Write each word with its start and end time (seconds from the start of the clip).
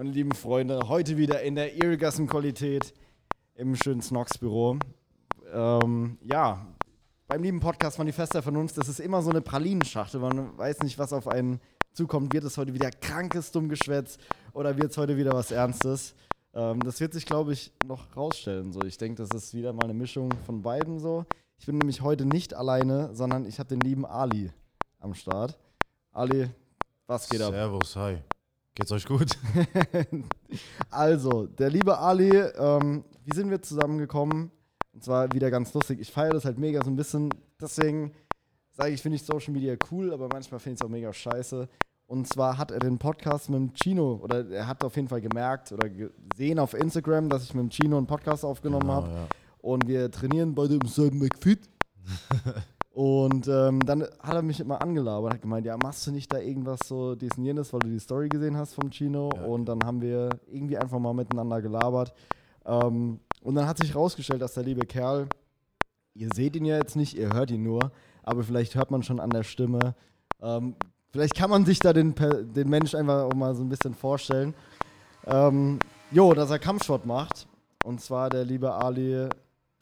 meine 0.00 0.12
lieben 0.12 0.32
Freunde. 0.32 0.88
Heute 0.88 1.18
wieder 1.18 1.42
in 1.42 1.56
der 1.56 1.74
Irrigassen-Qualität 1.74 2.94
im 3.54 3.76
schönen 3.76 4.00
Snox-Büro. 4.00 4.78
Ähm, 5.52 6.16
ja, 6.22 6.66
beim 7.28 7.42
lieben 7.42 7.60
Podcast 7.60 7.98
Manifest 7.98 8.32
der 8.32 8.40
Vernunft, 8.40 8.78
das 8.78 8.88
ist 8.88 8.98
immer 8.98 9.20
so 9.20 9.28
eine 9.28 9.42
Pralinenschachtel. 9.42 10.18
Man 10.18 10.56
weiß 10.56 10.78
nicht, 10.84 10.98
was 10.98 11.12
auf 11.12 11.28
einen 11.28 11.60
zukommt. 11.92 12.32
Wird 12.32 12.44
es 12.44 12.56
heute 12.56 12.72
wieder 12.72 12.90
krankes 12.90 13.52
Dummgeschwätz 13.52 14.16
oder 14.54 14.74
wird 14.78 14.92
es 14.92 14.96
heute 14.96 15.18
wieder 15.18 15.34
was 15.34 15.50
Ernstes? 15.50 16.14
Ähm, 16.54 16.80
das 16.80 16.98
wird 16.98 17.12
sich, 17.12 17.26
glaube 17.26 17.52
ich, 17.52 17.70
noch 17.84 18.16
rausstellen. 18.16 18.72
So. 18.72 18.80
Ich 18.84 18.96
denke, 18.96 19.22
das 19.22 19.28
ist 19.36 19.52
wieder 19.52 19.74
mal 19.74 19.84
eine 19.84 19.92
Mischung 19.92 20.30
von 20.46 20.62
beiden 20.62 20.98
so. 20.98 21.26
Ich 21.58 21.66
bin 21.66 21.76
nämlich 21.76 22.00
heute 22.00 22.24
nicht 22.24 22.54
alleine, 22.54 23.14
sondern 23.14 23.44
ich 23.44 23.58
habe 23.58 23.68
den 23.68 23.80
lieben 23.80 24.06
Ali 24.06 24.50
am 24.98 25.12
Start. 25.12 25.58
Ali, 26.10 26.48
was 27.06 27.28
geht 27.28 27.42
ab? 27.42 27.52
Servus, 27.52 27.96
hi. 27.96 28.16
Geht's 28.80 28.92
euch 28.92 29.04
gut? 29.04 29.36
also, 30.90 31.46
der 31.46 31.68
liebe 31.68 31.98
Ali, 31.98 32.30
ähm, 32.30 33.04
wie 33.26 33.36
sind 33.36 33.50
wir 33.50 33.60
zusammengekommen? 33.60 34.50
Und 34.94 35.04
zwar 35.04 35.30
wieder 35.34 35.50
ganz 35.50 35.74
lustig. 35.74 36.00
Ich 36.00 36.10
feiere 36.10 36.32
das 36.32 36.46
halt 36.46 36.58
mega 36.58 36.82
so 36.82 36.90
ein 36.90 36.96
bisschen. 36.96 37.28
Deswegen 37.60 38.12
sage 38.70 38.92
ich, 38.92 39.02
finde 39.02 39.16
ich 39.16 39.22
Social 39.22 39.52
Media 39.52 39.76
cool, 39.90 40.14
aber 40.14 40.28
manchmal 40.32 40.60
finde 40.60 40.76
ich 40.76 40.80
es 40.80 40.86
auch 40.86 40.90
mega 40.90 41.12
scheiße. 41.12 41.68
Und 42.06 42.26
zwar 42.26 42.56
hat 42.56 42.70
er 42.70 42.78
den 42.78 42.96
Podcast 42.96 43.50
mit 43.50 43.58
dem 43.58 43.74
Chino, 43.74 44.18
oder 44.22 44.48
er 44.48 44.66
hat 44.66 44.82
auf 44.82 44.96
jeden 44.96 45.08
Fall 45.08 45.20
gemerkt 45.20 45.72
oder 45.72 45.90
gesehen 45.90 46.58
auf 46.58 46.72
Instagram, 46.72 47.28
dass 47.28 47.44
ich 47.44 47.52
mit 47.52 47.64
dem 47.64 47.68
Chino 47.70 47.98
einen 47.98 48.06
Podcast 48.06 48.46
aufgenommen 48.46 48.86
genau, 48.86 48.94
habe. 48.94 49.08
Ja. 49.08 49.26
Und 49.58 49.88
wir 49.88 50.10
trainieren 50.10 50.54
bei 50.54 50.66
dem 50.66 50.80
selben 50.86 51.18
McFit. 51.18 51.68
Und 53.00 53.48
ähm, 53.48 53.80
dann 53.86 54.02
hat 54.02 54.34
er 54.34 54.42
mich 54.42 54.60
immer 54.60 54.82
angelabert, 54.82 55.32
hat 55.32 55.40
gemeint, 55.40 55.64
ja, 55.64 55.74
machst 55.78 56.06
du 56.06 56.10
nicht 56.10 56.30
da 56.30 56.38
irgendwas 56.38 56.80
so 56.84 57.14
dies 57.14 57.30
und 57.38 57.46
jenes, 57.46 57.72
weil 57.72 57.80
du 57.80 57.88
die 57.88 57.98
Story 57.98 58.28
gesehen 58.28 58.58
hast 58.58 58.74
vom 58.74 58.90
Chino. 58.90 59.30
Ja, 59.34 59.46
und 59.46 59.64
dann 59.64 59.82
haben 59.86 60.02
wir 60.02 60.28
irgendwie 60.46 60.76
einfach 60.76 60.98
mal 60.98 61.14
miteinander 61.14 61.62
gelabert. 61.62 62.12
Ähm, 62.66 63.18
und 63.42 63.54
dann 63.54 63.66
hat 63.66 63.78
sich 63.78 63.94
herausgestellt, 63.94 64.42
dass 64.42 64.52
der 64.52 64.64
liebe 64.64 64.84
Kerl, 64.84 65.28
ihr 66.12 66.28
seht 66.34 66.54
ihn 66.56 66.66
ja 66.66 66.76
jetzt 66.76 66.94
nicht, 66.94 67.16
ihr 67.16 67.32
hört 67.32 67.50
ihn 67.50 67.62
nur, 67.62 67.90
aber 68.22 68.44
vielleicht 68.44 68.74
hört 68.74 68.90
man 68.90 69.02
schon 69.02 69.18
an 69.18 69.30
der 69.30 69.44
Stimme. 69.44 69.94
Ähm, 70.42 70.74
vielleicht 71.10 71.34
kann 71.34 71.48
man 71.48 71.64
sich 71.64 71.78
da 71.78 71.94
den, 71.94 72.14
den 72.14 72.68
Mensch 72.68 72.94
einfach 72.94 73.22
auch 73.22 73.34
mal 73.34 73.54
so 73.54 73.62
ein 73.62 73.70
bisschen 73.70 73.94
vorstellen. 73.94 74.52
Ähm, 75.24 75.78
jo, 76.10 76.34
dass 76.34 76.50
er 76.50 76.58
Kampfsport 76.58 77.06
macht. 77.06 77.46
Und 77.82 78.02
zwar 78.02 78.28
der 78.28 78.44
liebe 78.44 78.70
Ali, 78.74 79.26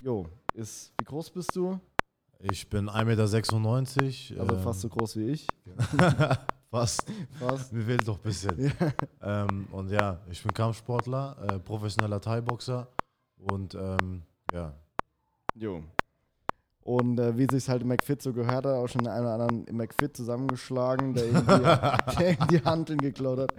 jo, 0.04 0.26
ist, 0.54 0.92
wie 1.00 1.04
groß 1.04 1.30
bist 1.30 1.56
du? 1.56 1.80
Ich 2.40 2.70
bin 2.70 2.88
1,96 2.88 3.04
Meter. 3.04 4.42
Also 4.42 4.54
ähm, 4.54 4.62
fast 4.62 4.80
so 4.80 4.88
groß 4.88 5.16
wie 5.16 5.30
ich. 5.30 5.46
fast. 6.70 7.04
fast. 7.38 7.72
Mir 7.72 7.82
fehlt 7.82 8.06
doch 8.06 8.16
ein 8.16 8.22
bisschen. 8.22 8.72
Ja. 9.20 9.42
Ähm, 9.42 9.66
und 9.72 9.90
ja, 9.90 10.20
ich 10.30 10.40
bin 10.42 10.52
Kampfsportler, 10.54 11.36
äh, 11.50 11.58
professioneller 11.58 12.20
Thai-Boxer 12.20 12.86
und 13.38 13.74
ähm, 13.74 14.22
ja. 14.52 14.72
Jo. 15.54 15.82
Und 16.84 17.18
äh, 17.18 17.36
wie 17.36 17.46
sich 17.50 17.68
halt 17.68 17.82
im 17.82 17.88
McFit 17.88 18.22
so 18.22 18.32
gehört 18.32 18.64
hat, 18.64 18.66
auch 18.66 18.86
schon 18.86 19.02
den 19.02 19.08
einen 19.08 19.26
oder 19.26 19.34
anderen 19.34 19.64
im 19.64 19.76
McFit 19.76 20.16
zusammengeschlagen, 20.16 21.14
der 21.14 21.24
irgendwie, 21.24 21.60
der 22.18 22.46
die 22.46 22.64
Handeln 22.64 22.98
geklaut 22.98 23.40
hat. 23.40 23.54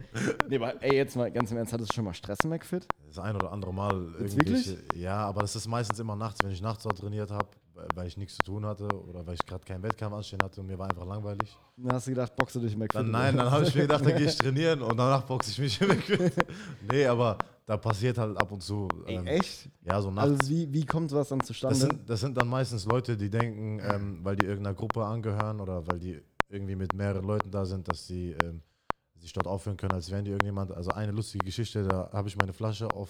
Nee, 0.47 0.55
aber 0.55 0.81
ey, 0.81 0.95
jetzt 0.95 1.15
mal 1.17 1.29
ganz 1.29 1.51
im 1.51 1.57
Ernst, 1.57 1.73
hattest 1.73 1.91
du 1.91 1.95
schon 1.95 2.05
mal 2.05 2.13
Stress 2.13 2.39
im 2.45 2.49
McFit? 2.51 2.87
Das 3.05 3.19
ein 3.19 3.35
oder 3.35 3.51
andere 3.51 3.73
Mal. 3.73 4.13
Wirklich? 4.17 4.75
Ja, 4.95 5.17
aber 5.27 5.41
das 5.41 5.55
ist 5.55 5.67
meistens 5.67 5.99
immer 5.99 6.15
nachts, 6.15 6.39
wenn 6.43 6.51
ich 6.51 6.61
nachts 6.61 6.83
dort 6.83 6.97
trainiert 6.97 7.29
habe, 7.29 7.49
weil 7.95 8.07
ich 8.07 8.17
nichts 8.17 8.35
zu 8.35 8.43
tun 8.43 8.65
hatte 8.65 8.87
oder 9.07 9.25
weil 9.25 9.35
ich 9.35 9.45
gerade 9.45 9.63
keinen 9.63 9.83
Wettkampf 9.83 10.15
anstehen 10.15 10.41
hatte 10.41 10.61
und 10.61 10.67
mir 10.67 10.77
war 10.77 10.89
einfach 10.89 11.05
langweilig. 11.05 11.55
Dann 11.77 11.93
hast 11.93 12.07
du 12.07 12.11
gedacht, 12.11 12.35
boxe 12.35 12.59
dich 12.59 12.73
im 12.73 12.79
McFit? 12.79 12.95
Dann, 12.95 13.11
nein, 13.11 13.37
dann 13.37 13.49
habe 13.49 13.63
ich 13.63 13.75
mir 13.75 13.83
gedacht, 13.83 14.05
dann 14.05 14.15
gehe 14.15 14.27
ich 14.27 14.37
trainieren 14.37 14.81
und 14.81 14.97
danach 14.97 15.23
boxe 15.23 15.51
ich 15.51 15.59
mich 15.59 15.81
im 15.81 15.89
McFit. 15.89 16.33
nee, 16.91 17.05
aber 17.05 17.37
da 17.65 17.77
passiert 17.77 18.17
halt 18.17 18.35
ab 18.37 18.51
und 18.51 18.63
zu. 18.63 18.87
Ähm, 19.05 19.27
Ey, 19.27 19.37
echt? 19.37 19.69
Ja, 19.81 20.01
so 20.01 20.09
nachts. 20.09 20.31
Also 20.31 20.49
wie, 20.49 20.73
wie 20.73 20.85
kommt 20.85 21.11
sowas 21.11 21.29
dann 21.29 21.41
zustande? 21.41 21.77
Das 21.77 21.87
sind, 21.87 22.09
das 22.09 22.19
sind 22.19 22.37
dann 22.37 22.47
meistens 22.47 22.85
Leute, 22.85 23.15
die 23.15 23.29
denken, 23.29 23.79
ähm, 23.83 24.19
weil 24.23 24.35
die 24.35 24.45
irgendeiner 24.45 24.75
Gruppe 24.75 25.05
angehören 25.05 25.61
oder 25.61 25.85
weil 25.87 25.99
die 25.99 26.19
irgendwie 26.49 26.75
mit 26.75 26.93
mehreren 26.93 27.25
Leuten 27.25 27.51
da 27.51 27.65
sind, 27.65 27.87
dass 27.87 28.07
sie 28.07 28.31
ähm, 28.43 28.61
sich 29.17 29.33
dort 29.33 29.47
aufführen 29.47 29.77
können, 29.77 29.93
als 29.93 30.09
wären 30.09 30.25
die 30.25 30.31
irgendjemand. 30.31 30.71
Also 30.71 30.91
eine 30.91 31.11
lustige 31.11 31.45
Geschichte, 31.45 31.83
da 31.83 32.09
habe 32.11 32.27
ich 32.27 32.37
meine 32.37 32.53
Flasche 32.53 32.87
auf 32.87 33.09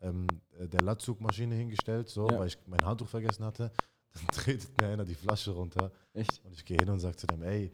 ähm, 0.00 0.26
der 0.58 0.80
Latzugmaschine 0.80 1.54
hingestellt, 1.54 2.08
so, 2.08 2.28
ja. 2.28 2.38
weil 2.38 2.46
ich 2.48 2.58
mein 2.66 2.84
Handtuch 2.84 3.08
vergessen 3.08 3.44
hatte. 3.44 3.70
Dann 4.14 4.26
tretet 4.32 4.80
mir 4.80 4.88
einer 4.88 5.04
die 5.04 5.14
Flasche 5.14 5.50
runter. 5.50 5.90
Echt? 6.12 6.44
Und 6.44 6.52
ich 6.52 6.64
gehe 6.64 6.76
hin 6.78 6.88
und 6.88 7.00
sage 7.00 7.16
zu 7.16 7.26
dem, 7.26 7.42
ey, 7.42 7.72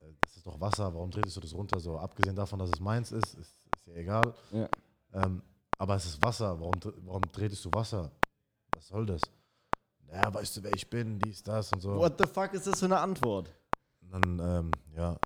äh, 0.00 0.12
das 0.20 0.36
ist 0.36 0.46
doch 0.46 0.60
Wasser, 0.60 0.92
warum 0.92 1.10
tretest 1.10 1.36
du 1.36 1.40
das 1.40 1.54
runter? 1.54 1.80
So, 1.80 1.98
abgesehen 1.98 2.36
davon, 2.36 2.58
dass 2.58 2.70
es 2.70 2.80
meins 2.80 3.12
ist, 3.12 3.34
ist, 3.34 3.66
ist 3.76 3.86
ja 3.86 3.94
egal. 3.94 4.34
Ja. 4.50 4.68
Ähm, 5.12 5.42
aber 5.78 5.96
es 5.96 6.06
ist 6.06 6.22
Wasser, 6.22 6.58
warum, 6.60 6.74
warum 7.04 7.22
tretest 7.32 7.64
du 7.64 7.70
Wasser? 7.72 8.10
Was 8.74 8.88
soll 8.88 9.06
das? 9.06 9.20
Ja, 10.12 10.32
weißt 10.32 10.56
du, 10.56 10.62
wer 10.62 10.74
ich 10.74 10.88
bin, 10.88 11.18
dies, 11.18 11.42
das 11.42 11.72
und 11.72 11.80
so. 11.80 11.96
What 11.96 12.14
the 12.18 12.26
fuck 12.26 12.52
ist 12.52 12.66
das 12.66 12.78
für 12.78 12.86
eine 12.86 12.98
Antwort? 12.98 13.50
Und 14.02 14.12
dann, 14.12 14.38
ähm, 14.38 14.70
ja, 14.94 15.18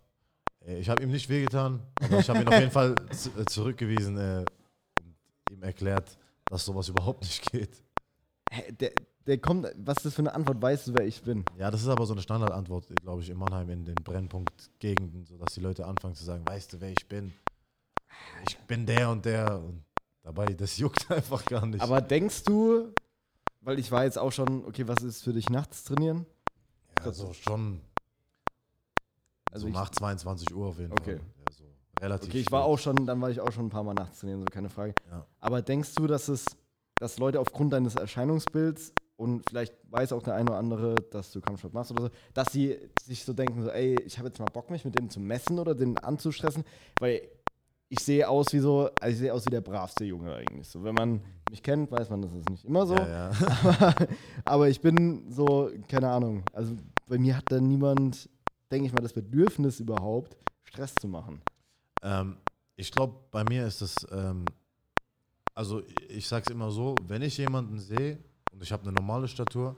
ich 0.64 0.88
habe 0.88 1.02
ihm 1.02 1.10
nicht 1.10 1.28
wehgetan, 1.28 1.80
aber 2.00 2.18
ich 2.18 2.28
habe 2.28 2.40
ihn 2.40 2.48
auf 2.48 2.58
jeden 2.58 2.70
Fall 2.70 2.94
äh, 3.10 3.44
zurückgewiesen 3.44 4.16
äh, 4.18 4.44
und 5.00 5.16
ihm 5.52 5.62
erklärt, 5.62 6.16
dass 6.46 6.64
sowas 6.64 6.88
überhaupt 6.88 7.22
nicht 7.22 7.50
geht. 7.50 7.82
Hä, 8.50 8.72
der, 8.72 8.92
der 9.26 9.38
kommt, 9.38 9.66
was 9.76 9.98
ist 9.98 10.06
das 10.06 10.14
für 10.14 10.22
eine 10.22 10.34
Antwort? 10.34 10.62
Weißt 10.62 10.86
du, 10.86 10.94
wer 10.94 11.04
ich 11.04 11.20
bin? 11.22 11.44
Ja, 11.58 11.70
das 11.70 11.82
ist 11.82 11.88
aber 11.88 12.06
so 12.06 12.14
eine 12.14 12.22
Standardantwort, 12.22 12.86
glaube 13.02 13.22
ich, 13.22 13.30
in 13.30 13.36
Mannheim 13.36 13.68
in 13.70 13.84
den 13.84 13.96
Brennpunktgegenden, 13.96 15.24
sodass 15.24 15.54
die 15.54 15.60
Leute 15.60 15.84
anfangen 15.84 16.14
zu 16.14 16.24
sagen, 16.24 16.46
weißt 16.46 16.74
du, 16.74 16.80
wer 16.80 16.90
ich 16.90 17.08
bin? 17.08 17.32
Ich 18.48 18.56
bin 18.58 18.86
der 18.86 19.10
und 19.10 19.24
der. 19.24 19.58
Und 19.58 19.84
dabei, 20.22 20.46
das 20.46 20.78
juckt 20.78 21.10
einfach 21.10 21.44
gar 21.44 21.66
nicht. 21.66 21.80
Aber 21.80 22.00
denkst 22.00 22.44
du, 22.44 22.92
weil 23.62 23.78
ich 23.80 23.90
war 23.90 24.04
jetzt 24.04 24.18
auch 24.18 24.30
schon, 24.30 24.64
okay, 24.64 24.86
was 24.86 25.02
ist 25.02 25.24
für 25.24 25.32
dich 25.32 25.48
nachts 25.50 25.82
trainieren? 25.84 26.24
Ja, 27.04 27.12
so 27.12 27.32
schon. 27.32 27.80
Also 29.50 29.66
so 29.66 29.72
nach 29.72 29.90
22 29.90 30.54
Uhr 30.54 30.66
auf 30.66 30.78
jeden 30.78 30.92
okay. 30.92 31.16
Fall. 31.16 31.26
Ja, 31.38 31.52
so 31.52 31.64
relativ. 32.00 32.28
Okay, 32.28 32.40
ich 32.40 32.52
war 32.52 32.64
auch 32.64 32.78
schon, 32.78 33.06
dann 33.06 33.20
war 33.20 33.30
ich 33.30 33.40
auch 33.40 33.50
schon 33.50 33.66
ein 33.66 33.70
paar 33.70 33.82
Mal 33.82 33.94
nachts 33.94 34.20
trainieren, 34.20 34.40
so 34.40 34.46
keine 34.46 34.68
Frage. 34.68 34.94
Ja. 35.10 35.26
Aber 35.40 35.62
denkst 35.62 35.94
du, 35.96 36.06
dass 36.06 36.28
es, 36.28 36.44
dass 37.00 37.18
Leute 37.18 37.40
aufgrund 37.40 37.72
deines 37.72 37.96
Erscheinungsbilds 37.96 38.92
und 39.16 39.42
vielleicht 39.48 39.74
weiß 39.90 40.12
auch 40.12 40.22
der 40.22 40.34
eine 40.34 40.50
oder 40.50 40.58
andere, 40.58 40.94
dass 41.10 41.32
du 41.32 41.40
Kampfsport 41.40 41.72
machst 41.74 41.90
oder 41.90 42.04
so, 42.04 42.10
dass 42.34 42.52
sie 42.52 42.76
sich 43.02 43.24
so 43.24 43.32
denken, 43.32 43.62
so, 43.62 43.70
ey, 43.70 43.96
ich 44.04 44.18
habe 44.18 44.28
jetzt 44.28 44.38
mal 44.38 44.46
Bock, 44.52 44.70
mich 44.70 44.84
mit 44.84 44.98
dem 44.98 45.08
zu 45.10 45.20
messen 45.20 45.58
oder 45.58 45.74
den 45.74 45.96
anzustressen, 45.98 46.64
weil 47.00 47.22
ich 47.88 48.00
sehe 48.00 48.28
aus 48.28 48.52
wie 48.52 48.58
so, 48.58 48.90
also 49.00 49.12
ich 49.12 49.18
sehe 49.18 49.32
aus 49.32 49.46
wie 49.46 49.50
der 49.50 49.60
bravste 49.60 50.04
Junge 50.04 50.34
eigentlich. 50.34 50.68
So, 50.68 50.82
wenn 50.82 50.94
man 50.94 51.22
mich 51.50 51.62
kennt, 51.62 51.90
weiß 51.90 52.10
man, 52.10 52.22
das 52.22 52.32
ist 52.32 52.48
nicht 52.50 52.64
immer 52.64 52.86
so. 52.86 52.94
Ja, 52.94 53.30
ja. 53.30 53.30
Aber, 53.62 54.08
aber, 54.44 54.68
ich 54.68 54.80
bin 54.80 55.30
so, 55.30 55.70
keine 55.88 56.10
Ahnung, 56.10 56.42
also 56.52 56.74
bei 57.08 57.18
mir 57.18 57.36
hat 57.36 57.44
da 57.48 57.60
niemand, 57.60 58.28
denke 58.70 58.86
ich 58.86 58.92
mal, 58.92 59.02
das 59.02 59.12
Bedürfnis 59.12 59.80
überhaupt, 59.80 60.36
Stress 60.64 60.94
zu 61.00 61.06
machen. 61.06 61.40
Ähm, 62.02 62.36
ich 62.74 62.90
glaube, 62.90 63.14
bei 63.30 63.44
mir 63.44 63.66
ist 63.66 63.80
das, 63.80 63.94
ähm, 64.10 64.44
also 65.54 65.82
ich 66.08 66.26
sage 66.26 66.44
es 66.46 66.52
immer 66.52 66.70
so, 66.70 66.96
wenn 67.06 67.22
ich 67.22 67.38
jemanden 67.38 67.78
sehe, 67.78 68.18
und 68.56 68.62
ich 68.62 68.72
habe 68.72 68.84
eine 68.84 68.92
normale 68.92 69.28
Statur, 69.28 69.76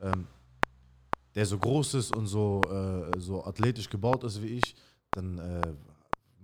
ähm, 0.00 0.28
der 1.34 1.44
so 1.44 1.58
groß 1.58 1.94
ist 1.94 2.14
und 2.14 2.26
so, 2.26 2.60
äh, 2.70 3.18
so 3.18 3.44
athletisch 3.44 3.90
gebaut 3.90 4.22
ist 4.22 4.40
wie 4.40 4.58
ich, 4.58 4.76
dann 5.10 5.38
äh, 5.38 5.74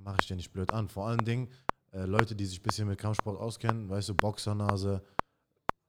mache 0.02 0.16
ich 0.20 0.26
den 0.26 0.38
nicht 0.38 0.52
blöd 0.52 0.72
an. 0.72 0.88
Vor 0.88 1.06
allen 1.06 1.24
Dingen 1.24 1.48
äh, 1.92 2.04
Leute, 2.04 2.34
die 2.34 2.46
sich 2.46 2.58
ein 2.58 2.64
bisschen 2.64 2.88
mit 2.88 2.98
Kampfsport 2.98 3.38
auskennen, 3.38 3.88
weißt 3.88 4.08
du, 4.08 4.14
Boxernase, 4.14 5.02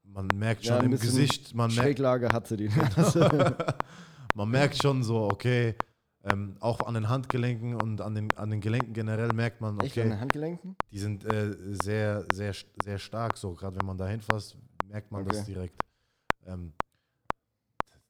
man 0.04 0.28
merkt 0.36 0.64
schon 0.64 0.76
ja, 0.76 0.84
im 0.84 0.92
Gesicht, 0.92 1.56
man 1.56 1.72
Schräglage 1.72 2.28
merkt, 2.28 2.36
hat 2.36 2.48
sie 2.48 2.58
die. 2.58 2.70
man 4.36 4.50
merkt 4.50 4.80
schon 4.80 5.02
so, 5.02 5.24
okay, 5.24 5.74
ähm, 6.24 6.56
auch 6.60 6.82
an 6.82 6.94
den 6.94 7.10
Handgelenken 7.10 7.82
und 7.82 8.02
an 8.02 8.14
den, 8.14 8.32
an 8.36 8.52
den 8.52 8.62
Gelenken 8.62 8.94
generell 8.94 9.34
merkt 9.34 9.60
man, 9.60 9.76
okay, 9.78 9.86
Echt 9.88 9.98
an 9.98 10.10
den 10.10 10.20
Handgelenken? 10.20 10.76
die 10.92 11.00
sind 11.00 11.26
äh, 11.26 11.56
sehr, 11.82 12.26
sehr, 12.32 12.54
sehr 12.84 13.00
stark, 13.00 13.38
so 13.38 13.56
gerade 13.56 13.80
wenn 13.80 13.88
man 13.88 13.98
da 13.98 14.08
hinfasst, 14.08 14.56
merkt 14.90 15.12
man 15.12 15.24
okay. 15.24 15.38
das 15.38 15.46
direkt. 15.46 15.82
Ähm, 16.46 16.74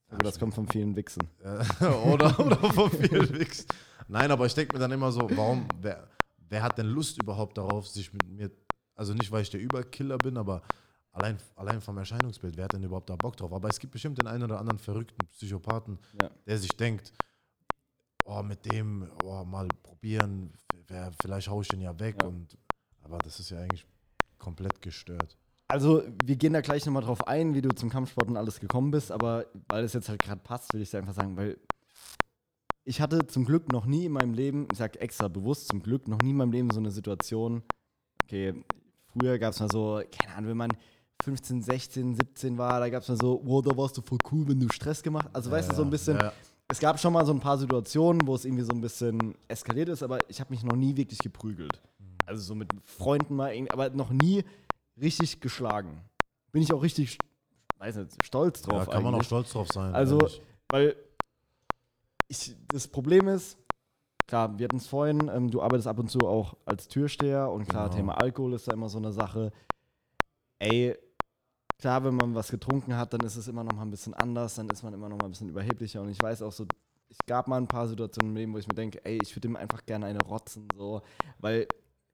aber 0.10 0.24
das 0.24 0.40
kommt 0.40 0.56
von 0.56 0.68
vielen 0.68 0.96
Wichsen. 0.96 1.28
oder, 2.12 2.40
oder 2.40 2.58
von 2.74 2.90
vielen 2.90 3.38
Wichsen. 3.38 3.68
Nein, 4.08 4.32
aber 4.32 4.46
ich 4.48 4.56
denke 4.56 4.74
mir 4.74 4.80
dann 4.80 4.92
immer 4.92 5.12
so, 5.12 5.30
warum, 5.36 5.68
wer, 5.82 6.08
wer 6.50 6.64
hat 6.64 6.78
denn 6.78 6.88
Lust 6.88 7.22
überhaupt 7.22 7.58
darauf, 7.58 7.88
sich 7.88 8.12
mit 8.12 8.28
mir, 8.28 8.52
also 8.96 9.14
nicht, 9.14 9.32
weil 9.32 9.44
ich 9.44 9.52
der 9.52 9.62
Überkiller 9.62 10.18
bin, 10.18 10.38
aber 10.38 10.64
allein, 11.12 11.38
allein 11.56 11.80
vom 11.80 11.98
Erscheinungsbild, 11.98 12.58
wer 12.58 12.64
hat 12.64 12.74
denn 12.74 12.84
überhaupt 12.84 13.10
da 13.10 13.16
Bock 13.16 13.38
drauf? 13.38 13.54
Aber 13.54 13.70
es 13.70 13.80
gibt 13.80 13.94
bestimmt 13.94 14.18
den 14.18 14.28
einen 14.28 14.44
oder 14.44 14.60
anderen 14.60 14.80
verrückten 14.80 15.28
Psychopathen, 15.28 16.00
ja. 16.20 16.30
der 16.48 16.58
sich 16.58 16.76
denkt, 16.76 17.14
oh, 18.26 18.42
mit 18.42 18.66
dem 18.72 19.08
oh, 19.24 19.44
mal 19.44 19.68
probieren, 19.84 20.52
vielleicht 21.22 21.50
haue 21.50 21.62
ich 21.62 21.68
den 21.68 21.82
ja 21.82 21.98
weg. 22.00 22.16
Ja. 22.22 22.28
Und, 22.28 22.58
aber 23.04 23.20
das 23.20 23.40
ist 23.40 23.52
ja 23.52 23.60
eigentlich 23.60 23.86
komplett 24.40 24.82
gestört. 24.82 25.38
Also, 25.72 26.04
wir 26.26 26.36
gehen 26.36 26.54
da 26.54 26.62
gleich 26.62 26.86
nochmal 26.86 27.04
drauf 27.04 27.28
ein, 27.28 27.54
wie 27.54 27.62
du 27.62 27.70
zum 27.70 27.92
Kampfsport 27.92 28.28
und 28.28 28.38
alles 28.38 28.60
gekommen 28.60 28.90
bist, 28.90 29.12
aber 29.12 29.46
weil 29.70 29.84
es 29.84 29.94
jetzt 29.94 30.10
halt 30.10 30.22
gerade 30.22 30.42
passt, 30.42 30.74
will 30.74 30.82
ich 30.82 30.90
dir 30.90 30.98
einfach 30.98 31.14
sagen, 31.14 31.38
weil 31.38 31.58
ich 32.86 33.02
hatte 33.02 33.28
zum 33.28 33.46
Glück 33.46 33.72
noch 33.72 33.86
nie 33.86 34.06
in 34.06 34.14
meinem 34.14 34.34
Leben, 34.34 34.68
ich 34.72 34.80
sag 34.80 34.96
extra 35.00 35.28
bewusst 35.28 35.68
zum 35.68 35.84
Glück, 35.84 36.08
noch 36.08 36.18
nie 36.24 36.32
in 36.32 36.38
meinem 36.38 36.52
Leben 36.52 36.72
so 36.72 36.80
eine 36.80 36.90
Situation, 36.90 37.62
okay, 38.24 38.56
früher 39.14 39.38
gab 39.38 39.54
es 39.54 39.60
mal 39.60 39.70
so, 39.72 40.02
keine 40.12 40.36
Ahnung, 40.36 40.50
wenn 40.50 40.58
man 40.58 40.72
15, 41.24 41.62
16, 41.62 42.16
17 42.16 42.58
war, 42.58 42.80
da 42.80 42.90
gab 42.90 43.04
es 43.04 43.10
mal 43.10 43.18
so, 43.22 43.40
wow, 43.44 43.62
da 43.64 43.78
warst 43.78 43.96
du 43.96 44.02
voll 44.02 44.18
cool, 44.32 44.48
wenn 44.48 44.60
du 44.60 44.74
Stress 44.74 45.04
gemacht 45.04 45.28
hast. 45.28 45.36
Also, 45.36 45.52
weißt 45.52 45.72
du, 45.72 45.76
so 45.76 45.84
ein 45.84 45.92
bisschen, 45.92 46.18
Ja, 46.18 46.34
es 46.68 46.80
gab 46.80 47.00
schon 47.00 47.14
mal 47.14 47.26
so 47.26 47.32
ein 47.34 47.40
paar 47.40 47.58
Situationen, 47.58 48.26
wo 48.26 48.36
es 48.36 48.46
irgendwie 48.46 48.64
so 48.64 48.72
ein 48.72 48.82
bisschen 48.82 49.36
eskaliert 49.48 49.90
ist, 49.90 50.02
aber 50.02 50.18
ich 50.28 50.40
habe 50.40 50.52
mich 50.52 50.64
noch 50.64 50.76
nie 50.76 50.96
wirklich 50.96 51.20
geprügelt. 51.20 51.82
Also 52.26 52.42
so 52.44 52.56
mit 52.56 52.72
Freunden 52.84 53.36
mal, 53.36 53.52
aber 53.70 53.90
noch 53.90 54.12
nie 54.12 54.44
richtig 55.02 55.40
geschlagen. 55.42 56.02
Bin 56.52 56.62
ich 56.62 56.74
auch 56.74 56.82
richtig, 56.82 57.18
weiß 57.78 57.98
nicht, 57.98 58.26
stolz 58.26 58.62
drauf. 58.62 58.86
ja, 58.88 58.94
kann 58.94 59.04
man 59.04 59.14
auch 59.14 59.18
eigentlich. 59.18 59.28
stolz 59.28 59.52
drauf 59.52 59.68
sein. 59.72 59.94
Also- 59.94 60.18
ehrlich. 60.20 60.42
Weil 60.72 60.96
ich, 62.28 62.56
das 62.68 62.88
Problem 62.88 63.28
ist, 63.28 63.58
klar, 64.28 64.58
wir 64.60 64.66
hatten 64.66 64.78
es 64.78 64.86
vorhin, 64.88 65.30
ähm, 65.34 65.50
du 65.50 65.62
arbeitest 65.62 65.88
ab 65.88 65.98
und 65.98 66.10
zu 66.12 66.20
auch 66.20 66.56
als 66.66 66.88
Türsteher 66.88 67.50
und 67.50 67.68
klar, 67.68 67.86
Genau. 67.86 67.96
Thema 67.98 68.18
Alkohol 68.22 68.54
ist 68.54 68.68
da 68.68 68.74
immer 68.74 68.88
so 68.90 69.00
eine 69.00 69.12
Sache. 69.12 69.52
Ey, 70.60 70.96
klar, 71.80 72.04
wenn 72.04 72.16
man 72.16 72.36
was 72.36 72.52
getrunken 72.52 72.96
hat, 72.96 73.14
dann 73.14 73.22
ist 73.22 73.36
es 73.36 73.48
immer 73.48 73.64
noch 73.64 73.74
mal 73.74 73.82
ein 73.84 73.90
bisschen 73.92 74.14
anders, 74.14 74.56
dann 74.56 74.70
ist 74.70 74.84
man 74.84 74.94
immer 74.94 75.10
noch 75.10 75.18
mal 75.18 75.26
ein 75.26 75.32
bisschen 75.32 75.50
überheblicher 75.50 76.02
und 76.02 76.10
ich 76.10 76.22
weiß 76.22 76.42
auch 76.44 76.52
so, 76.52 76.66
es 77.10 77.18
gab 77.26 77.48
mal 77.48 77.58
ein 77.58 77.68
paar 77.68 77.88
Situationen 77.88 78.32
im 78.32 78.36
Leben, 78.36 78.54
wo 78.54 78.60
ich 78.60 78.68
mir 78.68 78.76
denke, 78.76 79.04
ey, 79.04 79.18
ich 79.24 79.36
würde 79.36 79.48
ihm 79.48 79.56
einfach 79.56 79.84
gerne 79.88 80.06
eine 80.06 80.20
rotzen, 80.22 80.68
so, 80.76 81.02
weil 81.40 81.68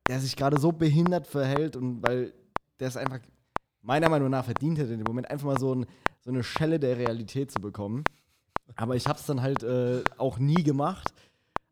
der 0.07 0.21
sich 0.21 0.37
gerade 0.37 0.57
so 0.59 0.71
behindert 0.71 1.27
verhält 1.27 1.75
und 1.75 2.01
weil 2.07 2.33
der 2.79 2.87
es 2.87 2.97
einfach 2.97 3.19
meiner 3.81 4.09
Meinung 4.09 4.29
nach 4.29 4.45
verdient 4.45 4.77
hätte, 4.79 4.93
in 4.93 4.99
dem 4.99 5.07
Moment 5.07 5.29
einfach 5.29 5.45
mal 5.45 5.59
so, 5.59 5.73
ein, 5.75 5.85
so 6.21 6.31
eine 6.31 6.43
Schelle 6.43 6.79
der 6.79 6.97
Realität 6.97 7.51
zu 7.51 7.59
bekommen. 7.61 8.03
Aber 8.75 8.95
ich 8.95 9.07
habe 9.07 9.19
es 9.19 9.25
dann 9.25 9.41
halt 9.41 9.63
äh, 9.63 10.03
auch 10.17 10.39
nie 10.39 10.63
gemacht. 10.63 11.13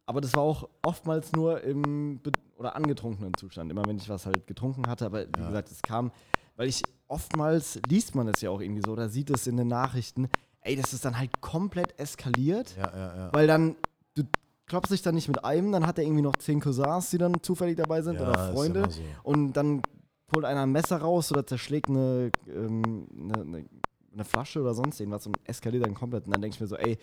Aber 0.05 0.21
das 0.21 0.35
war 0.35 0.43
auch 0.43 0.69
oftmals 0.83 1.31
nur 1.33 1.61
im 1.63 2.19
be 2.21 2.31
oder 2.57 2.75
angetrunkenen 2.75 3.33
Zustand. 3.33 3.71
Immer 3.71 3.87
wenn 3.87 3.97
ich 3.97 4.07
was 4.09 4.25
halt 4.25 4.45
getrunken 4.47 4.87
hatte. 4.87 5.05
Aber 5.05 5.21
wie 5.25 5.39
Ja. 5.39 5.47
gesagt, 5.47 5.71
es 5.71 5.81
kam, 5.81 6.11
weil 6.55 6.67
ich 6.67 6.83
oftmals 7.07 7.79
liest 7.87 8.13
man 8.15 8.27
es 8.27 8.41
ja 8.41 8.49
auch 8.51 8.61
irgendwie 8.61 8.83
so 8.85 8.91
oder 8.91 9.09
sieht 9.09 9.29
es 9.31 9.47
in 9.47 9.57
den 9.57 9.67
Nachrichten. 9.67 10.29
Ey, 10.61 10.75
das 10.75 10.93
ist 10.93 11.03
dann 11.03 11.17
halt 11.17 11.41
komplett 11.41 11.99
eskaliert, 11.99 12.75
ja, 12.77 12.89
ja, 12.95 13.15
ja. 13.17 13.33
weil 13.33 13.47
dann 13.47 13.75
du 14.15 14.23
klopfst 14.65 14.91
dich 14.91 15.01
dann 15.01 15.15
nicht 15.15 15.27
mit 15.27 15.43
einem, 15.43 15.71
dann 15.73 15.85
hat 15.85 15.97
er 15.97 16.05
irgendwie 16.05 16.21
noch 16.21 16.37
zehn 16.37 16.61
Cousins, 16.61 17.09
die 17.09 17.17
dann 17.17 17.41
zufällig 17.41 17.75
dabei 17.75 18.01
sind 18.01 18.15
ja, 18.15 18.21
oder 18.21 18.53
Freunde. 18.53 18.89
so. 18.89 19.01
Und 19.23 19.53
dann 19.53 19.81
holt 20.33 20.45
einer 20.45 20.63
ein 20.63 20.71
Messer 20.71 20.97
raus 20.97 21.31
oder 21.31 21.45
zerschlägt 21.45 21.89
eine, 21.89 22.31
ähm, 22.47 23.07
eine, 23.17 23.41
eine, 23.41 23.65
eine 24.13 24.23
Flasche 24.23 24.61
oder 24.61 24.73
sonst 24.73 24.99
irgendwas 24.99 25.25
und 25.25 25.37
eskaliert 25.45 25.85
dann 25.85 25.93
komplett. 25.93 26.25
Und 26.25 26.33
dann 26.33 26.41
denke 26.41 26.55
ich 26.55 26.61
mir 26.61 26.67
so, 26.67 26.75
ey, 26.75 26.97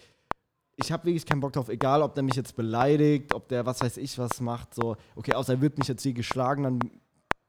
ich 0.77 0.93
habe 0.93 1.06
wirklich 1.06 1.27
keinen 1.27 1.41
Bock 1.41 1.53
drauf, 1.53 1.69
egal 1.69 2.03
ob 2.03 2.15
der 2.15 2.23
mich 2.23 2.37
jetzt 2.37 2.56
beleidigt, 2.56 3.35
ob 3.35 3.49
der 3.49 3.67
was 3.67 3.81
weiß 3.81 3.97
ich 3.99 4.19
was 4.19 4.41
macht, 4.41 4.75
so, 4.75 4.97
okay, 5.15 5.35
außer 5.35 5.55
er 5.55 5.61
wird 5.61 5.79
mich 5.79 5.88
jetzt 5.88 6.03
hier 6.03 6.15
geschlagen, 6.15 6.62
dann, 6.62 6.81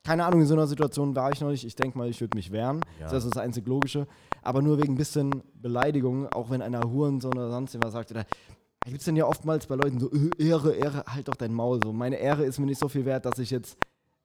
keine 0.04 0.26
Ahnung, 0.26 0.42
in 0.42 0.48
so 0.48 0.56
einer 0.56 0.68
Situation 0.68 1.16
war 1.16 1.32
ich 1.32 1.40
noch 1.42 1.50
nicht. 1.50 1.64
Ich 1.64 1.76
denke 1.76 1.98
mal, 1.98 2.10
ich 2.10 2.20
würde 2.20 2.36
mich 2.36 2.52
wehren. 2.52 2.82
Ja. 3.00 3.10
Das 3.10 3.24
ist 3.24 3.36
das 3.36 3.42
einzig 3.42 3.68
Logische. 3.68 4.08
Aber 4.42 4.62
nur 4.62 4.80
wegen 4.80 4.94
ein 4.94 4.98
bisschen 4.98 5.44
Beleidigung, 5.54 6.28
auch 6.34 6.50
wenn 6.50 6.62
einer 6.62 6.82
Hurensohn 6.82 7.34
oder 7.34 7.52
sonst 7.52 7.76
irgendwas 7.76 7.94
sagt, 7.94 8.12
oder 8.12 8.26
da 8.84 8.90
gibt 8.90 9.02
es 9.02 9.06
dann 9.06 9.16
ja 9.16 9.26
oftmals 9.26 9.68
bei 9.68 9.76
Leuten 9.76 10.00
so, 10.00 10.12
äh, 10.12 10.32
Ehre, 10.40 10.74
Ehre, 10.74 11.04
halt 11.08 11.28
doch 11.28 11.36
dein 11.36 11.54
Maul. 11.54 11.80
So, 11.84 11.94
meine 11.94 12.16
Ehre 12.16 12.46
ist 12.46 12.58
mir 12.58 12.66
nicht 12.66 12.80
so 12.80 12.90
viel 12.90 13.06
wert, 13.06 13.26
dass 13.26 13.38
ich 13.38 13.52
jetzt 13.52 13.78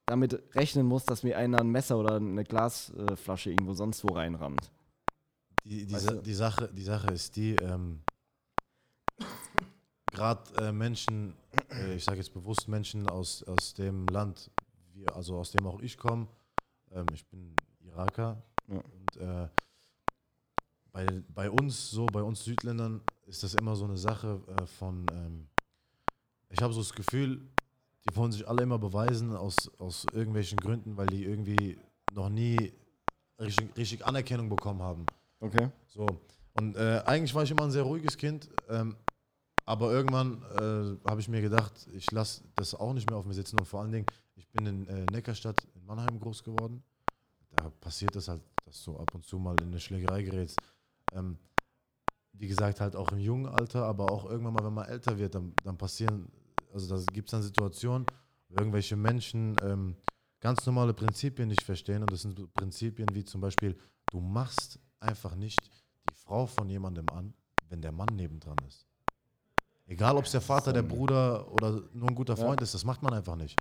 damit 0.07 0.55
rechnen 0.55 0.85
muss, 0.87 1.03
dass 1.05 1.23
mir 1.23 1.37
einer 1.37 1.59
ein 1.59 1.69
Messer 1.69 1.97
oder 1.97 2.15
eine 2.15 2.43
Glasflasche 2.43 3.51
irgendwo 3.51 3.73
sonst 3.73 4.03
wo 4.03 4.13
reinrammt. 4.13 4.71
Die, 5.63 5.85
die, 5.85 5.93
Weißt 5.93 6.09
du? 6.09 6.21
die, 6.21 6.33
Sache, 6.33 6.69
die 6.73 6.81
Sache 6.83 7.11
ist 7.11 7.35
die, 7.35 7.55
ähm, 7.55 8.01
gerade 10.11 10.41
äh, 10.65 10.71
Menschen, 10.71 11.33
äh, 11.71 11.95
ich 11.95 12.05
sage 12.05 12.17
jetzt 12.17 12.33
bewusst 12.33 12.67
Menschen 12.69 13.07
aus, 13.09 13.43
aus 13.43 13.73
dem 13.73 14.07
Land, 14.07 14.49
wir, 14.93 15.13
also 15.15 15.37
aus 15.37 15.51
dem 15.51 15.67
auch 15.67 15.81
ich 15.81 15.97
komme, 15.97 16.27
ähm, 16.91 17.05
ich 17.13 17.25
bin 17.27 17.53
Iraker 17.81 18.41
Ja. 18.67 18.77
und 18.77 19.17
äh, 19.17 19.47
bei, 20.93 21.05
bei 21.27 21.49
uns, 21.51 21.91
so 21.91 22.05
bei 22.05 22.23
uns 22.23 22.43
Südländern, 22.45 23.01
ist 23.25 23.43
das 23.43 23.53
immer 23.55 23.75
so 23.75 23.83
eine 23.83 23.97
Sache 23.97 24.41
äh, 24.47 24.65
von, 24.65 25.05
ähm, 25.11 25.47
ich 26.49 26.61
habe 26.61 26.73
so 26.73 26.79
das 26.79 26.93
Gefühl, 26.93 27.41
die 28.05 28.15
wollen 28.15 28.31
sich 28.31 28.47
alle 28.47 28.63
immer 28.63 28.79
beweisen 28.79 29.35
aus, 29.35 29.71
aus 29.79 30.05
irgendwelchen 30.13 30.57
Gründen, 30.57 30.97
weil 30.97 31.07
die 31.07 31.23
irgendwie 31.25 31.77
noch 32.13 32.29
nie 32.29 32.73
richtig, 33.39 33.75
richtig 33.77 34.05
Anerkennung 34.05 34.49
bekommen 34.49 34.81
haben. 34.81 35.05
Okay. 35.39 35.69
So. 35.87 36.05
Und 36.53 36.75
äh, 36.75 37.01
eigentlich 37.05 37.33
war 37.35 37.43
ich 37.43 37.51
immer 37.51 37.63
ein 37.63 37.71
sehr 37.71 37.83
ruhiges 37.83 38.17
Kind, 38.17 38.49
ähm, 38.69 38.95
aber 39.65 39.91
irgendwann 39.91 40.41
äh, 40.55 41.09
habe 41.09 41.19
ich 41.19 41.27
mir 41.27 41.41
gedacht, 41.41 41.73
ich 41.93 42.09
lasse 42.11 42.43
das 42.55 42.73
auch 42.73 42.93
nicht 42.93 43.09
mehr 43.09 43.19
auf 43.19 43.25
mir 43.25 43.33
sitzen 43.33 43.59
und 43.59 43.65
vor 43.65 43.81
allen 43.81 43.91
Dingen, 43.91 44.05
ich 44.35 44.47
bin 44.49 44.65
in 44.65 44.87
äh, 44.87 45.05
Neckarstadt 45.11 45.67
in 45.75 45.85
Mannheim 45.85 46.19
groß 46.19 46.43
geworden. 46.43 46.83
Da 47.55 47.69
passiert 47.81 48.15
das 48.15 48.27
halt, 48.27 48.41
dass 48.65 48.83
du 48.83 48.97
ab 48.97 49.13
und 49.13 49.25
zu 49.25 49.37
mal 49.37 49.55
in 49.61 49.67
eine 49.67 49.79
Schlägerei 49.79 50.23
gerätst. 50.23 50.57
Ähm, 51.13 51.37
wie 52.33 52.47
gesagt, 52.47 52.81
halt 52.81 52.95
auch 52.95 53.11
im 53.11 53.19
jungen 53.19 53.47
Alter, 53.47 53.85
aber 53.85 54.11
auch 54.11 54.29
irgendwann 54.29 54.53
mal, 54.53 54.63
wenn 54.63 54.73
man 54.73 54.87
älter 54.87 55.17
wird, 55.17 55.35
dann, 55.35 55.53
dann 55.63 55.77
passieren, 55.77 56.27
also 56.77 56.97
da 56.97 57.03
gibt 57.11 57.27
es 57.27 57.31
dann 57.31 57.41
Situationen, 57.43 58.05
wo 58.49 58.57
irgendwelche 58.59 58.95
Menschen 58.95 59.55
ähm, 59.61 59.95
ganz 60.39 60.65
normale 60.65 60.93
Prinzipien 60.93 61.47
nicht 61.47 61.63
verstehen 61.63 62.01
und 62.01 62.11
das 62.11 62.21
sind 62.21 62.53
Prinzipien 62.53 63.07
wie 63.13 63.25
zum 63.25 63.41
Beispiel, 63.41 63.77
du 64.11 64.19
machst 64.19 64.79
einfach 64.99 65.35
nicht 65.35 65.59
die 66.09 66.13
Frau 66.15 66.45
von 66.45 66.69
jemandem 66.69 67.05
an, 67.09 67.33
wenn 67.69 67.81
der 67.81 67.91
Mann 67.91 68.09
nebendran 68.13 68.57
ist. 68.67 68.85
Egal, 69.85 70.17
ob 70.17 70.25
es 70.25 70.31
der 70.31 70.41
Vater, 70.41 70.73
der 70.73 70.83
Bruder 70.83 71.51
oder 71.51 71.81
nur 71.93 72.09
ein 72.09 72.15
guter 72.15 72.35
Ja. 72.37 72.43
Freund 72.45 72.61
ist, 72.61 72.73
das 72.73 72.83
macht 72.85 73.01
man 73.01 73.13
einfach 73.13 73.35
nicht. 73.35 73.57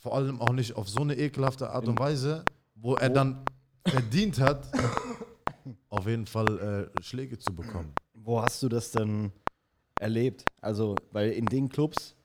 Vor 0.00 0.14
allem 0.14 0.40
auch 0.40 0.52
nicht 0.52 0.76
auf 0.76 0.88
so 0.88 1.00
eine 1.00 1.16
ekelhafte 1.16 1.70
Art 1.70 1.88
und 1.88 1.98
Weise, 1.98 2.44
wo 2.74 2.94
er 2.94 3.10
dann 3.10 3.44
verdient 3.86 4.38
hat, 4.38 4.68
auf 5.88 6.06
jeden 6.06 6.26
Fall 6.26 6.90
äh, 6.96 7.02
Schläge 7.02 7.38
zu 7.38 7.54
bekommen. 7.54 7.92
Wo 8.12 8.40
hast 8.40 8.62
du 8.62 8.68
das 8.68 8.90
denn 8.92 9.32
erlebt? 10.00 10.44
Also, 10.60 10.94
weil 11.12 11.30
in 11.30 11.46
den 11.46 11.68
Clubs, 11.68 12.16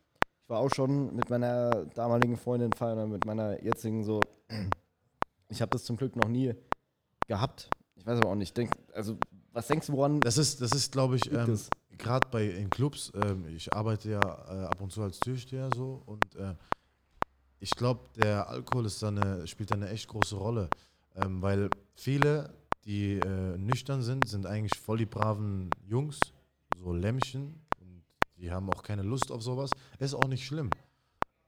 ich 0.44 0.50
war 0.50 0.60
auch 0.60 0.70
schon 0.70 1.16
mit 1.16 1.30
meiner 1.30 1.86
damaligen 1.86 2.38
Freundin 2.38 2.72
feiern 2.74 2.98
oder 2.98 3.08
mit 3.08 3.26
meiner 3.26 3.64
jetzigen 3.64 4.04
so, 4.04 4.20
ich 5.50 5.62
habe 5.62 5.72
das 5.72 5.84
zum 5.84 5.98
Glück 5.98 6.16
noch 6.16 6.28
nie 6.28 6.54
gehabt. 7.28 7.70
Ich 7.96 8.06
weiß 8.06 8.20
aber 8.20 8.30
auch 8.30 8.36
nicht. 8.36 8.56
Denk, 8.58 8.72
also, 8.94 9.18
was 9.54 9.68
denkst 9.68 9.88
du, 9.88 9.94
woran 9.94 10.20
Das 10.22 10.38
ist, 10.38 10.62
das 10.62 10.72
ist 10.74 10.92
glaube 10.92 11.18
ich, 11.18 11.32
ähm, 11.32 11.60
gerade 11.98 12.28
bei 12.30 12.46
in 12.46 12.70
Clubs, 12.70 13.12
ähm, 13.16 13.46
ich 13.56 13.74
arbeite 13.74 14.12
ja 14.12 14.20
äh, 14.20 14.66
ab 14.66 14.82
und 14.82 14.92
zu 14.92 15.02
als 15.04 15.20
Türsteher 15.20 15.70
so 15.76 16.02
und 16.06 16.36
äh, 16.36 16.56
ich 17.60 17.72
glaube, 17.72 18.02
der 18.18 18.50
Alkohol 18.50 18.88
ist 18.88 19.04
da 19.04 19.10
eine, 19.10 19.46
spielt 19.46 19.70
da 19.70 19.76
eine 19.76 19.90
echt 19.90 20.08
große 20.08 20.36
Rolle, 20.36 20.68
ähm, 21.16 21.42
weil 21.42 21.70
viele, 21.94 22.54
die 22.86 23.20
äh, 23.20 23.58
nüchtern 23.58 24.02
sind, 24.02 24.28
sind 24.28 24.48
eigentlich 24.48 24.80
voll 24.80 24.98
die 24.98 25.06
braven 25.06 25.70
Jungs, 25.86 26.20
so 26.82 26.94
Lämmchen 26.94 27.66
und 27.80 28.04
die 28.38 28.52
haben 28.52 28.70
auch 28.72 28.84
keine 28.84 29.04
Lust 29.04 29.32
auf 29.32 29.42
sowas. 29.44 29.70
Ist 30.00 30.14
auch 30.16 30.28
nicht 30.28 30.46
schlimm. 30.46 30.70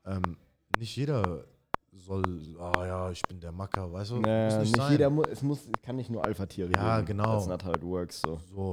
Ähm, 0.06 0.38
nicht 0.78 0.96
jeder 0.96 1.46
soll, 1.92 2.24
ah 2.60 2.86
ja, 2.86 3.12
ich 3.12 3.22
bin 3.24 3.40
der 3.40 3.52
Macker, 3.52 3.92
weißt 3.92 4.12
du? 4.12 4.20
Naja, 4.20 4.58
Muss 4.60 4.64
nicht 4.68 4.76
sein. 4.78 4.92
jeder 4.92 5.10
mu 5.10 5.22
es 5.24 5.42
muss, 5.42 5.60
es 5.66 5.82
kann 5.82 5.96
nicht 5.96 6.10
nur 6.10 6.24
Alpha-Tiere 6.24 6.72
Ja, 6.72 6.98
geben. 6.98 7.08
genau. 7.08 7.36
That's 7.36 7.48
not 7.48 7.64
how 7.64 7.76
it 7.76 7.84
works. 7.84 8.22
So. 8.22 8.40
So. 8.50 8.72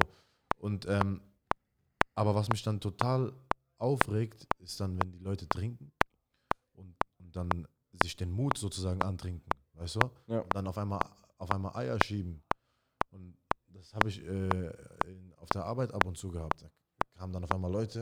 Und 0.58 0.86
ähm, 0.88 1.20
aber 2.14 2.34
was 2.34 2.48
mich 2.48 2.62
dann 2.62 2.80
total 2.80 3.32
aufregt, 3.78 4.46
ist 4.58 4.78
dann, 4.80 5.00
wenn 5.00 5.10
die 5.12 5.18
Leute 5.18 5.48
trinken 5.48 5.90
und, 6.72 6.94
und 7.18 7.34
dann 7.36 7.48
sich 8.02 8.16
den 8.16 8.30
Mut 8.30 8.58
sozusagen 8.58 9.02
antrinken, 9.02 9.48
weißt 9.74 9.96
du? 9.96 10.10
Ja. 10.26 10.40
Und 10.40 10.54
dann 10.54 10.66
auf 10.66 10.76
einmal 10.78 11.00
auf 11.38 11.50
einmal 11.50 11.74
Eier 11.76 11.98
schieben. 12.04 12.42
Und 13.10 13.34
das 13.72 13.92
habe 13.94 14.08
ich 14.08 14.22
äh, 14.24 14.70
auf 15.38 15.48
der 15.50 15.64
Arbeit 15.64 15.92
ab 15.94 16.04
und 16.06 16.16
zu 16.18 16.30
gehabt. 16.30 16.62
Da 16.62 16.70
kamen 17.18 17.32
dann 17.32 17.44
auf 17.44 17.52
einmal 17.52 17.70
Leute, 17.72 17.98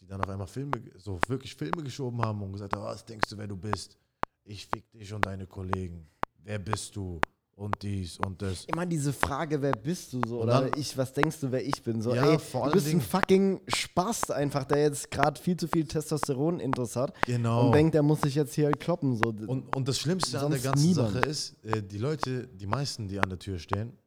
die 0.00 0.06
dann 0.06 0.20
auf 0.22 0.28
einmal 0.28 0.46
Filme, 0.46 0.72
so 0.96 1.18
wirklich 1.28 1.54
Filme 1.54 1.82
geschoben 1.82 2.20
haben 2.22 2.42
und 2.42 2.52
gesagt 2.52 2.74
haben, 2.74 2.84
was 2.84 3.04
denkst 3.04 3.28
du, 3.30 3.38
wer 3.38 3.46
du 3.46 3.56
bist? 3.56 3.96
Ich 4.44 4.66
fick 4.66 4.90
dich 4.92 5.12
und 5.12 5.24
deine 5.24 5.46
Kollegen. 5.46 6.08
Wer 6.44 6.58
bist 6.58 6.96
du? 6.96 7.20
Und 7.54 7.76
dies 7.82 8.18
und 8.18 8.40
das. 8.40 8.64
Immer 8.64 8.86
diese 8.86 9.12
Frage, 9.12 9.60
wer 9.60 9.72
bist 9.72 10.14
du 10.14 10.22
so? 10.26 10.36
Und 10.38 10.44
Oder 10.44 10.62
dann- 10.70 10.80
ich, 10.80 10.96
was 10.96 11.12
denkst 11.12 11.38
du, 11.40 11.52
wer 11.52 11.62
ich 11.64 11.82
bin? 11.82 12.00
So, 12.00 12.14
Ja, 12.14 12.30
ey, 12.32 12.38
vor 12.38 12.66
du 12.68 12.72
bist 12.72 12.86
ein 12.86 12.92
Dingen- 12.92 13.00
fucking 13.02 13.60
Spaß 13.68 14.30
einfach, 14.30 14.64
der 14.64 14.78
jetzt 14.78 15.10
gerade 15.10 15.38
viel 15.40 15.56
zu 15.58 15.68
viel 15.68 15.84
Testosteron-Intus 15.86 16.96
hat 16.96 17.14
Genau. 17.26 17.66
und 17.66 17.72
denkt, 17.72 17.94
der 17.94 18.02
muss 18.02 18.22
sich 18.22 18.34
jetzt 18.36 18.54
hier 18.54 18.64
halt 18.66 18.80
kloppen. 18.80 19.16
So. 19.16 19.28
Und, 19.28 19.76
und 19.76 19.86
das 19.86 19.98
Schlimmste 19.98 20.40
an 20.40 20.50
der 20.50 20.60
Sonst 20.60 20.72
ganzen 20.72 20.88
niemand. 20.88 21.12
Sache 21.12 21.24
ist, 21.28 21.62
äh, 21.64 21.82
die 21.82 21.98
Leute, 21.98 22.48
die 22.48 22.66
meisten, 22.66 23.06
die 23.06 23.20
an 23.20 23.28
der 23.28 23.38
Tür 23.38 23.58
stehen, 23.58 23.98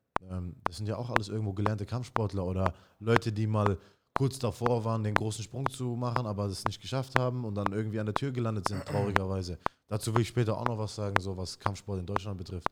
das 0.63 0.77
sind 0.77 0.87
ja 0.87 0.97
auch 0.97 1.09
alles 1.09 1.29
irgendwo 1.29 1.53
gelernte 1.53 1.85
Kampfsportler 1.85 2.45
oder 2.45 2.73
Leute, 2.99 3.31
die 3.31 3.47
mal 3.47 3.77
kurz 4.13 4.39
davor 4.39 4.85
waren, 4.85 5.03
den 5.03 5.13
großen 5.13 5.43
Sprung 5.43 5.69
zu 5.69 5.95
machen, 5.95 6.25
aber 6.25 6.45
es 6.45 6.63
nicht 6.65 6.81
geschafft 6.81 7.19
haben 7.19 7.43
und 7.43 7.55
dann 7.55 7.71
irgendwie 7.71 7.99
an 7.99 8.05
der 8.05 8.15
Tür 8.15 8.31
gelandet 8.31 8.67
sind, 8.67 8.85
traurigerweise. 8.85 9.59
Dazu 9.87 10.13
will 10.15 10.21
ich 10.21 10.29
später 10.29 10.57
auch 10.57 10.65
noch 10.65 10.77
was 10.77 10.95
sagen, 10.95 11.15
so 11.19 11.35
was 11.37 11.59
Kampfsport 11.59 11.99
in 11.99 12.05
Deutschland 12.05 12.37
betrifft. 12.37 12.69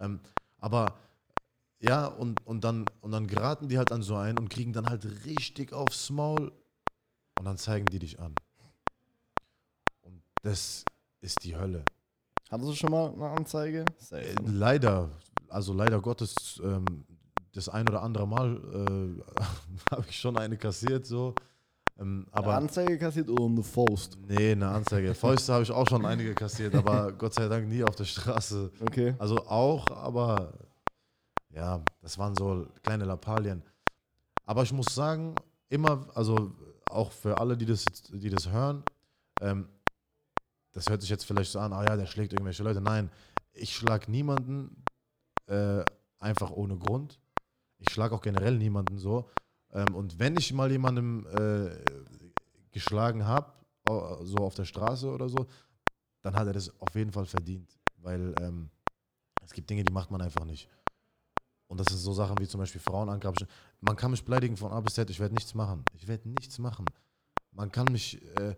Ähm, 0.00 0.20
aber 0.58 0.94
ja, 1.80 2.06
und, 2.06 2.44
und, 2.46 2.64
dann, 2.64 2.86
und 3.00 3.10
dann 3.10 3.26
geraten 3.26 3.68
die 3.68 3.78
halt 3.78 3.92
an 3.92 4.02
so 4.02 4.16
einen 4.16 4.38
und 4.38 4.48
kriegen 4.48 4.72
dann 4.72 4.88
halt 4.88 5.04
richtig 5.26 5.72
aufs 5.72 6.08
Maul 6.10 6.52
und 7.38 7.44
dann 7.44 7.58
zeigen 7.58 7.86
die 7.86 7.98
dich 7.98 8.18
an. 8.18 8.34
Und 10.02 10.22
das 10.42 10.84
ist 11.20 11.44
die 11.44 11.56
Hölle. 11.56 11.84
Hattest 12.50 12.70
du 12.70 12.74
schon 12.74 12.90
mal 12.90 13.12
eine 13.12 13.28
Anzeige? 13.30 13.84
Safe. 13.98 14.22
Äh, 14.22 14.34
leider, 14.46 15.10
also 15.48 15.72
leider 15.72 16.00
Gottes, 16.00 16.60
ähm, 16.64 17.04
das 17.52 17.68
ein 17.68 17.88
oder 17.88 18.02
andere 18.02 18.26
Mal 18.28 18.56
äh, 18.56 19.90
habe 19.90 20.04
ich 20.08 20.18
schon 20.18 20.36
eine 20.36 20.56
kassiert, 20.56 21.06
so. 21.06 21.34
Ähm, 21.98 22.26
Eine 22.30 22.44
aber 22.44 22.54
Anzeige 22.56 22.98
kassiert 22.98 23.30
oder 23.30 23.46
eine 23.46 23.62
Faust? 23.62 24.18
nee, 24.26 24.52
eine 24.52 24.68
Anzeige. 24.68 25.14
Fäuste 25.14 25.54
habe 25.54 25.62
ich 25.62 25.70
auch 25.72 25.86
schon 25.86 26.04
einige 26.04 26.34
kassiert, 26.34 26.74
aber 26.74 27.10
Gott 27.12 27.32
sei 27.32 27.48
Dank 27.48 27.66
nie 27.68 27.82
auf 27.82 27.96
der 27.96 28.04
Straße. 28.04 28.70
Okay. 28.82 29.14
Also 29.18 29.38
auch, 29.46 29.86
aber 29.90 30.52
ja, 31.54 31.82
das 32.02 32.18
waren 32.18 32.34
so 32.36 32.66
kleine 32.82 33.04
Lappalien. 33.06 33.62
Aber 34.44 34.62
ich 34.62 34.72
muss 34.74 34.94
sagen, 34.94 35.34
immer, 35.70 36.06
also 36.14 36.52
auch 36.90 37.10
für 37.10 37.38
alle, 37.38 37.56
die 37.56 37.64
das, 37.66 37.84
jetzt- 37.88 38.10
die 38.12 38.28
das 38.30 38.50
hören, 38.50 38.82
ähm, 39.40 39.66
das 40.72 40.90
hört 40.90 41.00
sich 41.00 41.08
jetzt 41.08 41.24
vielleicht 41.24 41.50
so 41.50 41.58
an, 41.60 41.72
ah 41.72 41.82
ja, 41.82 41.96
der 41.96 42.04
schlägt 42.04 42.34
irgendwelche 42.34 42.62
Leute. 42.62 42.82
Nein, 42.82 43.10
ich 43.54 43.74
schlag 43.74 44.06
niemanden 44.08 44.84
äh, 45.46 45.84
einfach 46.18 46.50
ohne 46.50 46.76
Grund. 46.76 47.20
Ich 47.78 47.90
schlag 47.90 48.12
auch 48.12 48.22
generell 48.22 48.56
niemanden 48.56 48.98
so. 48.98 49.28
Ähm, 49.72 49.94
und 49.94 50.18
wenn 50.18 50.36
ich 50.36 50.52
mal 50.52 50.70
jemandem 50.70 51.26
äh, 51.26 51.70
geschlagen 52.70 53.26
habe, 53.26 53.52
so 54.22 54.38
auf 54.38 54.54
der 54.54 54.64
Straße 54.64 55.08
oder 55.08 55.28
so, 55.28 55.46
dann 56.22 56.34
hat 56.34 56.48
er 56.48 56.52
das 56.52 56.72
auf 56.80 56.92
jeden 56.94 57.12
Fall 57.12 57.26
verdient. 57.26 57.78
Weil 57.98 58.34
ähm, 58.40 58.68
es 59.44 59.52
gibt 59.52 59.70
Dinge, 59.70 59.84
die 59.84 59.92
macht 59.92 60.10
man 60.10 60.20
einfach 60.20 60.44
nicht. 60.44 60.68
Und 61.68 61.78
das 61.78 61.86
sind 61.88 61.98
so 61.98 62.12
Sachen 62.12 62.38
wie 62.38 62.48
zum 62.48 62.60
Beispiel 62.60 62.80
Frauen 62.80 63.08
angrapschen. 63.08 63.46
Man 63.80 63.96
kann 63.96 64.10
mich 64.10 64.24
beleidigen 64.24 64.56
von 64.56 64.72
A 64.72 64.80
bis 64.80 64.94
Z, 64.94 65.08
ich 65.10 65.20
werde 65.20 65.34
nichts 65.34 65.54
machen. 65.54 65.84
Ich 65.94 66.08
werde 66.08 66.28
nichts 66.28 66.58
machen. 66.58 66.86
Man 67.52 67.70
kann 67.70 67.86
mich 67.90 68.20
äh, 68.38 68.56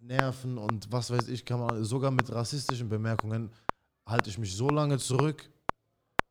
nerven 0.00 0.58
und 0.58 0.90
was 0.90 1.10
weiß 1.10 1.28
ich, 1.28 1.44
kann 1.44 1.60
man 1.60 1.84
sogar 1.84 2.10
mit 2.10 2.30
rassistischen 2.32 2.88
Bemerkungen 2.88 3.50
halte 4.06 4.30
ich 4.30 4.38
mich 4.38 4.54
so 4.56 4.68
lange 4.70 4.98
zurück, 4.98 5.50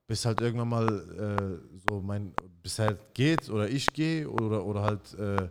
bis 0.08 0.26
halt 0.26 0.40
irgendwann 0.40 0.70
mal 0.70 1.60
äh, 1.62 1.80
so 1.90 2.02
mein, 2.02 2.34
bis 2.64 2.80
halt 2.80 3.14
geht 3.14 3.50
oder 3.50 3.70
ich 3.70 3.92
gehe 3.94 4.30
oder, 4.30 4.66
oder 4.66 4.82
halt, 4.82 5.14
äh, 5.16 5.50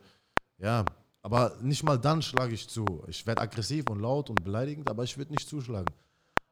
ja, 0.59 0.85
aber 1.23 1.57
nicht 1.61 1.83
mal 1.83 1.99
dann 1.99 2.23
schlage 2.23 2.55
ich 2.55 2.67
zu. 2.69 3.05
Ich 3.09 3.27
werde 3.27 3.43
aggressiv 3.43 3.89
und 3.91 4.01
laut 4.01 4.31
und 4.31 4.43
beleidigend, 4.43 4.89
aber 4.89 5.05
ich 5.05 5.17
würde 5.19 5.33
nicht 5.33 5.49
zuschlagen. 5.49 5.93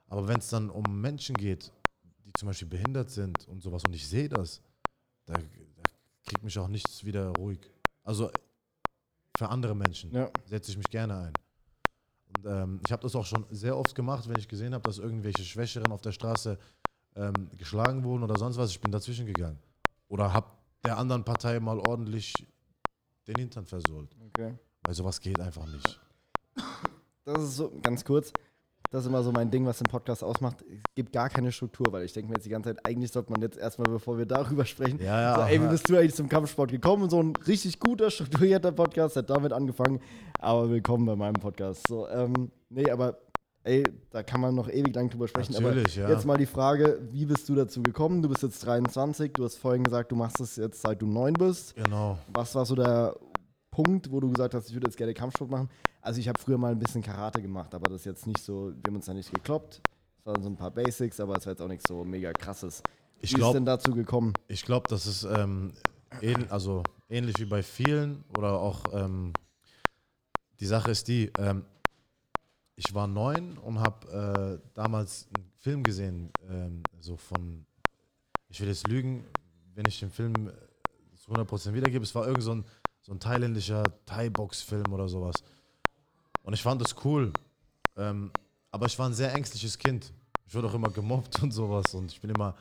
Aber 0.09 0.29
wenn 0.29 0.39
es 0.39 0.49
dann 0.49 0.69
um 0.69 1.01
Menschen 1.01 1.37
geht, 1.37 1.73
die 2.25 2.33
zum 2.35 2.49
Beispiel 2.49 2.69
behindert 2.69 3.11
sind 3.11 3.49
und 3.49 3.63
sowas 3.63 3.83
und 3.87 3.95
ich 3.95 4.07
sehe 4.07 4.29
das, 4.29 4.61
da, 5.25 5.35
da 5.35 5.83
kriegt 6.27 6.43
mich 6.45 6.59
auch 6.59 6.69
nichts 6.69 7.05
wieder 7.05 7.29
ruhig. 7.39 7.61
Also 8.03 8.31
für 9.39 9.49
andere 9.49 9.75
Menschen 9.75 10.13
Ja. 10.13 10.31
setze 10.45 10.71
ich 10.73 10.77
mich 10.77 10.89
gerne 10.91 11.17
ein. 11.17 11.33
Und 12.37 12.47
ähm, 12.47 12.81
ich 12.85 12.93
habe 12.93 13.03
das 13.03 13.15
auch 13.17 13.25
schon 13.25 13.47
sehr 13.51 13.77
oft 13.77 13.95
gemacht, 13.95 14.29
wenn 14.29 14.39
ich 14.39 14.49
gesehen 14.49 14.75
habe, 14.75 14.83
dass 14.85 14.99
irgendwelche 14.99 15.45
Schwächeren 15.45 15.91
auf 15.93 16.03
der 16.03 16.13
Straße 16.13 16.59
ähm, 17.17 17.51
geschlagen 17.57 18.05
wurden 18.05 18.23
oder 18.23 18.39
sonst 18.39 18.57
was. 18.57 18.71
Ich 18.71 18.81
bin 18.81 18.91
dazwischen 18.93 19.27
gegangen. 19.27 19.59
Oder 20.09 20.33
habe 20.33 20.47
der 20.85 20.99
anderen 20.99 21.25
Partei 21.25 21.61
mal 21.61 21.79
ordentlich 21.79 22.35
den 23.27 23.37
Hintern 23.37 23.65
versohlt. 23.67 24.15
Okay. 24.29 24.55
Weil 24.85 24.95
sowas 24.95 25.21
geht 25.21 25.41
einfach 25.41 25.67
nicht. 25.67 26.01
Das 27.25 27.43
ist 27.43 27.57
so, 27.57 27.73
ganz 27.83 28.05
kurz, 28.05 28.33
das 28.91 29.03
ist 29.03 29.09
immer 29.09 29.23
so 29.23 29.33
mein 29.33 29.51
Ding, 29.51 29.65
was 29.65 29.79
den 29.79 29.87
Podcast 29.89 30.23
ausmacht. 30.23 30.63
Es 30.69 30.95
gibt 30.95 31.13
gar 31.13 31.31
keine 31.31 31.51
Struktur, 31.51 31.87
weil 31.91 32.05
ich 32.05 32.13
denke 32.13 32.29
mir 32.29 32.35
jetzt 32.37 32.45
die 32.45 32.51
ganze 32.51 32.75
Zeit, 32.75 32.85
eigentlich 32.87 33.11
sollte 33.11 33.33
man 33.33 33.41
jetzt 33.41 33.57
erstmal, 33.57 33.91
bevor 33.91 34.19
wir 34.19 34.27
darüber 34.27 34.65
sprechen, 34.67 35.01
Ja, 35.03 35.21
ja. 35.21 35.35
so, 35.37 35.43
ey, 35.43 35.63
wie 35.63 35.67
bist 35.69 35.89
du 35.89 35.97
eigentlich 35.97 36.15
zum 36.15 36.29
Kampfsport 36.29 36.71
gekommen? 36.71 37.05
Und 37.05 37.11
so 37.11 37.23
ein 37.23 37.35
richtig 37.47 37.81
guter, 37.81 38.11
strukturierter 38.11 38.73
Podcast 38.73 39.17
hat 39.17 39.31
damit 39.31 39.53
angefangen. 39.53 40.01
Aber 40.39 40.69
willkommen 40.71 41.07
bei 41.07 41.17
meinem 41.17 41.35
Podcast. 41.41 41.87
So, 41.89 42.07
ähm, 42.09 42.51
nee, 42.69 42.91
aber 42.91 43.19
ey, 43.65 43.83
da 44.11 44.23
kann 44.23 44.41
man 44.41 44.55
noch 44.55 44.69
ewig 44.69 44.95
lang 44.95 45.11
drüber 45.11 45.27
sprechen. 45.27 45.53
Natürlich, 45.53 45.99
aber 45.99 46.09
ja. 46.09 46.15
jetzt 46.15 46.27
mal 46.27 46.37
die 46.37 46.47
Frage, 46.47 47.01
wie 47.11 47.25
bist 47.25 47.49
du 47.49 47.55
dazu 47.55 47.83
gekommen? 47.83 48.23
Du 48.23 48.29
bist 48.29 48.43
jetzt 48.43 48.65
23, 48.65 49.33
du 49.33 49.45
hast 49.45 49.57
vorhin 49.57 49.83
gesagt, 49.83 50.13
du 50.13 50.17
machst 50.17 50.41
es 50.41 50.57
jetzt 50.57 50.81
seit 50.83 51.03
du 51.03 51.07
neun 51.07 51.35
bist. 51.35 51.75
Genau. 51.75 52.19
Was 52.33 52.55
war 52.55 52.65
so 52.65 52.75
der 52.75 53.17
Punkt, 53.71 54.11
wo 54.11 54.21
du 54.21 54.31
gesagt 54.31 54.55
hast, 54.55 54.69
ich 54.69 54.75
würde 54.75 54.87
jetzt 54.87 54.97
gerne 54.97 55.15
Kampfsport 55.15 55.51
machen? 55.51 55.69
Also 56.01 56.21
ich 56.21 56.29
habe 56.29 56.39
früher 56.39 56.59
mal 56.59 56.73
ein 56.73 56.79
bisschen 56.79 57.03
Karate 57.03 57.41
gemacht, 57.41 57.75
aber 57.75 57.89
das 57.89 58.01
ist 58.01 58.05
jetzt 58.05 58.27
nicht 58.27 58.41
so, 58.41 58.73
wir 58.75 58.89
haben 58.89 58.97
uns 58.97 59.07
da 59.07 59.15
nicht 59.15 59.33
gekloppt. 59.33 59.81
Es 60.19 60.27
waren 60.27 60.43
so 60.43 60.49
ein 60.49 60.57
paar 60.57 60.71
Basics, 60.71 61.19
aber 61.19 61.37
es 61.37 61.47
war 61.47 61.55
jetzt 61.55 61.63
auch 61.63 61.69
nichts 61.69 61.89
so 61.89 62.05
mega 62.05 62.33
krasses. 62.33 62.83
Ich 63.21 63.31
Wie 63.31 63.35
ist 63.35 63.39
glaube, 63.39 63.55
denn 63.55 63.65
dazu 63.65 63.95
gekommen? 63.95 64.35
ich 64.49 64.65
glaub, 64.65 64.87
das 64.89 65.07
ist 65.07 65.25
ähm, 65.25 65.73
ähn, 66.21 66.51
also 66.51 66.83
ähnlich 67.09 67.37
wie 67.39 67.47
bei 67.47 67.63
vielen 67.63 68.23
oder 68.37 68.61
auch 68.61 68.81
ähm, 68.93 69.33
die 70.61 70.67
Sache 70.67 70.91
ist 70.91 71.09
die, 71.09 71.33
ähm, 71.39 71.65
ich 72.77 72.95
war 72.95 73.07
neun 73.07 73.57
und 73.59 73.79
habe 73.79 74.61
äh, 74.63 74.69
damals 74.75 75.29
einen 75.35 75.51
Film 75.59 75.83
gesehen, 75.83 76.31
ähm, 76.49 76.83
so 77.01 77.17
von, 77.17 77.65
ich 78.49 78.61
will 78.61 78.69
jetzt 78.69 78.87
lügen, 78.89 79.25
wenn 79.75 79.85
ich 79.87 80.01
den 80.01 80.11
Film 80.11 80.49
äh, 80.49 81.17
zu 81.17 81.31
100% 81.31 81.73
wiedergebe, 81.73 82.05
es 82.05 82.15
war 82.15 82.27
irgend 82.27 82.43
so 82.43 82.55
ein, 82.55 82.65
so 83.03 83.13
ein 83.13 83.21
thailändischer 83.21 83.85
Thai-Box-Film 84.07 84.93
oder 84.93 85.09
sowas. 85.09 85.37
Und 86.43 86.53
ich 86.53 86.63
fand 86.63 86.81
das 86.81 86.95
cool. 87.05 87.33
Ähm, 87.97 88.31
aber 88.71 88.87
ich 88.87 88.99
war 88.99 89.09
ein 89.09 89.15
sehr 89.15 89.33
ängstliches 89.35 89.79
Kind. 89.79 90.13
Ich 90.47 90.55
wurde 90.55 90.69
auch 90.69 90.75
immer 90.75 90.91
gemobbt 90.91 91.41
und 91.43 91.53
sowas. 91.53 91.95
Und 91.95 92.11
ich 92.13 92.21
bin 92.21 92.31
immer, 92.31 92.55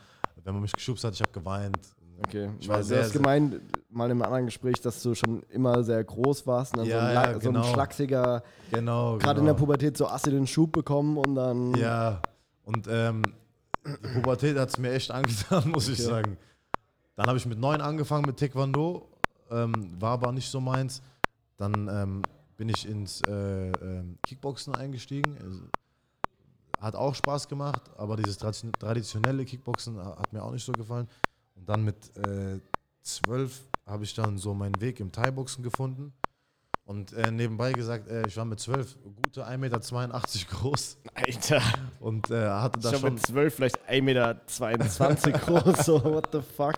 wenn 0.43 0.53
man 0.53 0.61
mich 0.61 0.73
geschubst 0.73 1.03
hat, 1.03 1.13
ich 1.13 1.21
habe 1.21 1.31
geweint. 1.31 1.79
Okay, 2.19 2.51
Ich 2.59 2.67
war 2.69 2.77
du 2.77 2.83
sehr, 2.83 3.03
hast 3.03 3.13
gemeint, 3.13 3.59
mal 3.89 4.09
im 4.09 4.21
anderen 4.21 4.45
Gespräch, 4.45 4.79
dass 4.81 5.01
du 5.03 5.13
schon 5.15 5.43
immer 5.49 5.83
sehr 5.83 6.03
groß 6.03 6.45
warst 6.47 6.73
und 6.73 6.79
dann 6.79 6.87
Ja, 6.87 6.99
so, 6.99 7.05
ein, 7.07 7.13
ja, 7.13 7.23
la- 7.23 7.31
so 7.39 7.49
ein 7.49 7.53
genau. 7.55 7.63
schlachsiger, 7.73 8.43
Genau. 8.71 9.17
gerade 9.17 9.39
genau. 9.39 9.39
in 9.39 9.45
der 9.47 9.53
Pubertät 9.55 9.97
so 9.97 10.07
assi 10.07 10.29
den 10.31 10.47
Schub 10.47 10.71
bekommen 10.71 11.17
und 11.17 11.35
dann. 11.35 11.73
Ja, 11.75 12.21
und 12.65 12.87
ähm, 12.89 13.23
die 13.85 14.19
Pubertät 14.19 14.57
hat 14.57 14.69
es 14.69 14.77
mir 14.77 14.93
echt 14.93 15.11
angetan, 15.11 15.69
muss 15.71 15.89
ich 15.89 15.99
Okay. 15.99 16.09
sagen. 16.09 16.37
Dann 17.15 17.27
habe 17.27 17.37
ich 17.37 17.45
mit 17.45 17.59
neun 17.59 17.81
angefangen 17.81 18.25
mit 18.25 18.37
Taekwondo, 18.37 19.07
ähm, 19.51 19.73
war 19.99 20.11
aber 20.13 20.31
nicht 20.31 20.49
so 20.49 20.61
meins. 20.61 21.01
Dann 21.57 21.87
ähm, 21.91 22.21
bin 22.57 22.69
ich 22.69 22.87
ins 22.87 23.21
äh, 23.27 23.69
ähm, 23.71 24.17
Kickboxen 24.25 24.73
eingestiegen. 24.73 25.37
Also, 25.43 25.61
Hat 26.79 26.95
auch 26.95 27.13
Spaß 27.15 27.47
gemacht, 27.47 27.81
aber 27.97 28.15
dieses 28.15 28.39
tradi- 28.39 28.71
traditionelle 28.79 29.45
Kickboxen 29.45 29.97
ha- 29.97 30.17
hat 30.17 30.31
mir 30.33 30.41
auch 30.43 30.51
nicht 30.51 30.65
so 30.65 30.71
gefallen. 30.71 31.07
Und 31.63 31.69
dann 31.69 31.85
mit 31.85 31.95
äh, 32.17 32.59
zwölf 33.03 33.61
habe 33.85 34.03
ich 34.03 34.13
dann 34.13 34.37
so 34.37 34.53
meinen 34.53 34.81
Weg 34.81 34.99
im 34.99 35.13
Thai-Boxen 35.13 35.63
gefunden. 35.63 36.11
Und 36.83 37.13
äh, 37.13 37.31
nebenbei 37.31 37.71
gesagt, 37.71 38.09
äh, 38.09 38.27
ich 38.27 38.35
war 38.35 38.43
mit 38.43 38.59
zwölf 38.59 38.97
gute 39.23 39.47
1,82 39.47 39.57
Meter 39.59 39.79
groß 40.49 40.97
Alter, 41.15 41.61
und 42.01 42.29
äh, 42.31 42.49
hatte 42.49 42.81
da 42.81 42.89
schon 42.89 42.99
schon 42.99 43.13
mit 43.13 43.25
12 43.25 43.55
vielleicht 43.55 43.89
1,22 43.89 44.01
Meter 44.01 45.31
groß, 45.45 45.85
so 45.85 46.03
what 46.03 46.27
the 46.33 46.41
fuck. 46.41 46.75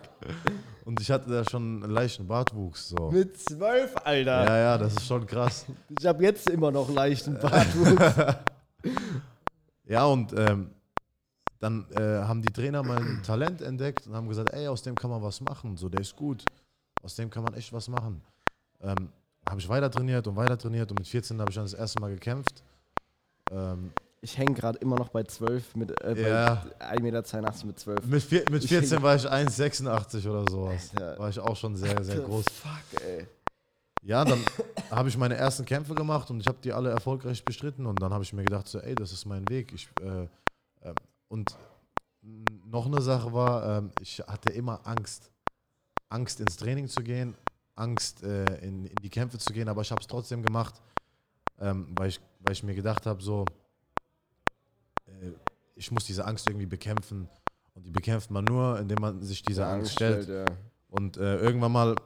und 0.84 1.00
ich 1.00 1.10
hatte 1.10 1.30
da 1.30 1.42
schon 1.50 1.82
einen 1.82 1.92
leichten 1.92 2.28
Bartwuchs 2.28 2.90
so. 2.90 3.10
Mit 3.10 3.36
12, 3.40 3.92
Alter. 4.04 4.44
Ja, 4.44 4.56
ja, 4.56 4.78
das 4.78 4.92
ist 4.92 5.06
schon 5.08 5.26
krass. 5.26 5.66
Ich 5.98 6.06
habe 6.06 6.22
jetzt 6.22 6.48
immer 6.48 6.70
noch 6.70 6.88
leichten 6.88 7.36
Bartwuchs. 7.40 8.36
Ja, 9.88 10.04
und 10.06 10.32
ähm, 10.36 10.70
dann 11.58 11.86
äh, 11.92 12.00
haben 12.22 12.42
die 12.42 12.52
Trainer 12.52 12.82
mein 12.82 13.22
Talent 13.22 13.62
entdeckt 13.62 14.06
und 14.06 14.14
haben 14.14 14.28
gesagt, 14.28 14.52
ey, 14.52 14.68
aus 14.68 14.82
dem 14.82 14.94
kann 14.94 15.10
man 15.10 15.22
was 15.22 15.40
machen. 15.40 15.76
So, 15.76 15.88
der 15.88 16.00
ist 16.00 16.14
gut. 16.16 16.44
Aus 17.02 17.14
dem 17.14 17.30
kann 17.30 17.42
man 17.44 17.54
echt 17.54 17.72
was 17.72 17.88
machen. 17.88 18.20
Ähm, 18.80 19.08
habe 19.48 19.60
ich 19.60 19.68
weiter 19.68 19.90
trainiert 19.90 20.26
und 20.26 20.36
weiter 20.36 20.58
trainiert 20.58 20.90
und 20.90 20.98
mit 20.98 21.08
14 21.08 21.40
habe 21.40 21.50
ich 21.50 21.54
dann 21.54 21.64
das 21.64 21.74
erste 21.74 22.00
Mal 22.00 22.10
gekämpft. 22.10 22.62
Ähm, 23.50 23.92
Ich 24.22 24.36
hänge 24.36 24.54
gerade 24.54 24.78
immer 24.80 24.96
noch 24.96 25.08
bei 25.10 25.22
12 25.22 25.76
mit 25.76 26.02
äh, 26.02 26.28
Ja. 26.30 26.64
bei 26.80 26.96
1,82 26.96 27.02
Meter 27.02 27.66
mit 27.66 27.78
12. 27.78 28.06
mit, 28.06 28.22
vier, 28.22 28.44
mit 28.50 28.64
Ich 28.64 28.70
14 28.70 29.00
war 29.02 29.14
ich 29.14 29.24
1,86 29.30 30.28
oder 30.28 30.50
sowas. 30.50 30.90
Alter. 30.94 31.18
War 31.18 31.28
ich 31.28 31.38
auch 31.38 31.54
schon 31.56 31.76
sehr, 31.76 32.02
sehr 32.02 32.20
groß. 32.20 32.44
Fuck, 32.50 33.02
ey. 33.02 33.26
Ja, 34.02 34.24
dann 34.24 34.40
habe 34.90 35.08
ich 35.08 35.16
meine 35.16 35.36
ersten 35.36 35.64
Kämpfe 35.64 35.94
gemacht 35.94 36.28
und 36.30 36.40
ich 36.40 36.46
habe 36.48 36.58
die 36.62 36.72
alle 36.72 36.90
erfolgreich 36.90 37.44
bestritten 37.44 37.86
und 37.86 38.00
dann 38.02 38.12
habe 38.12 38.24
ich 38.24 38.32
mir 38.32 38.42
gedacht, 38.44 38.66
so, 38.68 38.78
ey, 38.80 38.94
das 38.94 39.12
ist 39.12 39.26
mein 39.26 39.48
Weg. 39.48 39.72
Ich, 39.72 39.88
äh, 40.00 40.26
ähm, 40.82 40.94
und 41.28 41.56
noch 42.66 42.86
eine 42.86 43.00
Sache 43.00 43.32
war, 43.32 43.78
ähm, 43.78 43.90
ich 44.00 44.18
hatte 44.20 44.52
immer 44.52 44.80
Angst. 44.86 45.30
Angst 46.08 46.40
ins 46.40 46.56
Training 46.56 46.88
zu 46.88 47.02
gehen, 47.02 47.34
Angst 47.74 48.22
äh, 48.22 48.44
in, 48.58 48.84
in 48.84 48.96
die 49.02 49.10
Kämpfe 49.10 49.38
zu 49.38 49.52
gehen, 49.52 49.68
aber 49.68 49.82
ich 49.82 49.90
habe 49.90 50.00
es 50.00 50.06
trotzdem 50.06 50.42
gemacht, 50.42 50.80
ähm, 51.58 51.88
weil, 51.96 52.08
ich, 52.08 52.20
weil 52.40 52.52
ich 52.52 52.62
mir 52.62 52.74
gedacht 52.74 53.06
habe, 53.06 53.22
so, 53.22 53.44
äh, 55.06 55.32
ich 55.74 55.90
muss 55.90 56.04
diese 56.04 56.24
Angst 56.24 56.48
irgendwie 56.48 56.66
bekämpfen. 56.66 57.28
Und 57.74 57.84
die 57.84 57.90
bekämpft 57.90 58.30
man 58.30 58.44
nur, 58.44 58.78
indem 58.78 58.98
man 59.00 59.20
sich 59.20 59.42
dieser 59.42 59.68
Angst 59.68 59.92
stellt. 59.92 60.28
Ja. 60.28 60.44
Und 60.88 61.18
äh, 61.18 61.36
irgendwann 61.36 61.72
mal 61.72 61.96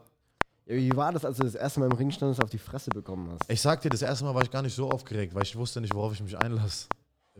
ja, 0.70 0.76
wie 0.76 0.96
war 0.96 1.12
das, 1.12 1.24
als 1.24 1.36
du 1.36 1.42
das 1.42 1.56
erste 1.56 1.80
Mal 1.80 1.86
im 1.86 1.96
Ring 1.96 2.10
standest, 2.12 2.42
auf 2.42 2.50
die 2.50 2.58
Fresse 2.58 2.90
bekommen 2.90 3.28
hast? 3.32 3.50
Ich 3.50 3.60
sag 3.60 3.80
dir, 3.80 3.90
das 3.90 4.02
erste 4.02 4.24
Mal 4.24 4.34
war 4.34 4.42
ich 4.42 4.50
gar 4.50 4.62
nicht 4.62 4.74
so 4.74 4.88
aufgeregt, 4.88 5.34
weil 5.34 5.42
ich 5.42 5.56
wusste 5.56 5.80
nicht, 5.80 5.92
worauf 5.94 6.12
ich 6.12 6.22
mich 6.22 6.38
einlasse. 6.38 6.86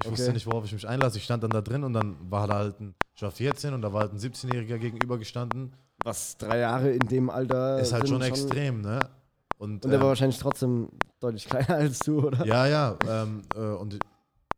Ich 0.01 0.07
Okay. 0.07 0.13
wusste 0.13 0.33
nicht, 0.33 0.47
worauf 0.47 0.65
ich 0.65 0.73
mich 0.73 0.89
einlasse. 0.89 1.19
Ich 1.19 1.25
stand 1.25 1.43
dann 1.43 1.51
da 1.51 1.61
drin 1.61 1.85
und 1.85 1.93
dann 1.93 2.17
war 2.31 2.47
da 2.47 2.55
halt 2.55 2.81
ein, 2.81 2.95
ich 3.15 3.23
war 3.23 3.31
14 3.31 3.75
und 3.75 3.83
da 3.83 3.93
war 3.93 4.01
halt 4.03 4.13
ein 4.13 4.19
17-Jähriger 4.19 4.79
gegenüber 4.79 5.19
gestanden. 5.19 5.73
Was, 6.03 6.39
drei 6.39 6.59
Jahre 6.61 6.91
in 6.91 7.07
dem 7.07 7.29
Alter? 7.29 7.79
ist 7.79 7.93
halt 7.93 8.07
sind 8.07 8.17
schon 8.17 8.23
extrem, 8.27 8.81
ne? 8.81 9.11
Und, 9.59 9.85
Und 9.85 9.91
der 9.91 10.01
war 10.01 10.07
ähm, 10.07 10.09
wahrscheinlich 10.09 10.39
trotzdem 10.39 10.89
deutlich 11.21 11.45
kleiner 11.47 11.69
als 11.75 11.99
du, 12.01 12.27
oder? 12.27 12.47
ja, 12.47 12.67
ja. 12.67 12.97
Ähm, 13.07 13.43
äh, 13.55 13.61
und 13.61 13.99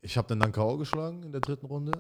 ich 0.01 0.17
habe 0.17 0.29
den 0.29 0.39
dann 0.39 0.53
K.O. 0.53 0.77
geschlagen 0.77 1.25
in 1.25 1.33
der 1.33 1.41
dritten 1.41 1.67
Runde. 1.67 1.93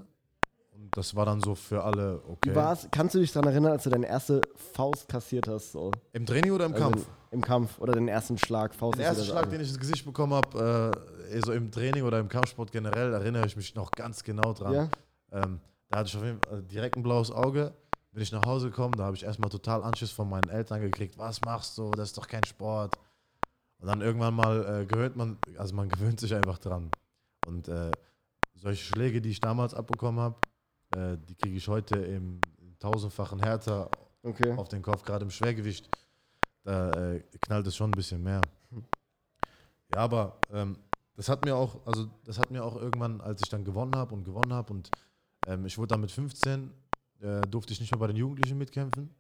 Das 0.94 1.16
war 1.16 1.24
dann 1.24 1.40
so 1.40 1.54
für 1.54 1.82
alle 1.82 2.20
okay. 2.28 2.50
Wie 2.50 2.54
war's? 2.54 2.86
Kannst 2.90 3.14
du 3.14 3.18
dich 3.18 3.32
daran 3.32 3.48
erinnern, 3.48 3.72
als 3.72 3.84
du 3.84 3.90
deine 3.90 4.06
erste 4.06 4.42
Faust 4.74 5.08
kassiert 5.08 5.48
hast? 5.48 5.72
So? 5.72 5.90
Im 6.12 6.26
Training 6.26 6.52
oder 6.52 6.66
im 6.66 6.74
Also 6.74 6.84
Kampf? 6.90 7.06
Im 7.30 7.40
Kampf 7.40 7.78
oder 7.78 7.94
den 7.94 8.08
ersten 8.08 8.36
Schlag. 8.36 8.74
Faust 8.74 8.98
Der 8.98 9.06
ist 9.06 9.16
erste 9.16 9.24
wieder 9.24 9.40
Schlag, 9.40 9.50
den 9.50 9.60
ich 9.62 9.68
ins 9.68 9.78
Gesicht 9.78 10.04
bekommen 10.04 10.34
habe, 10.34 10.94
äh, 11.30 11.40
so 11.40 11.52
im 11.52 11.70
Training 11.70 12.02
oder 12.02 12.18
im 12.18 12.28
Kampfsport 12.28 12.70
generell, 12.70 13.14
erinnere 13.14 13.46
ich 13.46 13.56
mich 13.56 13.74
noch 13.74 13.90
ganz 13.90 14.22
genau 14.22 14.52
dran. 14.52 14.74
Ja? 14.74 14.88
Ähm, 15.32 15.60
da 15.88 15.98
hatte 15.98 16.08
ich 16.08 16.16
auf 16.16 16.24
jeden 16.24 16.40
Fall 16.42 16.58
äh, 16.58 16.62
direkt 16.62 16.96
ein 16.98 17.02
blaues 17.02 17.30
Auge. 17.30 17.72
Bin 18.12 18.22
ich 18.22 18.30
nach 18.30 18.44
Hause 18.44 18.68
gekommen, 18.68 18.92
da 18.94 19.04
habe 19.04 19.16
ich 19.16 19.24
erstmal 19.24 19.48
total 19.48 19.82
Anschiss 19.82 20.10
von 20.10 20.28
meinen 20.28 20.50
Eltern 20.50 20.82
gekriegt. 20.82 21.16
Was 21.16 21.40
machst 21.40 21.78
du? 21.78 21.90
Das 21.92 22.10
ist 22.10 22.18
doch 22.18 22.26
kein 22.28 22.44
Sport. 22.44 22.98
Und 23.78 23.88
dann 23.88 24.02
irgendwann 24.02 24.34
mal 24.34 24.82
äh, 24.82 24.84
gewöhnt 24.84 25.16
man, 25.16 25.38
also 25.56 25.74
man 25.74 25.88
gewöhnt 25.88 26.20
sich 26.20 26.34
einfach 26.34 26.58
dran. 26.58 26.90
Und 27.46 27.68
äh, 27.68 27.90
solche 28.54 28.84
Schläge, 28.84 29.22
die 29.22 29.30
ich 29.30 29.40
damals 29.40 29.72
abbekommen 29.72 30.20
habe, 30.20 30.36
äh, 30.96 31.16
die 31.28 31.34
kriege 31.34 31.56
ich 31.56 31.68
heute 31.68 31.96
im 31.96 32.40
tausendfachen 32.78 33.40
härter 33.40 33.90
Okay. 34.24 34.52
auf 34.56 34.68
den 34.68 34.82
Kopf, 34.82 35.02
gerade 35.02 35.24
im 35.24 35.30
Schwergewicht. 35.30 35.88
Da 36.64 36.90
äh, 36.90 37.20
knallt 37.40 37.66
es 37.66 37.74
schon 37.74 37.90
ein 37.90 37.96
bisschen 37.96 38.22
mehr. 38.22 38.40
Ja, 39.92 40.00
aber 40.00 40.38
ähm, 40.52 40.78
das 41.16 41.28
hat 41.28 41.44
mir 41.44 41.56
auch, 41.56 41.84
also 41.86 42.06
das 42.24 42.38
hat 42.38 42.50
mir 42.50 42.64
auch 42.64 42.76
irgendwann, 42.76 43.20
als 43.20 43.42
ich 43.42 43.48
dann 43.48 43.64
gewonnen 43.64 43.96
habe 43.96 44.14
und 44.14 44.24
gewonnen 44.24 44.52
habe 44.52 44.72
und 44.72 44.90
ähm, 45.46 45.66
ich 45.66 45.76
wurde 45.76 45.88
dann 45.88 46.00
mit 46.00 46.12
15, 46.12 46.70
äh, 47.20 47.40
durfte 47.42 47.72
ich 47.72 47.80
nicht 47.80 47.90
mehr 47.90 47.98
bei 47.98 48.06
den 48.06 48.16
Jugendlichen 48.16 48.58
mitkämpfen, 48.58 49.10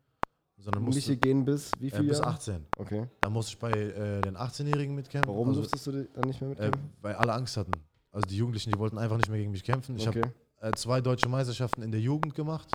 sondern 0.56 0.84
musste 0.84 1.00
Jugendliche 1.00 1.16
gehen 1.16 1.44
bis 1.44 1.72
wie 1.78 1.88
äh, 1.88 1.96
viel 1.96 2.08
bis 2.08 2.18
Jahre? 2.18 2.30
18. 2.30 2.66
Okay. 2.78 3.08
Da 3.20 3.28
musste 3.28 3.52
ich 3.52 3.58
bei 3.58 3.72
äh, 3.72 4.20
den 4.20 4.36
18-Jährigen 4.36 4.94
mitkämpfen. 4.94 5.32
Warum 5.32 5.48
also, 5.48 5.62
durftest 5.62 5.86
du 5.88 5.92
dann 5.92 6.24
nicht 6.24 6.40
mehr 6.40 6.50
äh, 6.50 6.54
mitkämpfen? 6.54 6.90
weil 7.00 7.14
alle 7.16 7.32
Angst 7.32 7.56
hatten. 7.56 7.72
Also 8.12 8.26
die 8.26 8.36
Jugendlichen, 8.36 8.70
die 8.70 8.78
wollten 8.78 8.98
einfach 8.98 9.16
nicht 9.16 9.28
mehr 9.28 9.38
gegen 9.38 9.50
mich 9.50 9.64
kämpfen. 9.64 9.96
Ich 9.96 10.06
okay. 10.06 10.22
habe 10.22 10.34
äh, 10.62 10.72
zwei 10.72 11.00
deutsche 11.00 11.28
Meisterschaften 11.28 11.82
in 11.82 11.90
der 11.90 12.00
Jugend 12.00 12.34
gemacht, 12.34 12.68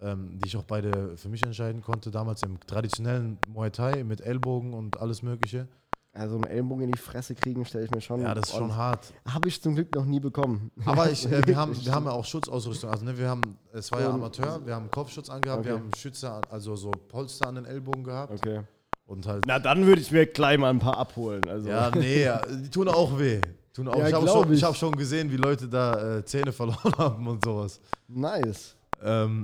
ähm, 0.00 0.38
die 0.38 0.48
ich 0.48 0.56
auch 0.56 0.64
beide 0.64 1.16
für 1.16 1.28
mich 1.28 1.42
entscheiden 1.44 1.80
konnte. 1.80 2.10
Damals 2.10 2.42
im 2.42 2.58
traditionellen 2.60 3.38
Muay 3.48 3.70
Thai 3.70 4.04
mit 4.04 4.20
Ellbogen 4.20 4.74
und 4.74 5.00
alles 5.00 5.22
Mögliche. 5.22 5.68
Also 6.14 6.34
einen 6.34 6.44
Ellenbogen 6.44 6.84
in 6.84 6.92
die 6.92 6.98
Fresse 6.98 7.34
kriegen, 7.34 7.64
stelle 7.64 7.86
ich 7.86 7.90
mir 7.90 8.02
schon. 8.02 8.20
Ja, 8.20 8.34
das 8.34 8.50
ist 8.50 8.56
schon 8.56 8.76
hart. 8.76 9.14
Habe 9.26 9.48
ich 9.48 9.62
zum 9.62 9.74
Glück 9.74 9.94
noch 9.94 10.04
nie 10.04 10.20
bekommen. 10.20 10.70
Aber 10.84 11.10
ich, 11.10 11.24
äh, 11.24 11.46
wir, 11.46 11.56
haben, 11.56 11.74
wir 11.74 11.94
haben 11.94 12.04
ja 12.04 12.10
auch 12.12 12.24
Schutzausrüstung. 12.24 12.90
Also 12.90 13.06
ne, 13.06 13.16
wir 13.16 13.28
haben, 13.30 13.40
es 13.72 13.90
war 13.92 14.00
ja 14.02 14.10
Amateur, 14.10 14.60
wir 14.66 14.74
haben 14.74 14.90
Kopfschutz 14.90 15.30
angehabt, 15.30 15.64
wir 15.64 15.72
Okay. 15.72 15.82
haben 15.82 15.94
Schütze, 15.96 16.40
also 16.50 16.76
so 16.76 16.90
Polster 16.90 17.48
an 17.48 17.54
den 17.54 17.64
Ellbogen 17.64 18.04
gehabt. 18.04 18.32
Okay. 18.32 18.60
Und 19.06 19.26
halt. 19.26 19.44
Na, 19.46 19.58
dann 19.58 19.86
würde 19.86 20.02
ich 20.02 20.10
mir 20.10 20.26
gleich 20.26 20.58
mal 20.58 20.68
ein 20.68 20.80
paar 20.80 20.98
abholen. 20.98 21.42
Also. 21.48 21.68
Ja, 21.70 21.90
nee, 21.94 22.28
die 22.62 22.68
tun 22.68 22.88
auch 22.88 23.18
weh. 23.18 23.40
Tun 23.72 23.88
auch. 23.88 23.96
Ja, 23.96 24.08
ich 24.08 24.14
habe 24.14 24.28
schon, 24.28 24.52
ich. 24.52 24.62
hab 24.62 24.76
schon 24.76 24.94
gesehen, 24.96 25.30
wie 25.30 25.36
Leute 25.36 25.68
da 25.68 26.18
äh, 26.18 26.24
Zähne 26.24 26.52
verloren 26.52 26.92
haben 26.98 27.26
und 27.26 27.44
sowas. 27.44 27.80
Nice. 28.08 28.76
Ähm, 29.02 29.40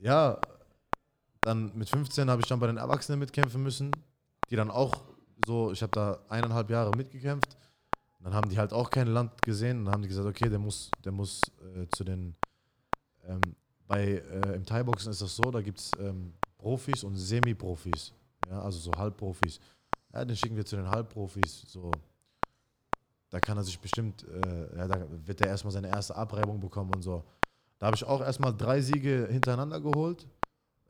ja, 0.00 0.38
dann 1.40 1.72
mit 1.74 1.88
15 1.88 2.28
habe 2.30 2.42
ich 2.42 2.48
dann 2.48 2.60
bei 2.60 2.66
den 2.66 2.76
Erwachsenen 2.76 3.18
mitkämpfen 3.18 3.62
müssen, 3.62 3.90
die 4.50 4.56
dann 4.56 4.70
auch 4.70 4.92
so, 5.46 5.72
ich 5.72 5.82
habe 5.82 5.92
da 5.92 6.18
eineinhalb 6.28 6.70
Jahre 6.70 6.96
mitgekämpft. 6.96 7.56
Dann 8.20 8.34
haben 8.34 8.48
die 8.48 8.58
halt 8.58 8.72
auch 8.72 8.90
kein 8.90 9.08
Land 9.08 9.42
gesehen 9.42 9.80
und 9.80 9.92
haben 9.92 10.02
die 10.02 10.08
gesagt, 10.08 10.28
okay, 10.28 10.48
der 10.48 10.60
muss, 10.60 10.90
der 11.04 11.10
muss 11.10 11.40
äh, 11.74 11.86
zu 11.96 12.04
den, 12.04 12.36
ähm, 13.24 13.40
bei, 13.88 14.04
äh, 14.04 14.54
im 14.54 14.64
Thai-Boxen 14.64 15.10
ist 15.10 15.22
das 15.22 15.34
so, 15.34 15.50
da 15.50 15.60
gibt 15.60 15.80
es 15.80 15.90
ähm, 15.98 16.32
Profis 16.56 17.02
und 17.02 17.16
Semi-Profis, 17.16 18.12
ja, 18.48 18.62
also 18.62 18.78
so 18.78 18.92
Halbprofis. 18.96 19.58
Ja, 20.12 20.24
den 20.24 20.36
schicken 20.36 20.56
wir 20.56 20.64
zu 20.64 20.76
den 20.76 20.88
Halbprofis, 20.88 21.64
so. 21.66 21.90
Da 23.32 23.40
kann 23.40 23.56
er 23.56 23.64
sich 23.64 23.80
bestimmt, 23.80 24.24
äh, 24.28 24.76
ja, 24.76 24.86
da 24.86 25.06
wird 25.26 25.40
er 25.40 25.46
erstmal 25.48 25.72
seine 25.72 25.88
erste 25.88 26.14
Abreibung 26.14 26.60
bekommen 26.60 26.94
und 26.94 27.00
so. 27.02 27.24
Da 27.78 27.86
habe 27.86 27.96
ich 27.96 28.04
auch 28.04 28.20
erstmal 28.20 28.54
drei 28.54 28.80
Siege 28.82 29.26
hintereinander 29.30 29.80
geholt 29.80 30.28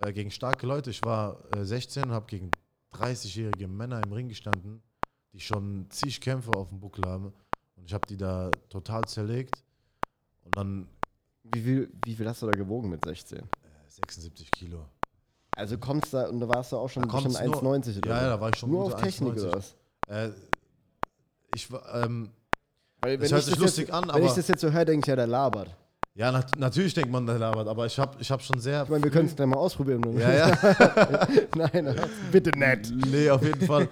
äh, 0.01 0.13
gegen 0.13 0.31
starke 0.31 0.67
Leute. 0.67 0.91
Ich 0.91 1.03
war 1.05 1.39
äh, 1.55 1.65
16 1.65 2.03
und 2.03 2.11
habe 2.11 2.27
gegen 2.27 2.51
30-jährige 2.95 3.69
Männer 3.69 4.03
im 4.05 4.13
Ring 4.13 4.29
gestanden, 4.29 4.83
die 5.33 5.39
schon 5.41 5.87
zig 5.91 6.21
Kämpfe 6.21 6.51
auf 6.53 6.69
dem 6.69 6.81
Buckel 6.81 7.05
haben. 7.09 7.33
Und 7.77 7.85
ich 7.87 7.95
habe 7.95 8.07
die 8.09 8.17
da 8.17 8.51
total 8.69 9.05
zerlegt. 9.05 9.63
Und 10.45 10.57
dann 10.57 10.89
Wie 11.45 11.61
viel, 11.63 11.93
wie 12.05 12.15
viel 12.17 12.29
hast 12.29 12.43
du 12.43 12.47
da 12.47 12.53
gewogen 12.53 12.91
mit 12.91 13.05
16? 13.05 13.39
äh, 13.39 13.43
76 13.87 14.51
Kilo. 14.51 14.85
Also 15.55 15.79
kommst 15.79 16.13
da 16.13 16.29
und 16.29 16.41
da 16.41 16.49
warst 16.49 16.73
du 16.73 16.77
auch 16.77 16.89
schon 16.89 17.05
Da 17.05 17.09
kommt's 17.09 17.35
bestimmt 17.39 17.63
nur- 17.63 17.73
1,90 17.77 17.99
oder 17.99 18.11
Ja, 18.11 18.23
ja, 18.23 18.29
da 18.31 18.41
war 18.41 18.49
ich 18.51 18.57
schon 18.57 18.71
Nur 18.71 18.87
auf 18.87 18.97
Technik 18.97 19.35
1,90. 19.35 19.43
oder 19.45 19.53
was? 19.57 19.77
Ich 21.55 21.71
war, 21.71 22.03
ähm, 22.05 22.31
Weil 23.01 23.19
Das 23.19 23.31
wenn 23.31 23.37
hört 23.37 23.41
ich 23.41 23.45
sich 23.47 23.55
das 23.55 23.63
lustig 23.63 23.89
jetzt, 23.89 23.95
an, 23.95 24.11
Wenn 24.15 24.25
ich 24.25 24.33
das 24.33 24.49
jetzt 24.49 24.61
so 24.61 24.71
höre, 24.71 24.85
denke 24.85 25.05
ich 25.05 25.09
ja, 25.09 25.17
der 25.17 25.27
labert. 25.27 25.69
ja, 26.15 26.31
nat 26.33 26.57
natürlich 26.59 26.95
denkt 26.95 27.11
man, 27.11 27.27
der 27.27 27.39
labert, 27.39 27.69
aber 27.69 27.87
ich 27.87 27.99
habe 27.99 28.17
ich 28.21 28.31
hab 28.31 28.43
schon 28.43 28.59
sehr. 28.61 28.83
Ich 28.85 28.89
meine, 28.89 29.03
wir 29.05 29.11
können 29.11 29.27
es 29.29 29.37
gleich 29.37 29.49
mal 29.49 29.57
ausprobieren. 29.57 30.03
Ja, 30.19 30.33
ja. 30.33 31.27
Nein, 31.57 31.95
bitte 32.31 32.51
nett. 32.59 32.93
Nee, 33.11 33.31
auf 33.31 33.43
jeden 33.43 33.67
Fall. 33.67 33.89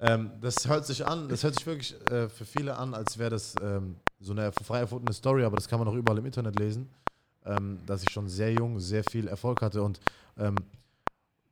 ähm, 0.00 0.30
das 0.40 0.66
hört 0.68 0.86
sich 0.86 1.06
an, 1.06 1.28
das 1.28 1.42
hört 1.44 1.54
sich 1.54 1.66
wirklich 1.66 1.94
äh, 2.10 2.28
für 2.28 2.44
viele 2.44 2.76
an, 2.76 2.94
als 2.94 3.18
wäre 3.18 3.30
das 3.30 3.54
ähm, 3.62 3.96
so 4.20 4.32
eine 4.32 4.50
frei 4.52 4.80
erfundene 4.80 5.12
Story, 5.12 5.44
aber 5.44 5.56
das 5.56 5.68
kann 5.68 5.78
man 5.78 5.88
auch 5.88 5.94
überall 5.94 6.18
im 6.18 6.26
Internet 6.26 6.58
lesen, 6.58 6.88
ähm, 7.44 7.78
dass 7.86 8.02
ich 8.02 8.10
schon 8.10 8.28
sehr 8.28 8.52
jung 8.52 8.78
sehr 8.80 9.04
viel 9.04 9.28
Erfolg 9.28 9.62
hatte 9.62 9.82
und 9.82 10.00
ähm, 10.38 10.56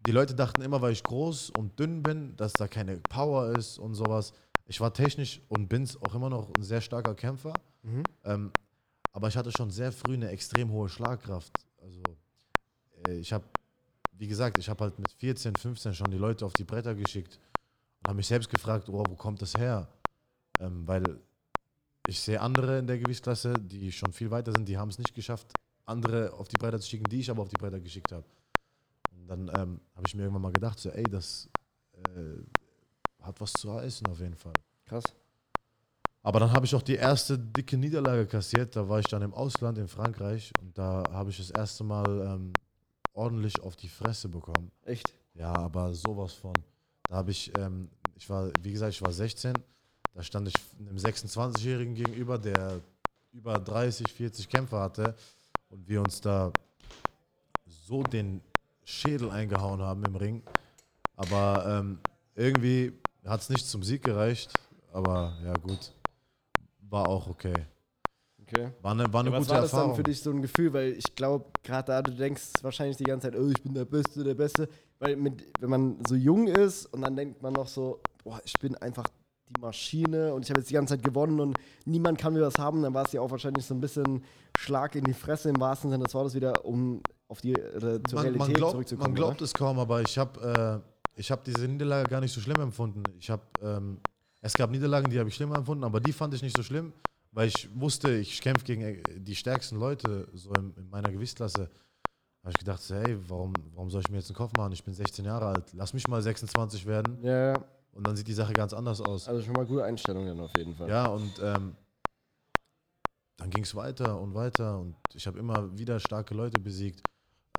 die 0.07 0.13
Leute 0.13 0.35
dachten 0.35 0.61
immer, 0.63 0.83
weil 0.83 0.93
ich 0.93 1.03
groß 1.03 1.51
und 1.57 1.79
dünn 1.79 2.03
bin, 2.03 2.37
dass 2.37 2.53
da 2.53 2.69
keine 2.69 2.99
Power 3.09 3.57
ist 3.57 3.79
und 3.79 3.95
sowas. 3.95 4.33
Ich 4.67 4.81
war 4.81 4.93
technisch 4.93 5.41
und 5.49 5.69
bin 5.69 5.83
es 5.83 6.01
auch 6.01 6.15
immer 6.15 6.31
noch 6.31 6.51
ein 6.57 6.63
sehr 6.63 6.81
starker 6.81 7.15
Kämpfer, 7.15 7.53
Mhm. 7.83 8.03
ähm, 8.25 8.51
aber 9.13 9.29
ich 9.29 9.37
hatte 9.37 9.53
schon 9.53 9.71
sehr 9.71 9.93
früh 9.93 10.15
eine 10.15 10.31
extrem 10.31 10.71
hohe 10.71 10.89
Schlagkraft. 10.89 11.53
Also 11.83 12.01
äh, 13.07 13.19
ich 13.19 13.33
habe, 13.33 13.45
wie 14.13 14.27
gesagt, 14.27 14.57
ich 14.59 14.69
habe 14.69 14.85
halt 14.85 14.99
mit 14.99 15.11
14, 15.13 15.55
15 15.55 15.93
schon 15.95 16.11
die 16.11 16.17
Leute 16.17 16.47
auf 16.47 16.55
die 16.55 16.65
Bretter 16.65 16.95
geschickt 16.95 17.39
und 18.01 18.09
habe 18.09 18.17
mich 18.17 18.27
selbst 18.27 18.49
gefragt, 18.49 18.89
oh, 18.89 19.05
wo 19.07 19.15
kommt 19.15 19.43
das 19.43 19.55
her? 19.55 19.87
Ähm, 20.61 20.87
weil 20.89 21.21
ich 22.07 22.19
sehe 22.21 22.41
andere 22.41 22.79
in 22.79 22.87
der 22.87 22.99
Gewichtsklasse, 22.99 23.55
die 23.61 23.93
schon 23.93 24.13
viel 24.13 24.31
weiter 24.31 24.53
sind, 24.53 24.67
die 24.69 24.79
haben 24.79 24.89
es 24.89 24.99
nicht 24.99 25.15
geschafft, 25.15 25.53
andere 25.85 26.33
auf 26.33 26.49
die 26.49 26.57
Bretter 26.57 26.81
zu 26.81 26.89
schicken, 26.89 27.05
die 27.11 27.21
ich 27.21 27.31
aber 27.31 27.43
auf 27.43 27.49
die 27.49 27.57
Bretter 27.57 27.81
geschickt 27.81 28.13
habe. 28.13 28.25
Und 29.13 29.27
dann 29.29 29.41
ähm, 29.49 29.81
habe 29.95 30.05
ich 30.07 30.15
mir 30.15 30.23
irgendwann 30.23 30.43
mal 30.43 30.53
gedacht, 30.53 30.79
so, 30.79 30.89
ey, 30.91 31.05
das 31.05 31.49
äh, 31.93 32.41
hat 33.25 33.41
was 33.41 33.53
zu 33.53 33.73
heißen 33.73 34.07
auf 34.07 34.21
jeden 34.21 34.37
Fall. 34.37 34.53
Krass. 34.87 35.05
Aber 36.23 36.41
dann 36.41 36.53
habe 36.53 36.65
ich 36.65 36.75
auch 36.75 36.83
die 36.83 36.95
erste 36.95 37.39
dicke 37.39 37.77
Niederlage 37.77 38.27
kassiert. 38.27 38.75
Da 38.77 38.89
war 38.89 38.99
ich 38.99 39.07
dann 39.07 39.23
im 39.23 39.35
Ausland 39.35 39.77
in 39.77 39.89
Frankreich 39.89 40.53
und 40.61 40.77
da 40.77 41.03
habe 41.13 41.31
ich 41.31 41.37
das 41.37 41.51
erste 41.51 41.85
Mal 41.85 42.07
ähm, 42.07 42.53
ordentlich 43.13 43.61
auf 43.61 43.77
die 43.77 43.89
Fresse 43.89 44.29
bekommen. 44.29 44.71
Echt? 44.85 45.13
Ja, 45.35 45.55
aber 45.55 45.93
sowas 45.95 46.33
von. 46.33 46.55
Da 47.09 47.17
habe 47.17 47.31
ich, 47.31 47.53
ähm, 47.59 47.91
ich 48.17 48.29
war, 48.31 48.51
wie 48.63 48.73
gesagt, 48.73 48.95
ich 48.95 49.03
war 49.03 49.13
16. 49.13 49.53
Da 50.15 50.23
stand 50.23 50.49
ich 50.49 50.55
einem 50.79 50.97
26-Jährigen 50.97 51.95
gegenüber, 51.95 52.39
der 52.39 52.81
über 53.33 53.59
30, 53.59 54.11
40 54.11 54.49
Kämpfer 54.49 54.81
hatte 54.81 55.15
und 55.69 55.87
wir 55.89 56.01
uns 56.01 56.21
da 56.21 56.53
so 57.87 58.03
den 58.03 58.41
Schädel 58.85 59.31
eingehauen 59.31 59.83
haben 59.83 60.05
im 60.05 60.15
Ring. 60.17 60.43
Aber 61.17 61.67
ähm, 61.67 61.99
irgendwie 62.35 62.93
hat 63.31 63.41
es 63.41 63.51
nicht 63.51 63.67
zum 63.67 63.83
Sieg 63.83 64.03
gereicht. 64.03 64.53
Aber 64.93 65.33
ja, 65.45 65.53
gut. 65.55 65.93
War 66.89 67.09
auch 67.09 67.27
okay. 67.29 67.55
Okay. 68.43 68.71
War 68.83 68.93
eine, 68.93 69.13
war 69.13 69.21
eine 69.21 69.31
Ja, 69.31 69.37
was 69.37 69.47
gute 69.47 69.55
war 69.55 69.63
das 69.63 69.73
Erfahrung. 69.73 69.91
dann 69.93 69.97
für 69.97 70.03
dich 70.03 70.21
so 70.21 70.31
ein 70.31 70.43
Gefühl? 70.43 70.73
Weil 70.73 70.93
ich 70.93 71.15
glaube, 71.15 71.47
gerade 71.63 71.87
da, 71.87 72.03
du 72.03 72.13
denkst 72.13 72.53
wahrscheinlich 72.63 72.97
die 72.99 73.05
ganze 73.05 73.31
Zeit, 73.31 73.41
oh, 73.41 73.49
ich 73.49 73.63
bin 73.63 73.75
der 73.75 73.87
Beste, 73.87 74.23
der 74.23 74.35
Beste. 74.35 74.69
Weil 74.99 75.17
mit, 75.17 75.43
wenn 75.61 75.71
man 75.71 75.97
so 76.07 76.15
jung 76.15 76.47
ist 76.47 76.87
und 76.87 77.03
dann 77.03 77.17
denkt 77.17 77.43
man 77.43 77.55
noch 77.55 77.67
so, 77.67 78.01
boah, 78.23 78.41
ich 78.45 78.53
bin 78.61 78.77
einfach 78.77 79.05
die 79.49 79.61
Maschine 79.61 80.33
und 80.35 80.43
ich 80.45 80.51
habe 80.51 80.61
jetzt 80.61 80.71
die 80.71 80.75
ganze 80.75 80.95
Zeit 80.95 81.03
gewonnen 81.03 81.41
und 81.41 81.59
niemand 81.85 82.19
kann 82.19 82.33
mir 82.33 82.43
was 82.43 82.59
haben, 82.59 82.83
dann 82.83 82.95
war 82.95 83.05
es 83.07 83.13
ja 83.13 83.21
auch 83.21 83.31
wahrscheinlich 83.31 83.65
so 83.65 83.75
ein 83.75 83.81
bisschen 83.81 84.23
Schlag 84.57 84.95
in 84.95 85.05
die 85.05 85.13
Fresse 85.13 85.49
im 85.51 85.61
wahrsten 85.61 85.91
Sinne 85.91 86.05
des 86.05 86.15
Wortes 86.15 86.35
wieder, 86.35 86.65
um 86.65 87.03
auf 87.29 87.41
die 87.41 87.53
äh, 87.53 87.81
zur 87.81 87.93
man, 88.15 88.23
Realität 88.23 88.39
man, 88.39 88.53
glaubt, 88.55 88.73
zurückzukommen. 88.73 89.09
man 89.09 89.15
glaubt 89.15 89.43
es 89.43 89.53
kaum, 89.53 89.79
aber 89.79 90.01
ich 90.03 90.17
habe 90.17 90.83
äh, 90.85 90.94
ich 91.17 91.31
hab 91.31 91.45
diese 91.45 91.67
Niederlage 91.69 92.09
gar 92.09 92.21
nicht 92.21 92.33
so 92.33 92.41
schlimm 92.41 92.61
empfunden. 92.61 93.03
Ich 93.19 93.31
habe 93.31 93.43
ähm, 93.63 94.01
es 94.41 94.53
gab 94.53 94.71
Niederlagen, 94.71 95.11
die 95.11 95.19
habe 95.19 95.29
ich 95.31 95.35
schlimmer 95.35 95.57
empfunden, 95.57 95.85
aber 95.85 96.01
die 96.01 96.13
fand 96.13 96.35
ich 96.35 96.43
nicht 96.43 96.55
so 96.55 96.63
schlimm, 96.63 96.93
weil 97.33 97.49
ich 97.49 97.69
wusste, 97.75 98.15
ich 98.15 98.43
kämpfe 98.43 98.65
gegen 98.65 98.83
äh, 98.83 99.03
die 99.17 99.35
stärksten 99.35 99.79
Leute 99.79 100.29
so 100.35 100.53
in, 100.53 100.75
in 100.77 100.91
meiner 100.91 101.11
Gewichtsklasse. 101.11 101.71
habe 102.43 102.51
ich 102.51 102.59
gedacht, 102.59 102.83
so, 102.83 102.95
hey, 102.95 103.17
warum, 103.29 103.55
warum 103.73 103.89
soll 103.89 104.03
ich 104.03 104.11
mir 104.11 104.19
jetzt 104.19 104.29
einen 104.29 104.37
Kopf 104.37 104.53
machen? 104.57 104.73
Ich 104.73 104.85
bin 104.85 104.93
16 104.93 105.25
Jahre 105.25 105.47
alt, 105.47 105.73
lass 105.73 105.95
mich 105.95 106.07
mal 106.09 106.21
26 106.21 106.85
werden? 106.85 107.19
Ja, 107.23 107.53
ja. 107.53 107.65
und 107.93 108.07
dann 108.07 108.17
sieht 108.17 108.29
die 108.29 108.35
Sache 108.35 108.53
ganz 108.53 108.75
anders 108.75 109.01
aus. 109.01 109.29
Also 109.29 109.41
schon 109.41 109.55
mal 109.55 109.65
gute 109.65 109.85
Einstellung 109.85 110.27
dann 110.27 110.41
auf 110.41 110.53
jeden 110.59 110.75
Fall. 110.75 110.91
Ja, 110.91 111.07
und 111.07 111.33
ähm, 111.43 111.75
dann 113.39 113.49
ging 113.49 113.65
es 113.65 113.75
weiter 113.75 114.21
und 114.21 114.35
weiter 114.35 114.79
und 114.79 114.97
ich 115.15 115.27
habe 115.27 115.39
immer 115.39 115.75
wieder 115.79 115.99
starke 116.01 116.35
Leute 116.35 116.61
besiegt, 116.61 117.01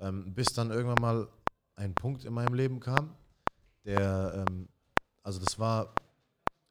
ähm, 0.00 0.32
bis 0.34 0.52
dann 0.52 0.70
irgendwann 0.70 1.00
mal 1.00 1.28
ein 1.74 1.94
Punkt 1.94 2.24
in 2.24 2.32
meinem 2.32 2.54
Leben 2.54 2.78
kam, 2.78 3.10
der, 3.86 4.46
ähm, 4.48 4.68
also 5.22 5.38
das 5.40 5.58
war 5.58 5.94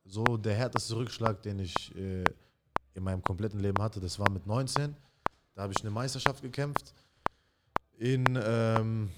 so 0.03 0.37
der 0.37 0.53
härteste 0.53 0.95
Rückschlag, 0.95 1.41
den 1.41 1.59
ich 1.59 1.95
äh, 1.95 2.23
in 2.93 3.03
meinem 3.03 3.23
kompletten 3.23 3.59
Leben 3.59 3.81
hatte. 3.81 3.99
Das 3.99 4.19
war 4.19 4.29
mit 4.29 4.45
19. 4.45 4.95
Da 5.55 5.63
habe 5.63 5.73
ich 5.73 5.81
eine 5.81 5.91
Meisterschaft 5.91 6.41
gekämpft. 6.41 6.93
In, 7.97 8.25
ähm, 8.41 9.09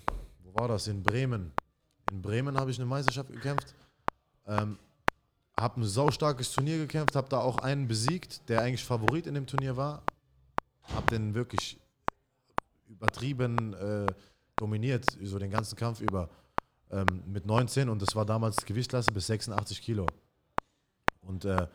wo 0.44 0.60
war 0.60 0.68
das? 0.68 0.88
In 0.88 1.04
Bremen. 1.04 1.52
In 2.12 2.22
Bremen 2.22 2.58
habe 2.58 2.72
ich 2.72 2.78
eine 2.78 2.86
Meisterschaft 2.86 3.32
gekämpft. 3.32 3.76
Ähm, 4.46 4.78
habe 5.60 5.82
ein 5.82 5.84
saustarkes 5.84 6.52
Turnier 6.52 6.78
gekämpft, 6.78 7.16
habe 7.16 7.28
da 7.30 7.40
auch 7.40 7.58
einen 7.58 7.88
besiegt, 7.88 8.48
der 8.48 8.62
eigentlich 8.62 8.86
Favorit 8.86 9.26
in 9.26 9.34
dem 9.34 9.48
Turnier 9.48 9.76
war. 9.76 10.04
Habe 10.84 11.08
den 11.08 11.34
wirklich 11.34 11.78
übertrieben 12.88 13.74
äh, 13.74 14.06
dominiert, 14.56 15.06
so 15.24 15.40
den 15.40 15.50
ganzen 15.50 15.76
Kampf 15.76 16.00
über 16.00 16.30
ähm, 16.92 17.24
mit 17.26 17.46
19 17.46 17.90
und 17.90 18.02
das 18.02 18.16
war 18.16 18.26
damals 18.26 18.66
Gewichtsklasse 18.66 19.12
bis 19.12 19.28
86 19.28 19.82
Kilo. 19.82 20.06
Und 21.22 21.46
äh, 21.46 21.68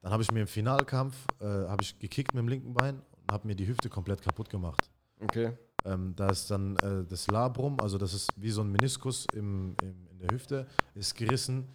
dann 0.00 0.12
habe 0.12 0.22
ich 0.22 0.30
mir 0.30 0.40
im 0.40 0.46
Finalkampf 0.46 1.16
äh, 1.40 1.44
habe 1.44 1.82
ich 1.82 1.98
gekickt 1.98 2.34
mit 2.34 2.42
dem 2.42 2.48
linken 2.48 2.74
Bein 2.74 3.02
und 3.16 3.32
habe 3.32 3.46
mir 3.46 3.54
die 3.54 3.66
Hüfte 3.66 3.88
komplett 3.88 4.22
kaputt 4.22 4.48
gemacht. 4.50 4.90
Okay. 5.20 5.52
Ähm, 5.84 6.14
da 6.16 6.28
ist 6.28 6.50
dann 6.50 6.76
äh, 6.78 7.04
das 7.04 7.28
Labrum, 7.28 7.78
also 7.80 7.98
das 7.98 8.12
ist 8.12 8.30
wie 8.36 8.50
so 8.50 8.62
ein 8.62 8.70
Meniskus 8.70 9.26
im, 9.32 9.76
im, 9.82 10.06
in 10.10 10.18
der 10.18 10.30
Hüfte, 10.30 10.66
ist 10.94 11.14
gerissen 11.14 11.68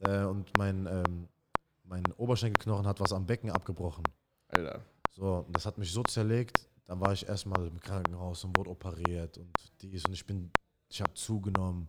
äh, 0.00 0.24
und 0.24 0.50
mein, 0.58 0.86
ähm, 0.86 1.28
mein 1.84 2.04
Oberschenkelknochen 2.16 2.86
hat 2.86 3.00
was 3.00 3.12
am 3.12 3.26
Becken 3.26 3.50
abgebrochen. 3.50 4.04
Alter. 4.48 4.80
So, 5.10 5.44
und 5.46 5.54
das 5.54 5.66
hat 5.66 5.78
mich 5.78 5.92
so 5.92 6.02
zerlegt. 6.02 6.68
Dann 6.86 7.00
war 7.00 7.12
ich 7.12 7.26
erstmal 7.26 7.66
im 7.66 7.80
Krankenhaus 7.80 8.44
und 8.44 8.56
wurde 8.56 8.70
operiert 8.70 9.38
und 9.38 9.50
dies 9.80 10.04
und 10.04 10.12
ich 10.12 10.26
bin, 10.26 10.50
ich 10.88 11.00
habe 11.00 11.14
zugenommen. 11.14 11.88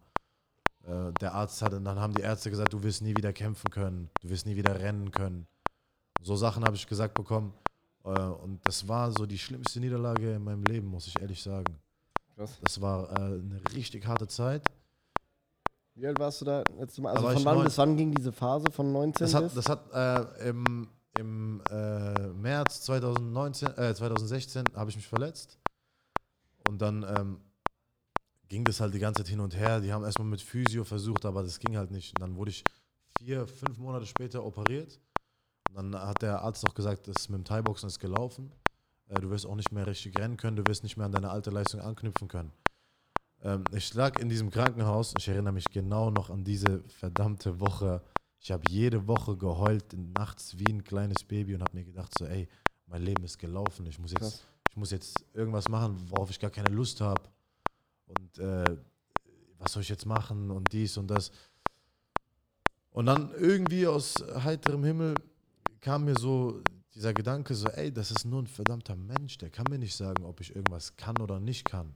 Äh, 0.86 1.12
der 1.20 1.34
Arzt 1.34 1.62
hat, 1.62 1.74
dann 1.74 2.00
haben 2.00 2.14
die 2.14 2.22
Ärzte 2.22 2.50
gesagt, 2.50 2.74
du 2.74 2.84
wirst 2.84 3.02
nie 3.02 3.16
wieder 3.16 3.34
kämpfen 3.34 3.70
können, 3.72 4.10
du 4.22 4.30
wirst 4.30 4.46
nie 4.46 4.56
wieder 4.56 4.80
rennen 4.80 5.12
können. 5.12 5.48
So 6.22 6.36
Sachen 6.36 6.64
habe 6.64 6.76
ich 6.76 6.88
gesagt 6.88 7.14
bekommen. 7.16 7.54
Äh, 8.04 8.10
und 8.10 8.60
das 8.66 8.88
war 8.88 9.12
so 9.12 9.26
die 9.26 9.38
schlimmste 9.38 9.80
Niederlage 9.80 10.34
in 10.34 10.44
meinem 10.44 10.64
Leben, 10.64 10.88
muss 10.88 11.08
ich 11.08 11.20
ehrlich 11.20 11.42
sagen. 11.42 11.80
Krass. 12.36 12.60
Das 12.62 12.80
war 12.82 13.10
äh, 13.12 13.16
eine 13.16 13.62
richtig 13.74 14.06
harte 14.06 14.28
Zeit. 14.28 14.64
Wie 15.96 16.06
alt 16.06 16.20
warst 16.20 16.42
du 16.42 16.46
da 16.46 16.64
letztes 16.78 17.00
Mal? 17.00 17.16
Also 17.16 17.30
von 17.30 17.46
wann 17.46 17.64
bis 17.64 17.78
wann 17.78 17.96
ging 17.96 18.14
diese 18.14 18.32
Phase 18.32 18.66
von 18.70 18.92
19 18.92 19.26
Das 19.26 19.34
hat, 19.34 19.44
bis? 19.46 19.54
das 19.54 19.70
hat 19.70 19.92
äh, 19.94 20.50
im, 20.50 20.90
im 21.18 21.62
äh, 21.72 22.28
März 22.34 22.82
2019, 22.82 23.70
äh, 23.78 23.96
2016 23.96 24.66
habe 24.76 24.90
ich 24.90 24.98
mich 24.98 25.08
verletzt. 25.08 25.58
Und 26.68 26.82
dann 26.82 27.06
ähm, 27.18 27.40
ging 28.48 28.64
das 28.64 28.80
halt 28.80 28.94
die 28.94 29.00
ganze 29.00 29.24
Zeit 29.24 29.30
hin 29.30 29.40
und 29.40 29.56
her. 29.56 29.80
Die 29.82 29.92
haben 29.92 30.04
erstmal 30.04 30.28
mit 30.28 30.42
Physio 30.42 30.84
versucht, 30.84 31.26
aber 31.26 31.44
das 31.44 31.60
ging 31.60 31.78
halt 31.78 31.92
nicht. 31.92 32.14
Und 32.18 32.22
dann 32.22 32.36
wurde 32.36 32.52
ich 32.52 32.64
vier, 33.18 33.48
fünf 33.48 33.78
Monate 33.78 34.06
später 34.06 34.44
operiert. 34.46 35.00
Und 35.70 35.76
dann 35.76 35.96
hat 35.96 36.22
der 36.22 36.42
Arzt 36.42 36.68
auch 36.68 36.74
gesagt, 36.74 37.08
das 37.08 37.30
mit 37.30 37.40
dem 37.40 37.44
Thai-Boxen 37.44 37.88
ist 37.88 38.00
gelaufen. 38.00 38.52
Äh, 39.08 39.20
du 39.20 39.30
wirst 39.30 39.46
auch 39.46 39.56
nicht 39.56 39.72
mehr 39.72 39.88
richtig 39.88 40.18
rennen 40.18 40.38
können, 40.38 40.58
du 40.58 40.66
wirst 40.68 40.84
nicht 40.84 40.98
mehr 40.98 41.06
an 41.06 41.12
deine 41.12 41.30
alte 41.30 41.50
Leistung 41.50 41.82
anknüpfen 41.82 42.28
können. 42.28 42.52
Ähm, 43.42 43.64
ich 43.72 43.94
lag 43.94 44.20
in 44.20 44.30
diesem 44.30 44.50
Krankenhaus, 44.50 45.14
ich 45.18 45.28
erinnere 45.28 45.54
mich 45.54 45.66
genau 45.66 46.10
noch 46.10 46.30
an 46.30 46.44
diese 46.44 46.84
verdammte 46.88 47.60
Woche. 47.60 48.02
Ich 48.40 48.52
habe 48.52 48.64
jede 48.70 49.08
Woche 49.08 49.36
geheult, 49.38 49.86
nachts 50.18 50.58
wie 50.60 50.72
ein 50.72 50.84
kleines 50.84 51.24
Baby 51.24 51.56
und 51.56 51.62
habe 51.62 51.76
mir 51.76 51.84
gedacht, 51.84 52.12
so, 52.18 52.26
ey, 52.26 52.48
mein 52.88 53.02
Leben 53.02 53.24
ist 53.24 53.40
gelaufen. 53.40 53.86
Ich 53.88 54.00
muss 54.00 54.12
jetzt, 54.12 54.46
ich 54.70 54.76
muss 54.76 54.92
jetzt 54.92 55.26
irgendwas 55.34 55.68
machen, 55.68 55.98
worauf 56.10 56.30
ich 56.30 56.40
gar 56.40 56.52
keine 56.52 56.70
Lust 56.70 57.02
habe. 57.02 57.22
Und 58.06 58.38
äh, 58.40 58.78
was 59.58 59.74
soll 59.74 59.82
ich 59.82 59.90
jetzt 59.90 60.06
machen 60.06 60.52
und 60.52 60.72
dies 60.72 60.98
und 60.98 61.08
das. 61.08 61.32
Und 62.92 63.08
dann 63.08 63.34
irgendwie 63.34 63.88
aus 63.88 64.16
heiterem 64.44 64.84
Himmel 64.84 65.16
kam 65.82 66.06
mir 66.06 66.16
so 66.18 66.62
dieser 66.94 67.14
Gedanke, 67.14 67.54
so, 67.54 67.68
ey, 67.68 67.92
das 67.92 68.10
ist 68.12 68.26
nur 68.26 68.42
ein 68.42 68.48
verdammter 68.48 68.96
Mensch, 68.96 69.38
der 69.38 69.50
kann 69.50 69.66
mir 69.70 69.78
nicht 69.78 69.96
sagen, 69.96 70.24
ob 70.24 70.40
ich 70.40 70.56
irgendwas 70.56 70.96
kann 70.96 71.18
oder 71.18 71.40
nicht 71.40 71.66
kann. 71.66 71.94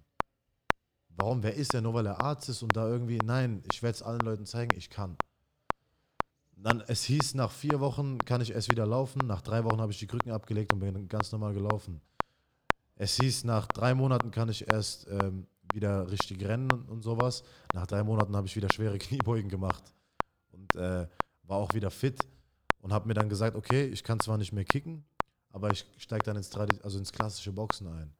Warum? 1.09 1.41
Wer 1.43 1.55
ist 1.55 1.73
der? 1.73 1.81
Nur 1.81 1.93
weil 1.93 2.05
er 2.05 2.21
Arzt 2.21 2.49
ist 2.49 2.63
und 2.63 2.75
da 2.75 2.87
irgendwie, 2.87 3.17
nein, 3.17 3.63
ich 3.71 3.81
werde 3.81 3.95
es 3.95 4.03
allen 4.03 4.19
Leuten 4.19 4.45
zeigen, 4.45 4.77
ich 4.77 4.89
kann. 4.89 5.17
Dann, 6.55 6.81
es 6.87 7.03
hieß, 7.03 7.35
nach 7.35 7.51
vier 7.51 7.79
Wochen 7.79 8.17
kann 8.19 8.41
ich 8.41 8.51
erst 8.51 8.69
wieder 8.69 8.85
laufen. 8.85 9.19
Nach 9.25 9.41
drei 9.41 9.63
Wochen 9.63 9.79
habe 9.79 9.93
ich 9.93 9.99
die 9.99 10.07
Krücken 10.07 10.31
abgelegt 10.31 10.73
und 10.73 10.79
bin 10.79 11.07
ganz 11.07 11.31
normal 11.31 11.53
gelaufen. 11.53 12.01
Es 12.95 13.15
hieß, 13.15 13.45
nach 13.45 13.67
drei 13.67 13.95
Monaten 13.95 14.31
kann 14.31 14.49
ich 14.49 14.69
erst 14.69 15.07
ähm, 15.07 15.47
wieder 15.73 16.09
richtig 16.11 16.43
rennen 16.45 16.71
und, 16.71 16.89
und 16.89 17.01
sowas. 17.01 17.43
Nach 17.73 17.87
drei 17.87 18.03
Monaten 18.03 18.35
habe 18.35 18.47
ich 18.47 18.55
wieder 18.55 18.71
schwere 18.71 18.97
Kniebeugen 18.99 19.49
gemacht 19.49 19.83
und 20.51 20.75
äh, 20.75 21.07
war 21.43 21.57
auch 21.57 21.73
wieder 21.73 21.91
fit 21.91 22.27
und 22.81 22.93
habe 22.93 23.07
mir 23.07 23.13
dann 23.13 23.29
gesagt, 23.29 23.55
okay, 23.55 23.85
ich 23.85 24.03
kann 24.03 24.19
zwar 24.19 24.37
nicht 24.37 24.53
mehr 24.53 24.65
kicken, 24.65 25.05
aber 25.51 25.71
ich 25.71 25.85
steige 25.97 26.23
dann 26.23 26.37
ins, 26.37 26.55
also 26.55 26.97
ins 26.97 27.11
klassische 27.11 27.51
Boxen 27.51 27.87
ein. 27.87 28.13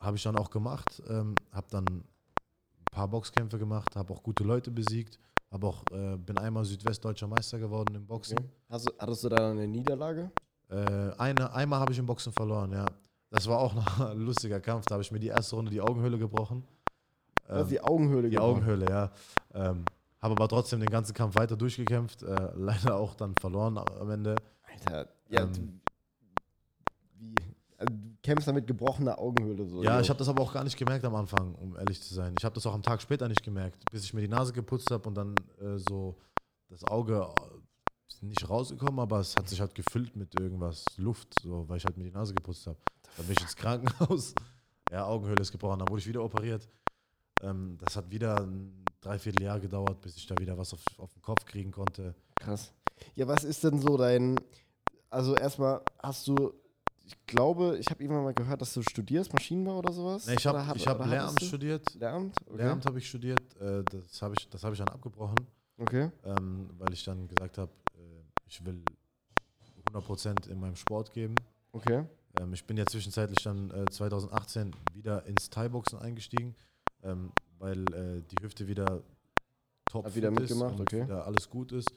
Habe 0.00 0.16
ich 0.16 0.22
dann 0.22 0.36
auch 0.36 0.50
gemacht, 0.50 1.02
ähm, 1.08 1.34
habe 1.52 1.66
dann 1.70 1.86
ein 1.86 2.04
paar 2.90 3.08
Boxkämpfe 3.08 3.58
gemacht, 3.58 3.96
habe 3.96 4.12
auch 4.12 4.22
gute 4.22 4.44
Leute 4.44 4.70
besiegt, 4.70 5.18
hab 5.50 5.64
auch, 5.64 5.82
äh, 5.90 6.16
bin 6.16 6.38
einmal 6.38 6.64
südwestdeutscher 6.64 7.26
Meister 7.26 7.58
geworden 7.58 7.94
im 7.94 8.06
Boxen. 8.06 8.38
Okay. 8.38 8.50
Hast 8.68 8.88
du, 8.88 8.92
hattest 8.98 9.24
du 9.24 9.28
da 9.28 9.50
eine 9.50 9.66
Niederlage? 9.66 10.30
Äh, 10.68 11.12
eine, 11.18 11.52
einmal 11.52 11.80
habe 11.80 11.92
ich 11.92 11.98
im 11.98 12.06
Boxen 12.06 12.32
verloren, 12.32 12.72
ja. 12.72 12.86
Das 13.36 13.46
war 13.48 13.58
auch 13.58 13.74
noch 13.74 14.00
ein 14.00 14.18
lustiger 14.18 14.60
Kampf. 14.60 14.86
Da 14.86 14.94
habe 14.94 15.02
ich 15.02 15.12
mir 15.12 15.20
die 15.20 15.26
erste 15.28 15.56
Runde 15.56 15.70
die 15.70 15.82
Augenhöhle 15.82 16.16
gebrochen. 16.16 16.64
Ähm, 17.50 17.68
die 17.68 17.80
Augenhöhle 17.82 18.30
die 18.30 18.36
gebrochen. 18.36 18.50
Augenhöhle, 18.54 18.86
ja. 18.88 19.10
Ähm, 19.52 19.84
habe 20.22 20.32
aber 20.32 20.48
trotzdem 20.48 20.80
den 20.80 20.88
ganzen 20.88 21.12
Kampf 21.12 21.36
weiter 21.36 21.54
durchgekämpft. 21.54 22.22
Äh, 22.22 22.52
leider 22.56 22.96
auch 22.96 23.14
dann 23.14 23.34
verloren 23.38 23.76
am 23.76 24.10
Ende. 24.10 24.36
Alter, 24.62 25.10
ja, 25.28 25.42
Ähm, 25.42 25.52
du, 25.52 25.60
wie, 27.18 27.34
also 27.76 27.92
du 27.94 28.16
kämpfst 28.22 28.48
da 28.48 28.54
mit 28.54 28.66
gebrochener 28.66 29.18
Augenhöhle 29.18 29.66
so. 29.66 29.82
Ja, 29.82 30.00
ich 30.00 30.08
habe 30.08 30.18
das 30.18 30.30
aber 30.30 30.42
auch 30.42 30.54
gar 30.54 30.64
nicht 30.64 30.78
gemerkt 30.78 31.04
am 31.04 31.14
Anfang, 31.14 31.54
um 31.56 31.76
ehrlich 31.76 32.02
zu 32.02 32.14
sein. 32.14 32.34
Ich 32.38 32.44
habe 32.44 32.54
das 32.54 32.64
auch 32.64 32.72
am 32.72 32.82
Tag 32.82 33.02
später 33.02 33.28
nicht 33.28 33.42
gemerkt, 33.42 33.84
bis 33.90 34.02
ich 34.02 34.14
mir 34.14 34.22
die 34.22 34.28
Nase 34.28 34.54
geputzt 34.54 34.90
habe 34.90 35.06
und 35.06 35.14
dann 35.14 35.34
äh, 35.60 35.76
so 35.76 36.16
das 36.70 36.84
Auge 36.84 37.20
äh, 37.20 37.58
ist 38.08 38.22
nicht 38.22 38.48
rausgekommen, 38.48 38.98
aber 38.98 39.20
es 39.20 39.36
hat 39.36 39.46
sich 39.46 39.60
halt 39.60 39.74
gefüllt 39.74 40.16
mit 40.16 40.40
irgendwas, 40.40 40.86
Luft, 40.96 41.34
so, 41.42 41.68
weil 41.68 41.76
ich 41.76 41.84
halt 41.84 41.98
mir 41.98 42.04
die 42.04 42.12
Nase 42.12 42.32
geputzt 42.32 42.66
habe. 42.66 42.78
Dann 43.16 43.26
bin 43.26 43.36
ich 43.36 43.42
ins 43.42 43.56
Krankenhaus. 43.56 44.34
Ja, 44.92 45.04
Augenhöhle 45.04 45.42
ist 45.42 45.50
gebrochen, 45.50 45.80
dann 45.80 45.88
wurde 45.88 45.98
ich 45.98 46.06
wieder 46.06 46.22
operiert. 46.22 46.68
Ähm, 47.42 47.76
das 47.84 47.96
hat 47.96 48.08
wieder 48.08 48.40
ein 48.40 48.84
Dreivierteljahr 49.00 49.58
gedauert, 49.58 50.00
bis 50.00 50.16
ich 50.16 50.26
da 50.26 50.36
wieder 50.38 50.56
was 50.56 50.72
auf, 50.74 50.80
auf 50.98 51.12
den 51.12 51.22
Kopf 51.22 51.44
kriegen 51.44 51.72
konnte. 51.72 52.14
Krass. 52.36 52.72
Ja, 53.16 53.26
was 53.26 53.42
ist 53.42 53.64
denn 53.64 53.80
so 53.80 53.96
dein. 53.96 54.38
Also, 55.10 55.34
erstmal 55.34 55.82
hast 56.00 56.28
du. 56.28 56.52
Ich 57.04 57.16
glaube, 57.26 57.78
ich 57.78 57.88
habe 57.90 58.00
irgendwann 58.02 58.24
mal 58.24 58.34
gehört, 58.34 58.60
dass 58.60 58.72
du 58.74 58.82
studierst, 58.82 59.32
Maschinenbau 59.32 59.78
oder 59.78 59.92
sowas. 59.92 60.26
Nee, 60.26 60.34
ich 60.34 60.46
habe 60.46 60.64
hab 60.64 61.06
Lehramt 61.06 61.42
studiert. 61.42 61.94
Lehramt? 61.94 62.36
Okay. 62.46 62.56
Lehramt 62.56 62.86
habe 62.86 62.98
ich 62.98 63.08
studiert. 63.08 63.40
Äh, 63.60 63.82
das 63.84 64.22
habe 64.22 64.34
ich, 64.38 64.48
das 64.48 64.62
hab 64.62 64.72
ich 64.72 64.78
dann 64.78 64.88
abgebrochen. 64.88 65.36
Okay. 65.78 66.10
ähm, 66.24 66.70
weil 66.78 66.92
ich 66.92 67.04
dann 67.04 67.28
gesagt 67.28 67.58
habe, 67.58 67.70
äh, 67.94 68.22
ich 68.48 68.64
will 68.64 68.82
100% 69.92 70.48
in 70.48 70.58
meinem 70.58 70.76
Sport 70.76 71.12
geben. 71.12 71.34
Okay. 71.72 72.04
Ähm, 72.40 72.52
ich 72.52 72.64
bin 72.64 72.76
ja 72.76 72.86
zwischenzeitlich 72.86 73.42
dann 73.42 73.70
äh, 73.70 73.84
2018 73.90 74.74
wieder 74.92 75.24
ins 75.26 75.50
Thai-Boxen 75.50 75.98
eingestiegen, 75.98 76.54
ähm, 77.02 77.32
weil 77.58 77.80
äh, 77.94 78.22
die 78.30 78.42
Hüfte 78.42 78.66
wieder 78.66 79.02
top 79.90 80.06
Hat 80.06 80.14
wieder 80.14 80.30
mitgemacht, 80.30 80.74
ist 80.74 80.80
und 80.80 80.92
okay. 80.92 81.04
wieder 81.04 81.26
alles 81.26 81.48
gut 81.48 81.72
ist. 81.72 81.90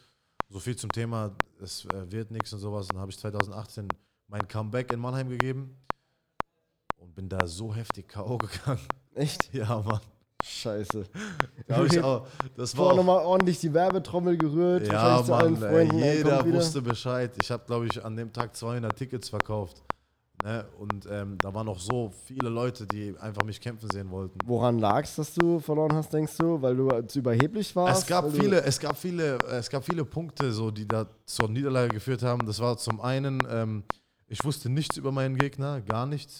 So 0.50 0.60
viel 0.60 0.76
zum 0.76 0.92
Thema, 0.92 1.36
es 1.62 1.86
äh, 1.86 2.12
wird 2.12 2.32
nichts 2.32 2.52
und 2.54 2.60
sowas. 2.60 2.88
Dann 2.88 3.00
habe 3.00 3.12
ich 3.12 3.20
2018 3.20 3.88
mein 4.28 4.48
Comeback 4.48 4.92
in 4.92 5.00
Mannheim 5.00 5.30
gegeben 5.30 5.76
und 6.98 7.14
bin 7.16 7.30
da 7.30 7.46
so 7.46 7.74
heftig 7.74 8.08
K.O. 8.08 8.38
gegangen. 8.38 8.80
Echt? 9.14 9.54
ja, 9.54 9.82
Mann. 9.82 10.02
Scheiße. 10.42 11.04
Da 11.68 11.78
hab 11.78 11.86
ich 11.86 12.00
auch, 12.00 12.26
das 12.56 12.76
war 12.78 12.94
auch, 12.94 12.96
nochmal 12.96 13.26
ordentlich 13.26 13.60
die 13.60 13.74
Werbetrommel 13.74 14.38
gerührt. 14.38 14.88
Ja, 14.88 15.22
Mann, 15.28 15.62
ey, 15.62 16.18
jeder 16.18 16.46
wusste 16.46 16.82
Bescheid. 16.82 17.32
Ich 17.42 17.52
habe, 17.52 17.66
glaube 17.66 17.88
ich, 17.88 18.04
an 18.04 18.16
dem 18.16 18.32
Tag 18.32 18.56
200 18.56 18.96
Tickets 18.96 19.28
verkauft. 19.28 19.84
Ne? 20.44 20.66
Und 20.80 21.06
ähm, 21.12 21.38
da 21.40 21.54
waren 21.54 21.66
noch 21.66 21.80
so 21.80 22.12
viele 22.26 22.48
Leute, 22.50 22.88
die 22.88 23.14
einfach 23.20 23.44
mich 23.44 23.60
kämpfen 23.60 23.90
sehen 23.92 24.10
wollten. 24.10 24.40
Woran 24.46 24.80
lag 24.80 25.04
es, 25.04 25.16
dass 25.16 25.34
du 25.34 25.60
verloren 25.60 25.94
hast, 25.94 26.14
denkst 26.14 26.38
du? 26.38 26.62
Weil 26.62 26.76
du 26.78 27.02
zu 27.08 27.20
überheblich 27.20 27.76
warst? 27.76 28.04
Es 28.04 28.08
gab 28.08 28.32
viele, 28.32 28.62
es 28.64 28.80
gab 28.80 28.96
viele, 28.98 29.38
es 29.50 29.70
gab 29.70 29.84
viele 29.84 30.06
Punkte, 30.06 30.52
so, 30.54 30.72
die 30.72 30.88
da 30.88 31.06
zur 31.26 31.50
Niederlage 31.50 31.90
geführt 31.94 32.24
haben. 32.24 32.46
Das 32.46 32.60
war 32.60 32.78
zum 32.78 33.02
einen, 33.02 33.46
ähm, 33.50 33.84
ich 34.28 34.44
wusste 34.46 34.70
nichts 34.70 34.96
über 34.96 35.12
meinen 35.12 35.36
Gegner, 35.36 35.82
gar 35.82 36.06
nichts. 36.06 36.38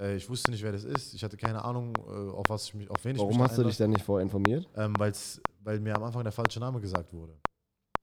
Äh, 0.00 0.16
ich 0.16 0.28
wusste 0.30 0.50
nicht, 0.50 0.62
wer 0.62 0.72
das 0.72 0.84
ist. 0.84 1.12
Ich 1.12 1.22
hatte 1.22 1.36
keine 1.36 1.62
Ahnung, 1.62 1.92
äh, 1.98 2.30
auf 2.32 2.46
was 2.48 2.64
ich 2.64 2.74
mich, 2.74 2.90
auf 2.90 3.04
wen 3.04 3.14
ich 3.14 3.20
Warum 3.20 3.32
mich 3.36 3.42
hast 3.42 3.58
du 3.58 3.64
dich 3.64 3.76
denn 3.76 3.90
nicht 3.90 4.04
vorher 4.04 4.22
informiert? 4.22 4.66
ähm, 4.74 4.94
weil's, 4.98 5.40
weil 5.62 5.80
mir 5.80 5.94
am 5.96 6.02
Anfang 6.04 6.22
der 6.22 6.32
falsche 6.32 6.60
Name 6.60 6.80
gesagt 6.80 7.12
wurde. 7.12 7.34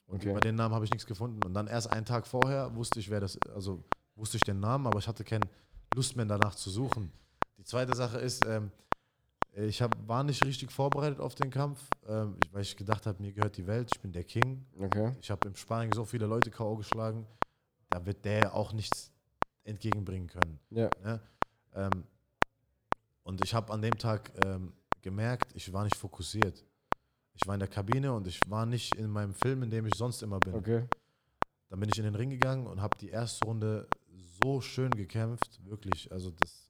Und 0.06 0.18
Okay. 0.18 0.30
über 0.32 0.40
den 0.40 0.56
Namen 0.56 0.76
habe 0.76 0.86
ich 0.86 0.92
nichts 0.92 1.08
gefunden. 1.08 1.40
Und 1.44 1.54
dann 1.56 1.66
erst 1.68 1.90
einen 1.90 2.06
Tag 2.06 2.28
vorher 2.28 2.76
wusste 2.76 3.00
ich, 3.00 3.10
wer 3.10 3.22
das 3.22 3.40
also 3.56 3.84
wusste 4.16 4.38
ich 4.38 4.44
den 4.44 4.60
Namen, 4.60 4.88
aber 4.88 5.00
ich 5.00 5.08
hatte 5.08 5.24
keine 5.24 5.48
Lust 5.96 6.16
mehr 6.16 6.26
danach 6.26 6.56
zu 6.56 6.70
suchen. 6.70 7.12
Die 7.58 7.64
zweite 7.64 7.96
Sache 7.96 8.18
ist, 8.20 8.46
ähm, 8.46 8.72
ich 9.54 9.82
hab, 9.82 9.96
war 10.08 10.24
nicht 10.24 10.44
richtig 10.46 10.72
vorbereitet 10.72 11.20
auf 11.20 11.36
den 11.36 11.50
Kampf, 11.50 11.82
ähm, 12.08 12.38
weil 12.52 12.62
ich 12.62 12.78
gedacht 12.78 13.06
habe, 13.06 13.22
mir 13.22 13.34
gehört 13.34 13.58
die 13.58 13.68
Welt, 13.68 13.90
ich 13.94 14.02
bin 14.02 14.12
der 14.12 14.24
King. 14.24 14.66
Okay. 14.80 15.14
Ich 15.20 15.30
habe 15.30 15.48
im 15.48 15.56
Sparring 15.56 15.92
so 15.94 16.06
viele 16.06 16.26
Leute 16.26 16.50
K.O. 16.50 16.78
geschlagen, 16.78 17.28
da 17.90 18.06
wird 18.06 18.24
der 18.24 18.54
auch 18.56 18.72
nichts 18.72 19.12
entgegenbringen 19.64 20.28
können. 20.28 20.60
Ja. 20.70 20.90
Ne? 21.04 21.20
Ähm, 21.74 22.04
und 23.24 23.44
ich 23.44 23.54
habe 23.54 23.72
an 23.74 23.82
dem 23.82 23.98
Tag 23.98 24.32
ähm, 24.46 24.74
gemerkt, 25.02 25.52
ich 25.56 25.72
war 25.72 25.84
nicht 25.84 25.96
fokussiert. 25.98 26.66
Ich 27.34 27.48
war 27.48 27.56
in 27.56 27.60
der 27.60 27.70
Kabine 27.70 28.14
und 28.14 28.28
ich 28.28 28.40
war 28.48 28.66
nicht 28.66 28.96
in 28.96 29.10
meinem 29.10 29.34
Film, 29.34 29.64
in 29.64 29.70
dem 29.70 29.86
ich 29.86 29.96
sonst 29.96 30.22
immer 30.22 30.40
bin. 30.40 30.56
Okay. 30.56 30.86
Dann 31.70 31.80
bin 31.80 31.90
ich 31.90 31.98
in 31.98 32.06
den 32.06 32.16
Ring 32.16 32.30
gegangen 32.30 32.68
und 32.68 32.82
habe 32.82 32.98
die 32.98 33.10
erste 33.10 33.46
Runde 33.46 33.88
so 34.44 34.62
schön 34.62 34.92
gekämpft, 34.92 35.60
wirklich. 35.66 36.12
Also 36.12 36.32
das 36.32 36.70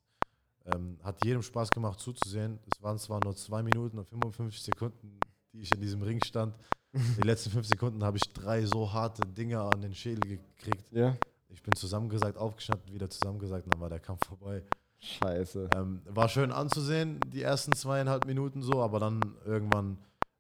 ähm, 0.65 0.97
hat 1.04 1.23
jedem 1.25 1.41
Spaß 1.41 1.69
gemacht 1.71 1.99
zuzusehen. 1.99 2.60
Es 2.71 2.82
waren 2.82 2.97
zwar 2.99 3.19
nur 3.23 3.36
zwei 3.36 3.63
Minuten 3.63 3.97
und 3.97 4.06
55 4.08 4.62
Sekunden, 4.62 5.19
die 5.54 5.62
ich 5.62 5.73
in 5.73 5.82
diesem 5.82 6.01
Ring 6.01 6.23
stand. 6.23 6.56
Die 6.93 7.21
letzten 7.21 7.51
fünf 7.51 7.65
Sekunden 7.67 8.04
habe 8.04 8.17
ich 8.17 8.23
drei 8.34 8.65
so 8.65 8.91
harte 8.91 9.21
Dinger 9.25 9.69
an 9.73 9.82
den 9.82 9.93
Schädel 9.95 10.38
gekriegt. 10.38 10.91
Ja. 10.91 11.15
Ich 11.49 11.63
bin 11.63 11.73
zusammengesagt, 11.75 12.38
aufgestanden, 12.38 12.93
wieder 12.93 13.10
zusammengesagt, 13.10 13.65
dann 13.71 13.80
war 13.80 13.89
der 13.89 13.99
Kampf 13.99 14.25
vorbei. 14.27 14.63
Scheiße. 14.99 15.69
Ähm, 15.75 16.01
war 16.06 16.30
schön 16.30 16.51
anzusehen, 16.51 17.19
die 17.27 17.41
ersten 17.41 17.73
zweieinhalb 17.73 18.25
Minuten 18.27 18.62
so, 18.62 18.82
aber 18.82 18.99
dann 18.99 19.19
irgendwann, 19.45 19.97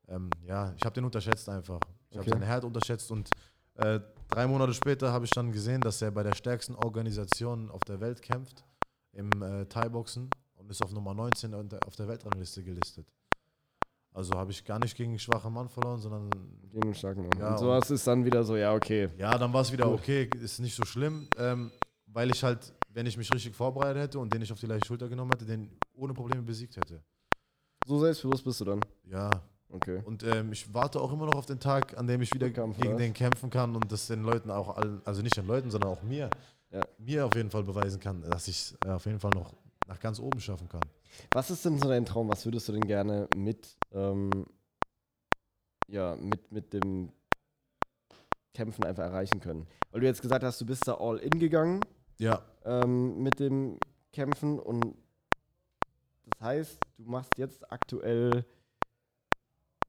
ähm, 0.07 0.29
ja, 0.45 0.73
ich 0.77 0.83
habe 0.85 0.93
den 0.93 1.05
unterschätzt 1.05 1.49
einfach. 1.49 1.79
Ich 2.09 2.17
habe 2.17 2.21
Okay. 2.27 2.31
seinen 2.31 2.43
Herd 2.45 2.63
unterschätzt 2.65 3.09
und 3.11 3.29
äh, 3.81 3.99
drei 4.29 4.47
Monate 4.47 4.73
später 4.73 5.11
habe 5.11 5.25
ich 5.25 5.31
dann 5.31 5.51
gesehen, 5.51 5.81
dass 5.81 6.01
er 6.01 6.11
bei 6.11 6.23
der 6.23 6.33
stärksten 6.35 6.75
Organisation 6.75 7.69
auf 7.69 7.81
der 7.81 7.99
Welt 7.99 8.21
kämpft, 8.21 8.63
im 9.13 9.29
äh, 9.41 9.65
Thai-Boxen 9.65 10.29
und 10.55 10.69
ist 10.71 10.81
auf 10.81 10.91
Nummer 10.91 11.13
19 11.13 11.53
unter- 11.53 11.79
auf 11.85 11.95
der 11.95 12.07
Weltrangliste 12.07 12.63
gelistet. 12.63 13.07
Also 14.13 14.35
habe 14.37 14.51
ich 14.51 14.63
gar 14.65 14.77
nicht 14.79 14.95
gegen 14.95 15.11
einen 15.11 15.19
schwachen 15.19 15.53
Mann 15.53 15.69
verloren, 15.69 15.99
sondern 15.99 16.29
Gegen 16.69 16.81
den 16.81 16.93
starken 16.95 17.27
Mann. 17.27 17.39
Ja, 17.39 17.51
und 17.51 17.59
sowas 17.59 17.89
ist 17.91 18.05
dann 18.07 18.23
wieder 18.25 18.43
so, 18.43 18.55
ja, 18.57 18.73
okay. 18.73 19.09
ja, 19.17 19.37
dann 19.37 19.53
war 19.53 19.61
es 19.61 19.71
wieder 19.71 19.85
Gut. 19.85 19.99
okay, 19.99 20.29
ist 20.41 20.59
nicht 20.59 20.75
so 20.75 20.83
schlimm, 20.85 21.27
ähm, 21.37 21.71
weil 22.07 22.29
ich 22.29 22.43
halt, 22.43 22.73
wenn 22.89 23.05
ich 23.05 23.15
mich 23.17 23.33
richtig 23.33 23.55
vorbereitet 23.55 24.01
hätte 24.03 24.19
und 24.19 24.31
den 24.33 24.41
ich 24.41 24.51
auf 24.51 24.59
die 24.59 24.65
leichte 24.65 24.85
Schulter 24.87 25.07
genommen 25.07 25.31
hätte, 25.31 25.45
den 25.45 25.69
ohne 25.93 26.13
Probleme 26.13 26.41
besiegt 26.41 26.75
hätte. 26.75 27.01
So 27.85 27.99
selbstbewusst 27.99 28.43
bist 28.43 28.59
du 28.61 28.65
dann. 28.65 28.81
Ja, 29.05 29.29
Okay. 29.71 30.01
und 30.05 30.23
ähm, 30.23 30.51
ich 30.51 30.73
warte 30.73 30.99
auch 30.99 31.11
immer 31.13 31.25
noch 31.25 31.35
auf 31.35 31.45
den 31.45 31.59
Tag, 31.59 31.97
an 31.97 32.05
dem 32.07 32.21
ich 32.21 32.33
wieder 32.33 32.47
Rückkampf, 32.47 32.77
gegen 32.77 32.97
den 32.97 33.13
kämpfen 33.13 33.49
kann 33.49 33.75
und 33.75 33.91
das 33.91 34.07
den 34.07 34.23
Leuten 34.23 34.51
auch 34.51 34.75
allen, 34.77 35.01
also 35.05 35.21
nicht 35.21 35.37
den 35.37 35.47
Leuten, 35.47 35.71
sondern 35.71 35.89
auch 35.91 36.03
mir, 36.03 36.29
Ja. 36.71 36.81
mir 36.97 37.25
auf 37.25 37.35
jeden 37.35 37.49
Fall 37.49 37.63
beweisen 37.63 37.99
kann, 37.99 38.21
dass 38.21 38.47
ich 38.47 38.57
es 38.59 38.77
äh, 38.85 38.89
auf 38.89 39.05
jeden 39.05 39.19
Fall 39.19 39.31
noch 39.31 39.53
nach 39.87 39.99
ganz 39.99 40.19
oben 40.19 40.39
schaffen 40.39 40.67
kann. 40.69 40.81
Was 41.33 41.49
ist 41.51 41.63
denn 41.65 41.77
so 41.79 41.87
dein 41.89 42.05
Traum? 42.05 42.29
Was 42.29 42.45
würdest 42.45 42.67
du 42.67 42.73
denn 42.73 42.85
gerne 42.87 43.27
mit, 43.35 43.77
ähm, 43.91 44.45
ja, 45.87 46.15
mit, 46.15 46.51
mit 46.51 46.73
dem 46.73 47.11
Kämpfen 48.53 48.83
einfach 48.85 49.03
erreichen 49.03 49.39
können? 49.39 49.67
Weil 49.91 50.01
du 50.01 50.07
jetzt 50.07 50.21
gesagt 50.21 50.43
hast, 50.43 50.59
du 50.61 50.65
bist 50.65 50.87
da 50.87 50.95
all 50.95 51.17
in 51.17 51.39
gegangen 51.39 51.81
Ja, 52.17 52.41
ähm, 52.65 53.21
mit 53.23 53.39
dem 53.39 53.77
Kämpfen 54.13 54.59
und 54.59 54.95
das 56.25 56.41
heißt, 56.41 56.77
du 56.97 57.03
machst 57.09 57.37
jetzt 57.37 57.69
aktuell 57.71 58.45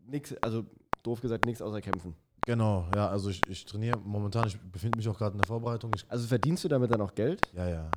nichts, 0.06 0.34
also 0.42 0.64
doof 1.02 1.20
gesagt, 1.20 1.44
nichts 1.46 1.60
außer 1.62 1.80
kämpfen. 1.80 2.14
genau, 2.46 2.86
ja, 2.94 3.08
also 3.08 3.30
ich, 3.30 3.40
ich 3.48 3.64
trainiere 3.64 3.98
momentan, 3.98 4.46
ich 4.48 4.58
befinde 4.60 4.96
mich 4.96 5.08
auch 5.08 5.16
gerade 5.18 5.32
in 5.34 5.40
der 5.40 5.46
Vorbereitung. 5.48 5.90
Ich, 5.96 6.04
Also 6.10 6.26
verdienst 6.26 6.64
du 6.64 6.68
damit 6.68 6.90
dann 6.90 7.00
auch 7.00 7.14
Geld? 7.14 7.40
ja, 7.54 7.68
ja, 7.68 7.74
ja. 7.84 7.90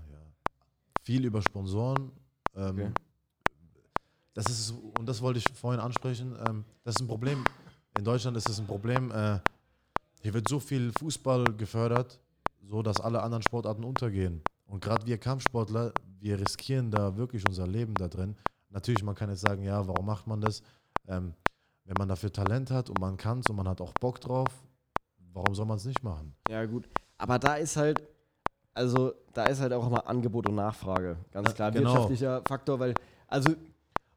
Viel 1.03 1.25
über 1.25 1.41
Sponsoren. 1.41 2.11
Ähm, 2.55 2.69
Okay. 2.79 2.91
Das 4.33 4.47
ist, 4.47 4.71
und 4.99 5.05
das 5.07 5.21
wollte 5.21 5.39
ich 5.39 5.45
vorhin 5.53 5.79
ansprechen, 5.79 6.35
ähm, 6.45 6.65
das 6.83 6.95
ist 6.95 7.01
ein 7.01 7.07
Problem. 7.07 7.43
In 7.97 8.03
Deutschland 8.03 8.35
ist 8.35 8.49
es 8.49 8.59
ein 8.59 8.67
Problem, 8.67 9.09
äh, 9.11 9.39
hier 10.21 10.33
wird 10.33 10.49
so 10.49 10.59
viel 10.59 10.91
Fußball 10.99 11.45
gefördert, 11.55 12.19
so 12.61 12.81
dass 12.81 12.99
alle 12.99 13.21
anderen 13.23 13.43
Sportarten 13.43 13.85
untergehen. 13.85 14.41
Und 14.65 14.83
gerade 14.83 15.05
wir 15.05 15.17
Kampfsportler, 15.19 15.93
wir 16.19 16.37
riskieren 16.37 16.91
da 16.91 17.15
wirklich 17.15 17.47
unser 17.47 17.65
Leben 17.65 17.93
da 17.93 18.09
drin. 18.09 18.35
Natürlich, 18.71 19.03
man 19.03 19.15
kann 19.15 19.29
jetzt 19.29 19.39
sagen, 19.39 19.63
ja, 19.63 19.87
warum 19.87 20.05
macht 20.05 20.27
man 20.27 20.41
das? 20.41 20.61
Ähm, 21.07 21.33
wenn 21.86 21.95
man 21.98 22.10
dafür 22.10 22.32
Talent 22.34 22.71
hat 22.71 22.89
und 22.89 23.00
man 23.00 23.17
kann 23.17 23.39
es 23.39 23.50
und 23.50 23.56
man 23.56 23.67
hat 23.67 23.80
auch 23.82 23.93
Bock 23.93 24.19
drauf, 24.19 24.48
warum 25.34 25.56
soll 25.56 25.65
man 25.65 25.78
es 25.78 25.86
nicht 25.86 26.04
machen? 26.04 26.36
Ja, 26.50 26.65
gut. 26.65 26.89
Aber 27.17 27.39
da 27.39 27.56
ist 27.56 27.78
halt, 27.78 28.02
also 28.74 29.13
da 29.34 29.45
ist 29.45 29.62
halt 29.62 29.71
auch 29.74 29.88
immer 29.88 30.08
Angebot 30.08 30.48
und 30.50 30.56
Nachfrage. 30.56 31.17
Ganz 31.32 31.54
klar, 31.54 31.71
genau. 31.71 31.91
wirtschaftlicher 31.91 32.41
Faktor, 32.48 32.80
weil, 32.80 32.93
also 33.28 33.54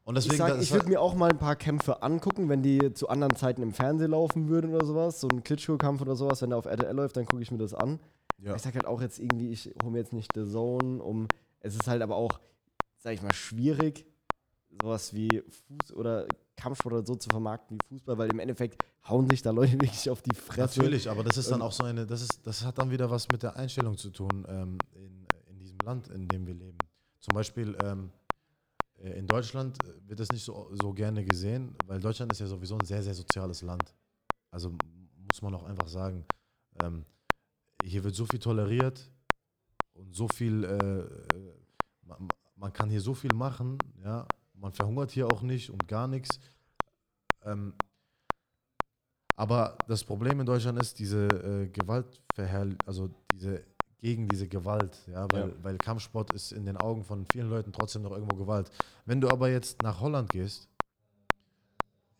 Und 0.03 0.15
deswegen, 0.15 0.33
ich 0.33 0.39
sag, 0.39 0.61
ich 0.61 0.71
würde 0.71 0.89
mir 0.89 0.99
auch 0.99 1.13
mal 1.13 1.29
ein 1.29 1.37
paar 1.37 1.55
Kämpfe 1.55 2.01
angucken, 2.01 2.49
wenn 2.49 2.63
die 2.63 2.93
zu 2.93 3.07
anderen 3.07 3.35
Zeiten 3.35 3.61
im 3.61 3.73
Fernsehen 3.73 4.11
laufen 4.11 4.49
würden 4.49 4.73
oder 4.73 4.85
sowas. 4.85 5.21
So 5.21 5.27
ein 5.29 5.43
Klitschko-Kampf 5.43 6.01
oder 6.01 6.15
sowas, 6.15 6.41
wenn 6.41 6.49
der 6.49 6.57
auf 6.59 6.65
RTL 6.65 6.95
läuft, 6.95 7.17
dann 7.17 7.25
gucke 7.25 7.41
ich 7.43 7.51
mir 7.51 7.59
das 7.59 7.73
an. 7.73 7.99
ja. 8.39 8.55
Ich 8.55 8.61
sag 8.63 8.73
halt 8.73 8.85
auch 8.85 9.01
jetzt 9.01 9.19
irgendwie, 9.19 9.51
ich 9.51 9.73
hole 9.83 9.91
mir 9.91 9.99
jetzt 9.99 10.13
nicht 10.13 10.31
The 10.33 10.45
Zone, 10.45 11.01
um. 11.03 11.27
Es 11.61 11.75
ist 11.75 11.87
halt 11.87 12.01
aber 12.01 12.15
auch, 12.15 12.39
sag 12.97 13.13
ich 13.13 13.21
mal, 13.21 13.33
schwierig, 13.33 14.05
sowas 14.81 15.13
wie 15.13 15.29
Fuß- 15.41 15.93
oder 15.93 16.27
Kampfsport 16.55 16.93
oder 16.93 17.05
so 17.05 17.15
zu 17.15 17.29
vermarkten 17.29 17.77
wie 17.77 17.87
Fußball, 17.95 18.17
weil 18.17 18.29
im 18.31 18.39
Endeffekt 18.39 18.83
hauen 19.07 19.29
sich 19.29 19.41
da 19.41 19.51
Leute 19.51 19.73
wirklich 19.81 20.09
auf 20.09 20.21
die 20.21 20.35
Fresse. 20.35 20.79
Natürlich, 20.79 21.09
aber 21.09 21.23
das 21.23 21.37
ist 21.37 21.51
dann 21.51 21.61
auch 21.61 21.71
so 21.71 21.83
eine, 21.83 22.05
das 22.05 22.21
ist, 22.21 22.45
das 22.45 22.63
hat 22.65 22.77
dann 22.77 22.91
wieder 22.91 23.09
was 23.09 23.27
mit 23.29 23.43
der 23.43 23.55
Einstellung 23.55 23.97
zu 23.97 24.09
tun 24.09 24.45
ähm, 24.47 24.77
in, 24.93 25.25
in 25.49 25.59
diesem 25.59 25.77
Land, 25.83 26.09
in 26.09 26.27
dem 26.27 26.45
wir 26.45 26.53
leben. 26.53 26.77
Zum 27.19 27.33
Beispiel 27.33 27.75
ähm, 27.83 28.11
äh, 28.97 29.11
in 29.17 29.27
Deutschland 29.27 29.77
äh, 29.83 30.07
wird 30.07 30.19
das 30.19 30.29
nicht 30.29 30.43
so, 30.43 30.69
so 30.81 30.93
gerne 30.93 31.23
gesehen, 31.23 31.75
weil 31.85 31.99
Deutschland 31.99 32.31
ist 32.31 32.39
ja 32.39 32.47
sowieso 32.47 32.77
ein 32.77 32.85
sehr, 32.85 33.03
sehr 33.03 33.13
soziales 33.13 33.61
Land. 33.61 33.93
Also 34.51 34.69
muss 34.69 35.41
man 35.41 35.53
auch 35.55 35.63
einfach 35.63 35.87
sagen, 35.87 36.25
ähm, 36.83 37.05
hier 37.83 38.03
wird 38.03 38.15
so 38.15 38.25
viel 38.25 38.39
toleriert 38.39 39.09
und 39.93 40.13
so 40.15 40.27
viel, 40.27 40.63
äh, 40.63 40.99
äh, 40.99 41.53
man, 42.03 42.27
man 42.55 42.73
kann 42.73 42.89
hier 42.89 43.01
so 43.01 43.13
viel 43.13 43.33
machen, 43.33 43.77
ja, 44.03 44.25
man 44.59 44.73
verhungert 44.73 45.11
hier 45.11 45.27
auch 45.27 45.41
nicht 45.41 45.69
und 45.69 45.87
gar 45.87 46.07
nichts. 46.07 46.39
Ähm, 47.43 47.73
aber 49.35 49.77
das 49.87 50.03
Problem 50.03 50.39
in 50.39 50.45
Deutschland 50.45 50.79
ist 50.81 50.99
diese 50.99 51.27
äh, 51.27 51.67
Gewaltverherrlichung, 51.69 52.79
also 52.85 53.09
diese 53.33 53.63
gegen 54.01 54.29
diese 54.29 54.47
Gewalt, 54.47 54.97
ja, 55.07 55.27
weil, 55.31 55.49
Ja. 55.49 55.55
weil 55.61 55.77
Kampfsport 55.77 56.31
ist 56.31 56.53
in 56.53 56.65
den 56.65 56.77
Augen 56.77 57.03
von 57.03 57.25
vielen 57.33 57.49
Leuten 57.49 57.73
trotzdem 57.73 58.01
noch 58.03 58.11
irgendwo 58.11 58.37
Gewalt. 58.37 58.71
Wenn 59.05 59.19
du 59.19 59.29
aber 59.29 59.49
jetzt 59.49 59.81
nach 59.83 59.99
Holland 59.99 60.29
gehst, 60.29 60.69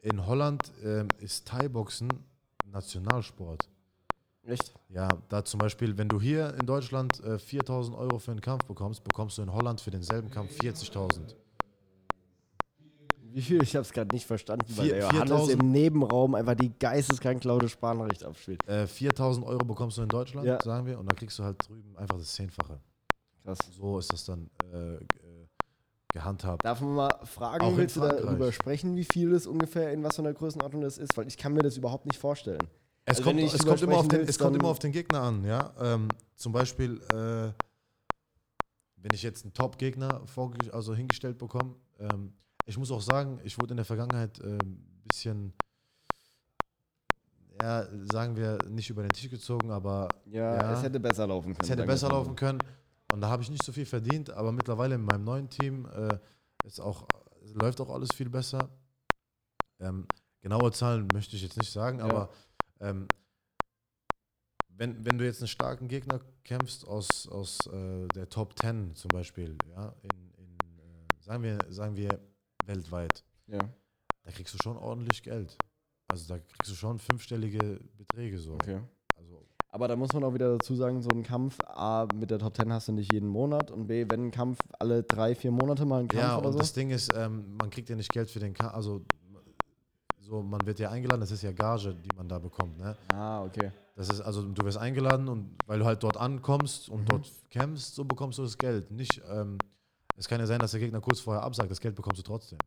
in 0.02 0.25
Holland 0.25 0.62
ähm, 0.84 1.08
ist 1.19 1.47
Thai-Boxen 1.47 2.10
Nationalsport. 2.65 3.69
Echt? 4.43 4.73
Ja, 4.89 5.08
da 5.30 5.43
zum 5.45 5.60
Beispiel, 5.60 5.97
wenn 5.97 6.10
du 6.10 6.19
hier 6.19 6.54
in 6.60 6.65
Deutschland 6.65 7.19
äh, 7.23 7.39
4000 7.39 7.95
Euro 7.97 8.19
für 8.19 8.32
einen 8.32 8.41
Kampf 8.41 8.65
bekommst, 8.65 9.04
bekommst 9.04 9.38
du 9.38 9.41
in 9.43 9.54
Holland 9.54 9.80
für 9.80 9.91
denselben 9.91 10.30
Kampf 10.30 10.52
40.000. 10.60 11.34
Wie 13.32 13.42
viel? 13.42 13.62
Ich 13.62 13.76
habe 13.76 13.84
es 13.84 13.92
gerade 13.94 14.13
nicht 14.13 14.26
verstanden, 14.26 14.65
weil 14.76 14.86
Vier- 14.86 14.94
der 14.96 15.04
Johannes 15.04 15.30
4000 15.30 15.60
im 15.62 15.72
Nebenraum 15.72 16.36
einfach 16.36 16.56
die 16.56 16.72
geisteskrank 16.78 17.44
laute 17.44 17.70
Sprachnachricht 17.70 18.24
abspielt. 18.24 18.68
Äh, 18.68 18.88
4000 18.88 19.46
Euro 19.46 19.63
bekommst 19.65 19.98
du 19.98 20.02
in 20.02 20.10
Deutschland, 20.10 20.48
Ja. 20.48 20.62
sagen 20.62 20.86
wir, 20.86 20.98
und 21.00 21.06
dann 21.08 21.15
kriegst 21.15 21.38
du 21.39 21.44
halt 21.44 21.58
drüben 21.68 21.96
einfach 21.98 22.18
das 22.18 22.34
Zehnfache. 22.34 22.80
Krass. 23.44 23.60
So 23.76 24.00
ist 24.00 24.12
das 24.12 24.26
dann 24.26 24.50
äh, 24.72 25.00
gehandhabt. 26.13 26.65
Darf 26.65 26.82
man 26.82 26.96
mal 26.96 27.20
fragen, 27.26 27.63
Auch 27.63 27.78
willst 27.78 27.96
du 27.96 28.02
darüber 28.02 28.52
sprechen, 28.52 28.96
wie 28.96 29.06
viel 29.06 29.30
das 29.32 29.46
ungefähr, 29.46 29.92
in 29.94 30.04
was 30.04 30.15
für 30.15 30.22
einer 30.24 30.34
Größenordnung 30.34 30.82
das 30.82 30.98
ist? 30.98 31.15
Weil 31.18 31.28
ich 31.28 31.38
kann 31.38 31.54
mir 31.54 31.62
das 31.62 31.78
überhaupt 31.78 32.06
nicht 32.06 32.18
vorstellen. 32.20 32.62
Es, 33.06 33.18
Also 33.18 33.24
kommt, 33.30 33.39
es, 33.42 33.65
kommt, 33.65 33.82
immer 33.82 34.04
den, 34.04 34.22
es 34.22 34.38
kommt 34.39 34.56
immer 34.56 34.68
auf 34.70 34.80
den 34.80 34.92
Gegner 34.92 35.22
an, 35.22 35.46
ja. 35.46 35.74
Ähm, 35.80 36.10
zum 36.36 36.52
Beispiel, 36.52 37.00
äh, 37.12 37.52
wenn 38.98 39.12
ich 39.13 39.24
jetzt 39.24 39.46
einen 39.46 39.54
Top-Gegner 39.54 40.22
also 40.72 40.94
hingestellt 40.94 41.38
bekomme, 41.38 41.76
ähm, 42.00 42.34
ich 42.69 42.77
muss 42.77 42.91
auch 42.91 43.01
sagen, 43.01 43.39
ich 43.43 43.58
wurde 43.58 43.71
in 43.73 43.77
der 43.77 43.86
Vergangenheit 43.86 44.39
ein 44.41 44.60
ähm, 44.62 44.86
bisschen, 45.05 45.53
ja, 47.60 47.84
sagen 48.05 48.36
wir, 48.38 48.63
nicht 48.69 48.89
über 48.91 49.01
den 49.01 49.12
Tisch 49.12 49.29
gezogen, 49.29 49.71
aber 49.71 50.08
Ja, 50.25 50.53
Ja. 50.55 50.73
es 50.73 50.84
hätte 50.84 50.99
besser 50.99 51.25
laufen 51.25 51.53
können. 51.53 51.63
es 51.63 51.69
hätte 51.69 51.84
besser 51.84 52.10
laufen 52.10 52.36
können. 52.36 52.60
Und 53.12 53.21
da 53.21 53.29
habe 53.29 53.41
ich 53.41 53.49
nicht 53.49 53.63
so 53.65 53.71
viel 53.71 53.88
verdient, 53.88 54.29
aber 54.29 54.51
mittlerweile 54.51 54.95
in 54.95 55.01
meinem 55.01 55.23
neuen 55.23 55.49
Team 55.49 55.88
äh, 55.88 56.19
ist 56.63 56.79
auch, 56.79 57.08
läuft 57.55 57.82
auch 57.82 57.89
alles 57.89 58.13
viel 58.13 58.29
besser. 58.29 58.69
Ähm, 59.79 60.05
genaue 60.41 60.71
Zahlen 60.71 61.08
möchte 61.12 61.36
ich 61.36 61.41
jetzt 61.41 61.58
nicht 61.58 61.71
sagen, 61.71 61.97
Ja. 61.99 62.05
aber 62.05 62.29
ähm, 62.82 63.08
wenn, 64.67 65.03
wenn 65.05 65.17
du 65.17 65.25
jetzt 65.25 65.41
einen 65.41 65.47
starken 65.47 65.88
Gegner 65.88 66.19
kämpfst 66.43 66.88
aus, 66.88 67.27
aus 67.27 67.58
äh, 67.65 68.08
der 68.10 68.29
Top 68.29 68.58
10 68.60 68.93
zum 68.95 69.10
Beispiel, 69.10 69.58
ja, 69.75 69.95
in, 70.03 70.32
in 70.38 70.58
äh, 70.79 71.23
sagen, 71.23 71.41
wir, 71.43 71.58
sagen 71.69 71.95
wir 71.97 72.19
weltweit, 72.69 73.23
Ja. 73.47 73.60
da 74.23 74.32
kriegst 74.32 74.53
du 74.53 74.58
schon 74.63 74.77
ordentlich 74.77 75.21
Geld. 75.23 75.58
Also 76.08 76.34
da 76.34 76.39
kriegst 76.39 76.71
du 76.71 76.75
schon 76.75 76.99
fünfstellige 76.99 77.79
Beträge 77.97 78.38
so. 78.39 78.53
Okay. 78.53 78.79
Also 79.17 79.45
Aber 79.71 79.88
da 79.88 79.95
muss 79.95 80.13
man 80.13 80.23
auch 80.23 80.34
wieder 80.34 80.58
dazu 80.58 80.75
sagen, 80.75 81.01
so 81.01 81.10
ein 81.10 81.23
Kampf, 81.23 81.58
A, 81.65 82.08
mit 82.15 82.32
der 82.32 82.39
Top 82.39 82.55
10 82.55 82.71
hast 82.73 82.88
du 82.88 82.91
nicht 82.93 83.12
jeden 83.13 83.27
Monat 83.29 83.69
und 83.71 83.88
B, 83.88 84.05
wenn 84.10 84.27
ein 84.27 84.32
Kampf 84.32 84.60
alle 84.79 85.03
drei, 85.03 85.36
vier 85.36 85.51
Monate 85.51 85.86
mal 85.86 85.99
ein 86.01 86.08
Kampf 86.08 86.21
Ja, 86.21 86.38
oder 86.38 86.47
und 86.47 86.53
so. 86.53 86.60
das 86.60 86.73
Ding 86.73 86.89
ist, 86.91 87.12
ähm, 87.15 87.55
man 87.58 87.69
kriegt 87.69 87.89
ja 87.89 87.95
nicht 87.95 88.12
Geld 88.12 88.29
für 88.32 88.39
den 88.39 88.53
Kampf, 88.53 88.73
also 88.73 89.01
so, 90.19 90.43
man 90.43 90.63
wird 90.65 90.77
ja 90.79 90.89
eingeladen, 90.91 91.21
das 91.21 91.32
ist 91.32 91.41
ja 91.41 91.51
Gage, 91.51 91.95
die 91.95 92.15
man 92.15 92.27
da 92.29 92.38
bekommt, 92.38 92.77
ne? 92.77 92.95
Ah, 93.12 93.43
okay. 93.43 93.71
Das 93.95 94.10
ist, 94.10 94.21
also 94.21 94.43
du 94.43 94.63
wirst 94.63 94.77
eingeladen 94.77 95.27
und 95.27 95.55
weil 95.65 95.79
du 95.79 95.86
halt 95.86 96.01
dort 96.03 96.17
ankommst 96.17 96.88
und 96.89 97.01
Mhm. 97.01 97.05
dort 97.05 97.32
kämpfst, 97.49 97.95
so 97.95 98.05
bekommst 98.05 98.38
du 98.38 98.43
das 98.43 98.58
Geld. 98.58 98.91
Nicht, 98.91 99.21
ähm, 99.29 99.58
es 100.19 100.27
kann 100.27 100.39
ja 100.39 100.45
sein, 100.45 100.60
dass 100.60 100.71
der 100.71 100.79
Gegner 100.82 100.99
kurz 100.99 101.21
vorher 101.21 101.43
absagt, 101.43 101.71
das 101.71 101.79
Geld 101.79 101.95
bekommst 101.95 102.19
du 102.19 102.23
trotzdem. 102.23 102.60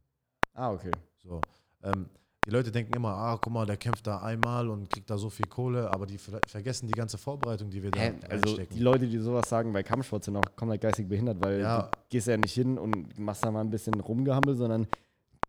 Ah, 0.54 0.70
okay. 0.72 0.90
So. 1.22 1.40
Ähm, 1.82 2.08
die 2.46 2.50
Leute 2.50 2.72
denken 2.72 2.94
immer, 2.94 3.10
ah, 3.10 3.38
guck 3.40 3.52
mal, 3.52 3.66
der 3.66 3.76
kämpft 3.76 4.06
da 4.06 4.18
einmal 4.20 4.68
und 4.68 4.90
kriegt 4.90 5.08
da 5.10 5.16
so 5.16 5.30
viel 5.30 5.46
Kohle, 5.46 5.88
aber 5.90 6.06
die 6.06 6.18
ver 6.18 6.40
vergessen 6.46 6.88
die 6.88 6.94
ganze 6.94 7.16
Vorbereitung, 7.18 7.70
die 7.70 7.82
wir 7.82 7.90
da 7.90 8.00
Hä? 8.00 8.14
Also 8.28 8.56
die 8.56 8.80
Leute, 8.80 9.06
die 9.06 9.18
sowas 9.18 9.48
sagen 9.48 9.72
bei 9.72 9.82
Kampfsport, 9.82 10.24
sind 10.24 10.36
auch 10.36 10.56
komplett 10.56 10.80
geistig 10.80 11.08
behindert, 11.08 11.40
weil 11.40 11.60
Ja. 11.60 11.82
du 11.82 11.98
gehst 12.08 12.26
ja 12.26 12.36
nicht 12.36 12.52
hin 12.54 12.78
und 12.78 13.16
machst 13.18 13.44
da 13.44 13.50
mal 13.50 13.60
ein 13.60 13.70
bisschen 13.70 13.94
rumgehammelt, 14.00 14.56
sondern 14.58 14.88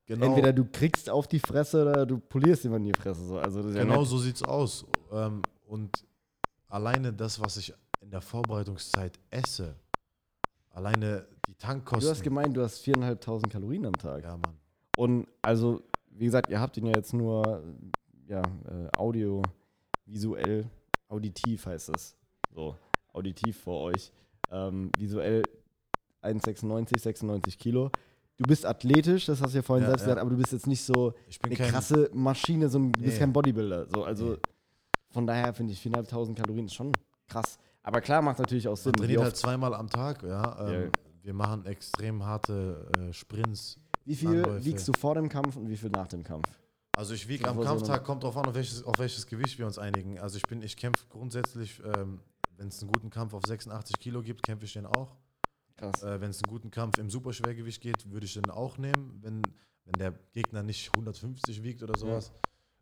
genau, 0.06 0.26
entweder 0.28 0.54
du 0.54 0.66
kriegst 0.66 1.10
auf 1.10 1.28
die 1.28 1.40
Fresse 1.40 1.82
oder 1.84 2.06
du 2.06 2.20
polierst 2.20 2.64
jemanden 2.66 2.92
die 2.92 3.00
Fresse. 3.00 3.26
So. 3.26 3.40
Also 3.40 3.62
ja 3.70 3.82
genau 3.84 4.02
nett. 4.02 4.08
so 4.10 4.18
sieht's 4.20 4.44
aus. 4.44 4.86
Ähm, 5.12 5.42
und 5.66 6.06
alleine 6.68 7.12
das, 7.14 7.40
was 7.40 7.58
ich 7.58 7.74
in 8.02 8.12
der 8.12 8.22
Vorbereitungszeit 8.22 9.18
esse, 9.32 9.76
alleine 10.70 11.26
die 11.48 11.56
Tankkosten. 11.56 12.06
Du 12.08 12.12
hast 12.12 12.24
gemeint, 12.24 12.56
du 12.56 12.62
hast 12.62 12.80
viereinhalbtausend 12.80 13.52
Kalorien 13.52 13.86
am 13.86 13.94
Tag. 13.94 14.24
ja, 14.24 14.32
Mann. 14.32 14.58
Und 14.98 15.28
also, 15.42 15.82
wie 16.12 16.26
gesagt, 16.26 16.50
ihr 16.50 16.60
habt 16.60 16.78
ihn 16.78 16.86
ja 16.86 16.94
jetzt 16.96 17.14
nur 17.14 17.64
ja, 18.28 18.42
äh, 18.42 18.90
Audio, 18.98 19.42
visuell, 20.06 20.70
auditiv 21.10 21.66
heißt 21.66 21.90
es. 21.96 22.16
So, 22.54 22.76
auditiv 23.12 23.60
vor 23.60 23.82
euch. 23.84 24.12
Ähm, 24.52 24.92
visuell 24.98 25.44
1,96, 26.22 27.00
96 27.00 27.58
Kilo. 27.60 27.90
Du 28.38 28.44
bist 28.46 28.66
athletisch, 28.66 29.26
das 29.26 29.42
hast 29.42 29.54
du 29.54 29.58
ja 29.58 29.62
vorhin 29.62 29.84
Ja, 29.84 29.90
selbst 29.90 30.02
ja. 30.04 30.08
gesagt, 30.08 30.22
aber 30.22 30.30
du 30.32 30.38
bist 30.38 30.52
jetzt 30.54 30.68
nicht 30.68 30.84
so 30.84 31.14
eine 31.44 31.56
kein, 31.56 31.70
krasse 31.70 32.10
Maschine, 32.14 32.70
so 32.70 32.80
ein, 32.80 32.92
du 32.92 33.02
bist 33.02 33.14
Nee. 33.14 33.20
kein 33.20 33.34
Bodybuilder. 33.34 33.88
So, 33.88 34.04
also 34.04 34.32
Nee. 34.32 34.38
von 35.12 35.28
daher 35.28 35.54
finde 35.54 35.74
ich 35.74 35.82
4.500 35.82 36.36
Kalorien 36.36 36.66
ist 36.66 36.74
schon 36.74 36.92
krass. 37.28 37.58
Aber 37.84 38.00
klar 38.02 38.22
macht 38.22 38.40
natürlich 38.40 38.68
auch 38.68 38.78
Sinn. 38.78 38.94
man 38.98 39.06
trainiert 39.06 39.22
halt 39.24 39.36
zweimal 39.36 39.74
am 39.74 39.90
Tag, 39.90 40.24
ja. 40.24 40.68
Ähm, 40.68 40.84
Ja. 40.84 40.90
Wir 41.24 41.34
machen 41.34 41.66
extrem 41.66 42.26
harte 42.26 42.86
äh, 42.98 43.14
Sprints. 43.14 43.80
Wie 44.04 44.16
viel 44.16 44.44
Anläufe. 44.44 44.66
wiegst 44.66 44.86
du 44.90 44.92
vor 44.92 45.16
dem 45.16 45.30
Kampf 45.30 45.56
und 45.56 45.70
wie 45.70 45.78
viel 45.78 45.90
nach 45.90 46.08
dem 46.08 46.22
Kampf? 46.22 46.50
Also 46.98 47.14
ich 47.14 47.30
wiege 47.30 47.48
am 47.48 47.56
so 47.56 47.64
Kampftag, 47.64 48.04
kommt 48.04 48.24
drauf 48.24 48.36
an, 48.36 48.46
auf 48.46 48.54
welches, 48.54 48.84
auf 48.84 49.00
welches 49.00 49.26
Gewicht 49.26 49.58
wir 49.58 49.66
uns 49.66 49.78
einigen. 49.78 50.20
Also 50.20 50.36
ich 50.36 50.44
bin, 50.44 50.62
ich 50.62 50.76
kämpfe 50.76 51.06
grundsätzlich, 51.10 51.82
ähm, 51.96 52.20
wenn 52.58 52.68
es 52.68 52.82
einen 52.82 52.92
guten 52.92 53.10
Kampf 53.10 53.34
auf 53.34 53.42
86 53.48 53.98
Kilo 54.00 54.22
gibt, 54.22 54.44
kämpfe 54.44 54.66
ich 54.66 54.74
den 54.74 54.86
auch. 54.86 55.16
Krass. 55.78 56.04
Äh, 56.04 56.20
wenn 56.20 56.32
es 56.32 56.44
einen 56.44 56.52
guten 56.52 56.70
Kampf 56.72 56.98
im 56.98 57.10
Superschwergewicht 57.10 57.82
geht, 57.82 58.12
würde 58.12 58.26
ich 58.26 58.34
den 58.34 58.50
auch 58.50 58.78
nehmen, 58.78 59.18
wenn, 59.22 59.42
wenn 59.86 59.94
der 59.94 60.12
Gegner 60.34 60.62
nicht 60.62 60.94
150 60.94 61.64
wiegt 61.64 61.82
oder 61.84 61.98
sowas. 61.98 62.34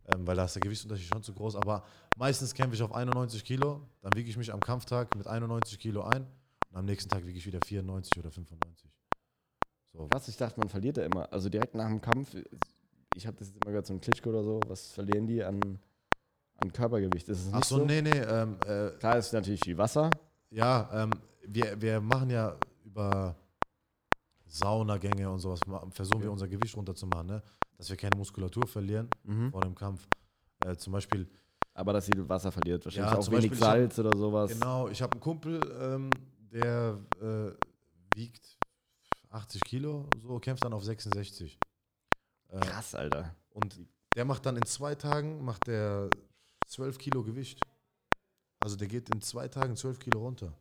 Ähm, 0.07 0.25
weil 0.25 0.35
da 0.35 0.45
ist 0.45 0.55
der 0.55 0.61
Gewichtsunterschied 0.61 1.09
schon 1.13 1.21
zu 1.21 1.33
groß. 1.33 1.57
Aber 1.57 1.83
meistens 2.17 2.55
kämpfe 2.55 2.73
ich 2.73 2.81
auf 2.81 2.91
91 2.91 3.43
Kilo, 3.43 3.87
dann 4.01 4.11
wiege 4.15 4.31
ich 4.31 4.35
mich 4.35 4.51
am 4.51 4.61
Kampftag 4.61 5.15
mit 5.15 5.27
91 5.27 5.77
Kilo 5.77 6.01
ein 6.01 6.25
und 6.71 6.77
am 6.77 6.85
nächsten 6.85 7.09
Tag 7.09 7.25
wiege 7.25 7.37
ich 7.37 7.45
wieder 7.45 7.59
94 7.63 8.17
oder 8.17 8.31
95. 8.31 8.89
So. 9.93 10.07
Krass, 10.07 10.27
ich 10.27 10.37
dachte, 10.37 10.59
man 10.59 10.69
verliert 10.69 10.97
da 10.97 11.03
immer. 11.03 11.31
Also 11.31 11.49
direkt 11.49 11.75
nach 11.75 11.87
dem 11.87 12.01
Kampf, 12.01 12.33
ich 13.15 13.27
habe 13.27 13.35
das 13.37 13.49
jetzt 13.49 13.57
immer 13.63 13.71
gehört, 13.71 13.85
so 13.87 13.93
ein 13.93 13.99
Klitschko 14.01 14.29
oder 14.29 14.43
so, 14.43 14.59
was 14.67 14.87
verlieren 14.91 15.27
die 15.27 15.43
an, 15.43 15.79
an 16.57 16.71
Körpergewicht? 16.71 17.27
Ist 17.27 17.47
es 17.47 17.53
Ach 17.53 17.63
so, 17.63 17.79
so? 17.79 17.85
nee, 17.85 18.01
nee. 18.01 18.09
Ähm, 18.19 18.57
äh, 18.65 18.91
Klar 18.91 19.17
ist 19.17 19.33
natürlich 19.33 19.59
viel 19.63 19.77
Wasser. 19.77 20.09
Ja, 20.49 20.89
ähm, 20.93 21.11
wir, 21.45 21.81
wir 21.81 21.99
machen 21.99 22.29
ja 22.29 22.55
über 22.85 23.35
Saunagänge 24.47 25.29
und 25.29 25.39
sowas, 25.39 25.59
versuchen 25.91 26.19
Ja. 26.19 26.25
wir 26.25 26.31
unser 26.31 26.47
Gewicht 26.47 26.75
runterzumachen, 26.75 27.27
ne? 27.27 27.43
dass 27.77 27.89
wir 27.89 27.97
keine 27.97 28.15
Muskulatur 28.17 28.67
verlieren 28.67 29.09
Mhm. 29.23 29.51
vor 29.51 29.61
dem 29.61 29.75
Kampf. 29.75 30.07
Äh, 30.65 30.75
zum 30.75 30.93
Beispiel, 30.93 31.27
Aber 31.73 31.93
dass 31.93 32.05
sie 32.05 32.11
Wasser 32.29 32.51
verliert, 32.51 32.83
wahrscheinlich 32.85 33.11
Ja, 33.13 33.17
auch 33.17 33.31
wenig 33.31 33.49
Beispiel, 33.51 33.57
ich 33.57 33.63
hab- 33.63 33.71
Salz 33.77 33.99
oder 33.99 34.15
sowas. 34.17 34.51
genau, 34.51 34.87
ich 34.89 35.01
habe 35.01 35.13
einen 35.13 35.21
Kumpel, 35.21 35.59
ähm, 35.81 36.09
der 36.51 36.99
äh, 37.21 37.51
wiegt 38.15 38.57
80 39.29 39.61
Kilo, 39.63 40.07
so 40.19 40.39
kämpft 40.39 40.63
dann 40.65 40.73
auf 40.73 40.83
66. 40.83 41.57
Äh, 42.49 42.59
Krass, 42.59 42.95
Alter. 42.95 43.33
und 43.51 43.79
der 44.15 44.25
macht 44.25 44.45
dann 44.45 44.57
in 44.57 44.65
zwei 44.65 44.93
Tagen, 44.95 45.43
macht 45.43 45.67
der 45.67 46.09
12 46.67 46.97
Kilo 46.97 47.23
Gewicht. 47.23 47.59
Also 48.59 48.75
der 48.75 48.87
geht 48.87 49.09
in 49.09 49.21
zwei 49.21 49.47
Tagen 49.47 49.75
12 49.75 49.99
Kilo 49.99 50.19
runter. 50.19 50.53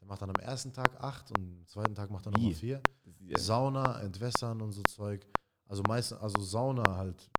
Der 0.00 0.06
macht 0.08 0.20
dann 0.22 0.28
am 0.30 0.36
ersten 0.36 0.72
Tag 0.72 1.02
8 1.02 1.30
und 1.30 1.60
am 1.60 1.66
zweiten 1.66 1.94
Tag 1.94 2.10
macht 2.10 2.26
er 2.26 2.32
nochmal 2.32 2.52
4. 2.54 2.80
Das 3.04 3.14
ist 3.20 3.30
ja- 3.30 3.38
Sauna, 3.38 4.00
Entwässern 4.02 4.60
und 4.60 4.72
so 4.72 4.82
Zeug. 4.82 5.26
Also 5.66 5.82
meistens, 5.88 6.18
also 6.20 6.40
Sauna 6.42 6.96
halt. 6.96 7.30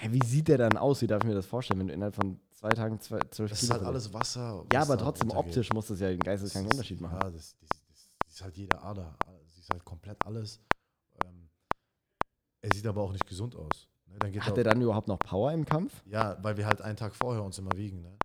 Hä, 0.00 0.08
wie 0.12 0.24
sieht 0.24 0.48
der 0.48 0.56
dann 0.56 0.78
aus? 0.78 1.02
Wie 1.02 1.06
darf 1.06 1.22
ich 1.22 1.28
mir 1.28 1.34
das 1.34 1.44
vorstellen, 1.44 1.80
wenn 1.80 1.88
du 1.88 1.92
innerhalb 1.94 2.14
von 2.14 2.40
zwei 2.52 2.70
Tagen 2.70 2.98
zwei, 3.00 3.20
zwölf 3.30 3.50
Das 3.50 3.62
ist 3.62 3.70
halt 3.70 3.82
alles 3.82 4.12
Wasser. 4.14 4.64
Ja, 4.72 4.80
aber 4.82 4.96
da 4.96 5.04
trotzdem 5.04 5.28
runtergeht. 5.28 5.50
optisch 5.56 5.72
muss 5.74 5.88
das 5.88 6.00
ja 6.00 6.08
einen 6.08 6.20
geisteskranken 6.20 6.72
Unterschied 6.72 7.00
machen. 7.02 7.18
Ja, 7.18 7.24
das, 7.30 7.54
das, 7.60 7.68
das, 7.86 8.10
das 8.24 8.34
ist 8.34 8.42
halt 8.42 8.56
jede 8.56 8.80
Ader. 8.80 9.14
Sie 9.48 9.60
ist 9.60 9.68
halt 9.70 9.84
komplett 9.84 10.24
alles. 10.24 10.58
Ähm, 11.22 11.50
er 12.62 12.70
sieht 12.74 12.86
aber 12.86 13.02
auch 13.02 13.12
nicht 13.12 13.26
gesund 13.26 13.54
aus. 13.56 13.88
Ne? 14.06 14.16
Dann 14.20 14.32
geht 14.32 14.42
Hat 14.42 14.56
er, 14.56 14.64
dann 14.64 14.80
überhaupt 14.80 15.06
noch 15.08 15.18
Power 15.18 15.52
im 15.52 15.66
Kampf? 15.66 16.02
ja, 16.06 16.38
weil 16.42 16.56
wir 16.56 16.64
halt 16.64 16.80
einen 16.80 16.96
Tag 16.96 17.14
vorher 17.14 17.42
uns 17.44 17.58
immer 17.58 17.76
wiegen. 17.76 18.00
Ne? 18.00 18.16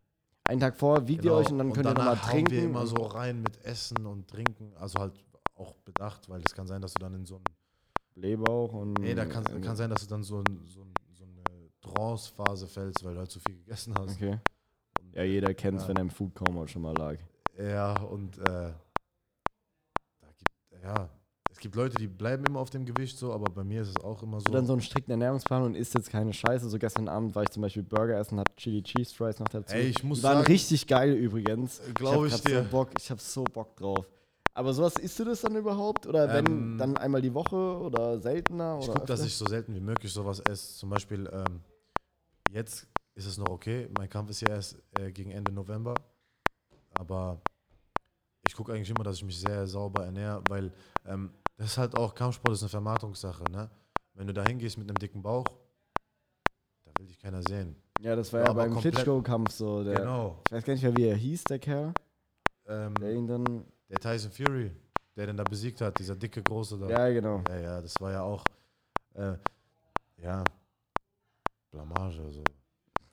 Einen 0.45 0.61
Tag 0.61 0.77
vor 0.77 1.05
wiegt 1.09 1.25
ihr 1.25 1.33
euch 1.33 1.49
und 1.51 1.57
dann 1.57 1.73
könnt 1.73 1.87
ihr 1.87 1.93
nochmal 1.93 2.15
trinken. 2.17 2.51
wir 2.51 2.63
immer 2.63 2.81
und- 2.81 2.87
so 2.87 3.03
rein 3.03 3.41
mit 3.41 3.61
Essen 3.65 4.05
und 4.05 4.29
Trinken. 4.29 4.73
Also 4.77 4.99
halt 4.99 5.13
auch 5.55 5.75
bedacht, 5.79 6.29
weil 6.29 6.41
es 6.45 6.53
kann 6.53 6.67
sein, 6.67 6.81
dass 6.81 6.93
du 6.93 6.99
dann 6.99 7.15
in 7.15 7.25
so 7.25 7.37
ein 7.37 7.43
Blähbauch 8.13 8.71
und. 8.71 8.93
Nee, 8.99 9.13
da 9.15 9.25
kann, 9.25 9.45
äh, 9.47 9.59
kann 9.59 9.75
sein, 9.75 9.89
dass 9.89 10.01
du 10.01 10.07
dann 10.07 10.23
so, 10.23 10.37
ein, 10.39 10.61
so, 10.65 10.81
ein, 10.83 10.93
Trance-Phase 11.93 12.67
fällst, 12.67 13.03
weil 13.03 13.13
du 13.13 13.19
halt 13.19 13.31
zu 13.31 13.39
viel 13.39 13.55
gegessen 13.57 13.93
hast. 13.97 14.15
Okay. 14.15 14.31
Und, 15.01 15.15
Ja, 15.15 15.23
jeder 15.23 15.53
kennt 15.53 15.77
es, 15.77 15.83
Ja. 15.83 15.89
wenn 15.89 15.97
er 15.97 16.01
im 16.01 16.09
Food 16.09 16.33
Coma 16.35 16.67
schon 16.67 16.81
mal 16.81 16.95
lag. 16.97 17.17
ja, 17.57 17.93
und 18.01 18.37
äh, 18.39 18.43
da 18.43 20.27
gibt, 20.37 20.83
ja, 20.83 21.09
es 21.51 21.59
gibt 21.59 21.75
Leute, 21.75 21.95
die 21.97 22.07
bleiben 22.07 22.43
immer 22.45 22.59
auf 22.59 22.69
dem 22.69 22.85
Gewicht 22.85 23.17
so, 23.17 23.31
aber 23.31 23.49
bei 23.49 23.63
mir 23.63 23.81
ist 23.81 23.89
es 23.89 24.03
auch 24.03 24.21
immer 24.23 24.39
so. 24.41 24.47
So. 24.47 24.53
dann 24.53 24.65
so 24.65 24.73
einen 24.73 24.81
strikten 24.81 25.11
Ernährungsplan 25.11 25.63
und 25.63 25.75
isst 25.75 25.93
jetzt 25.93 26.09
keine 26.09 26.33
Scheiße. 26.33 26.67
So 26.69 26.77
gestern 26.77 27.07
Abend 27.07 27.33
war 27.33 27.43
ich 27.43 27.49
zum 27.49 27.61
Beispiel 27.61 27.83
Burger 27.83 28.17
essen, 28.19 28.39
hab 28.39 28.55
Chili 28.57 28.83
Cheese 28.83 29.15
Fries 29.15 29.39
noch 29.39 29.47
dazu. 29.47 29.73
Ey, 29.73 29.83
ich 29.87 30.03
muss 30.03 30.17
Die 30.19 30.23
waren 30.25 30.37
sagen- 30.39 30.47
richtig 30.47 30.85
geil 30.85 31.13
übrigens. 31.13 31.81
Glaub 31.93 32.25
ich. 32.25 32.33
ich 32.33 32.39
hab 32.39 32.43
grad 32.43 32.51
dir. 32.53 32.63
So 32.63 32.69
Bock, 32.71 32.89
ich 32.99 33.09
hab 33.11 33.21
so 33.21 33.43
Bock 33.45 33.75
drauf. 33.77 34.05
Aber 34.53 34.73
sowas 34.73 34.95
isst 34.97 35.17
du 35.19 35.23
das 35.25 35.41
dann 35.41 35.55
überhaupt? 35.55 36.07
Oder 36.07 36.27
wenn 36.33 36.45
Ähm, 36.45 36.77
dann 36.77 36.97
einmal 36.97 37.21
die 37.21 37.33
Woche 37.33 37.55
oder 37.55 38.19
seltener? 38.19 38.77
ich 38.81 38.85
oder 38.89 38.95
gucke, 38.95 39.07
dass 39.07 39.25
ich 39.25 39.35
so 39.35 39.45
selten 39.47 39.73
wie 39.75 39.81
möglich 39.81 40.11
sowas 40.11 40.39
esse. 40.41 40.77
Zum 40.77 40.89
Beispiel, 40.89 41.29
ähm, 41.31 41.61
jetzt 42.51 42.87
ist 43.15 43.25
es 43.25 43.37
noch 43.37 43.49
okay. 43.49 43.87
Mein 43.97 44.09
Kampf 44.09 44.29
ist 44.29 44.41
ja 44.41 44.49
erst 44.49 44.77
äh, 44.99 45.11
gegen 45.11 45.31
Ende 45.31 45.51
November. 45.51 45.95
Aber 46.97 47.41
ich 48.47 48.55
gucke 48.55 48.73
eigentlich 48.73 48.89
immer, 48.89 49.03
dass 49.03 49.17
ich 49.17 49.23
mich 49.23 49.39
sehr 49.39 49.67
sauber 49.67 50.05
ernähre, 50.05 50.41
weil 50.49 50.71
ähm, 51.05 51.31
das 51.57 51.67
ist 51.67 51.77
halt 51.77 51.97
auch, 51.97 52.13
Kampfsport 52.13 52.53
ist 52.53 52.63
eine 52.63 52.69
Vermarktungssache. 52.69 53.43
Ne? 53.51 53.69
Wenn 54.13 54.27
du 54.27 54.33
da 54.33 54.43
hingehst 54.43 54.77
mit 54.77 54.87
einem 54.89 54.97
dicken 54.97 55.21
Bauch, 55.21 55.45
da 56.83 56.91
will 56.99 57.07
dich 57.07 57.19
keiner 57.19 57.41
sehen. 57.47 57.75
Ja, 58.01 58.15
das 58.15 58.31
war 58.33 58.41
Ja, 58.41 58.47
ja, 58.47 58.53
beim 58.53 58.77
Klitschko-Kampf 58.77 59.51
so. 59.51 59.83
Der, 59.83 59.99
genau. 59.99 60.41
Ich 60.47 60.51
weiß 60.53 60.63
gar 60.63 60.73
nicht 60.73 60.83
mehr, 60.83 60.97
wie 60.97 61.05
er 61.05 61.15
hieß, 61.15 61.43
der 61.45 61.59
Kerl. 61.59 61.93
Ähm, 62.67 62.93
Der 62.95 63.13
ihn 63.13 63.27
dann. 63.27 63.63
der 63.89 63.99
Tyson 63.99 64.31
Fury, 64.31 64.71
der 65.15 65.27
den 65.27 65.37
da 65.37 65.43
besiegt 65.43 65.79
hat, 65.81 65.97
dieser 65.99 66.15
dicke, 66.15 66.41
große 66.41 66.77
da. 66.77 66.87
Ja, 66.89 67.09
genau. 67.09 67.41
Ja, 67.49 67.57
ja, 67.57 67.81
das 67.81 67.93
war 67.99 68.11
ja 68.11 68.21
auch, 68.21 68.43
äh, 69.13 69.33
ja, 70.17 70.43
Blamage, 71.79 72.21
also, 72.21 72.41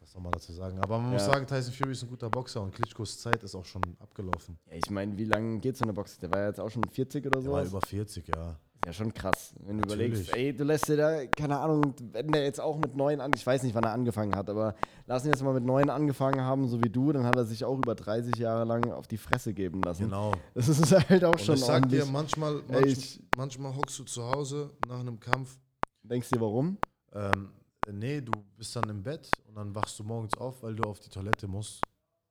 was 0.00 0.12
soll 0.12 0.22
man 0.22 0.32
dazu 0.32 0.52
sagen. 0.52 0.78
Aber 0.80 0.98
man 0.98 1.10
muss 1.12 1.22
Ja. 1.26 1.32
sagen, 1.32 1.46
Tyson 1.46 1.72
Fury 1.72 1.92
ist 1.92 2.02
ein 2.04 2.08
guter 2.08 2.30
Boxer 2.30 2.62
und 2.62 2.72
Klitschkos 2.74 3.18
Zeit 3.18 3.42
ist 3.42 3.54
auch 3.54 3.64
schon 3.64 3.82
abgelaufen. 3.98 4.56
Ja, 4.70 4.76
ich 4.76 4.90
meine, 4.90 5.16
wie 5.18 5.24
lange 5.24 5.58
geht 5.58 5.76
so 5.76 5.84
eine 5.84 5.92
Box? 5.92 6.18
Der 6.18 6.30
war 6.30 6.38
ja 6.40 6.46
jetzt 6.48 6.60
auch 6.60 6.70
schon 6.70 6.84
40 6.90 7.26
oder 7.26 7.40
Der 7.40 7.50
war 7.50 7.64
so. 7.64 7.70
über 7.70 7.80
40, 7.80 8.28
ja. 8.28 8.56
Ja, 8.84 8.92
schon 8.92 9.14
krass. 9.14 9.54
Wenn 9.60 9.76
du 9.78 9.82
Natürlich. 9.86 10.08
überlegst, 10.12 10.34
ey, 10.34 10.56
du 10.56 10.64
lässt 10.64 10.88
dir 10.88 10.96
da, 10.96 11.24
keine 11.26 11.56
Ahnung, 11.60 11.94
wenn 12.10 12.32
der 12.32 12.42
jetzt 12.42 12.60
auch 12.60 12.76
mit 12.78 12.96
neun 12.96 13.20
an, 13.20 13.30
ich 13.32 13.46
weiß 13.46 13.62
nicht, 13.62 13.76
wann 13.76 13.84
er 13.84 13.92
angefangen 13.92 14.34
hat, 14.34 14.50
aber 14.50 14.74
lass 15.06 15.24
ihn 15.24 15.30
jetzt 15.30 15.40
mal 15.44 15.54
mit 15.54 15.62
neun 15.64 15.88
angefangen 15.88 16.40
haben, 16.40 16.66
so 16.66 16.82
wie 16.82 16.90
du, 16.90 17.12
dann 17.12 17.24
hat 17.24 17.36
er 17.36 17.44
sich 17.44 17.64
auch 17.64 17.76
über 17.78 17.94
30 17.94 18.34
Jahre 18.38 18.64
lang 18.64 18.90
auf 18.90 19.06
die 19.06 19.18
Fresse 19.18 19.54
geben 19.54 19.82
lassen. 19.82 20.04
Genau. 20.04 20.32
Das 20.54 20.68
ist 20.68 20.90
halt 21.08 21.24
auch 21.24 21.30
Und 21.32 21.40
schon 21.40 21.54
ich 21.54 21.60
sag 21.60 21.88
dir, 21.88 21.98
ordentlich. 22.02 22.12
manchmal, 22.12 22.56
Ey, 22.56 22.62
manch, 22.80 22.92
ich- 22.92 23.22
manchmal 23.36 23.76
hockst 23.76 24.00
du 24.00 24.04
zu 24.04 24.24
Hause 24.24 24.70
nach 24.88 24.98
einem 25.00 25.20
Kampf, 25.20 25.58
Denkst 26.02 26.30
du 26.30 26.34
dir, 26.34 26.40
warum? 26.42 26.76
ähm, 27.12 27.50
nee, 27.90 28.20
du 28.20 28.32
bist 28.56 28.74
dann 28.76 28.88
im 28.88 29.02
Bett 29.02 29.30
und 29.46 29.56
dann 29.56 29.74
wachst 29.74 29.98
du 29.98 30.04
morgens 30.04 30.36
auf, 30.38 30.62
weil 30.62 30.74
du 30.74 30.84
auf 30.84 31.00
die 31.00 31.10
Toilette 31.10 31.48
musst 31.48 31.80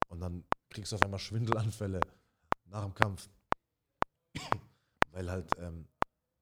und 0.08 0.22
dann 0.22 0.44
kriegst 0.70 0.92
du 0.92 0.96
auf 0.96 1.04
einmal 1.04 1.20
Schwindelanfälle 1.20 2.00
nach 2.66 2.84
dem 2.84 2.94
Kampf. 2.94 3.30
weil 5.12 5.30
halt 5.30 5.50
ähm, 5.60 5.86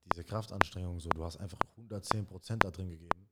diese 0.04 0.24
Kraftanstrengung 0.24 1.00
so, 1.00 1.08
du 1.08 1.24
hast 1.24 1.38
einfach 1.38 1.58
110 1.76 2.26
Prozent 2.26 2.64
da 2.64 2.70
drin 2.70 2.88
gegeben. 2.88 3.28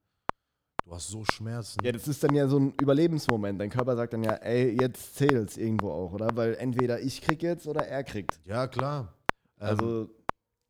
Du 0.85 0.95
hast 0.95 1.09
so 1.09 1.23
Schmerzen. 1.25 1.85
Ja, 1.85 1.93
das 1.93 2.09
ist 2.09 2.25
dann 2.25 2.35
ja 2.35 2.49
so 2.49 2.59
ein 2.59 2.73
Überlebensmoment. 2.81 3.61
Dein 3.61 3.69
Körper 3.69 3.95
sagt 3.95 4.15
dann 4.15 4.25
ja, 4.25 4.35
ey, 4.35 4.81
jetzt 4.81 5.17
zählt's 5.17 5.57
irgendwo 5.57 5.91
auch, 5.91 6.13
oder? 6.13 6.35
Weil 6.35 6.55
entweder 6.55 7.01
ich 7.01 7.21
krieg 7.21 7.43
jetzt 7.43 7.67
oder 7.67 7.87
er 7.87 8.03
kriegt. 8.05 8.41
Ja, 8.45 8.67
klar. 8.67 9.13
Ähm, 9.61 9.67
Also, 9.67 10.11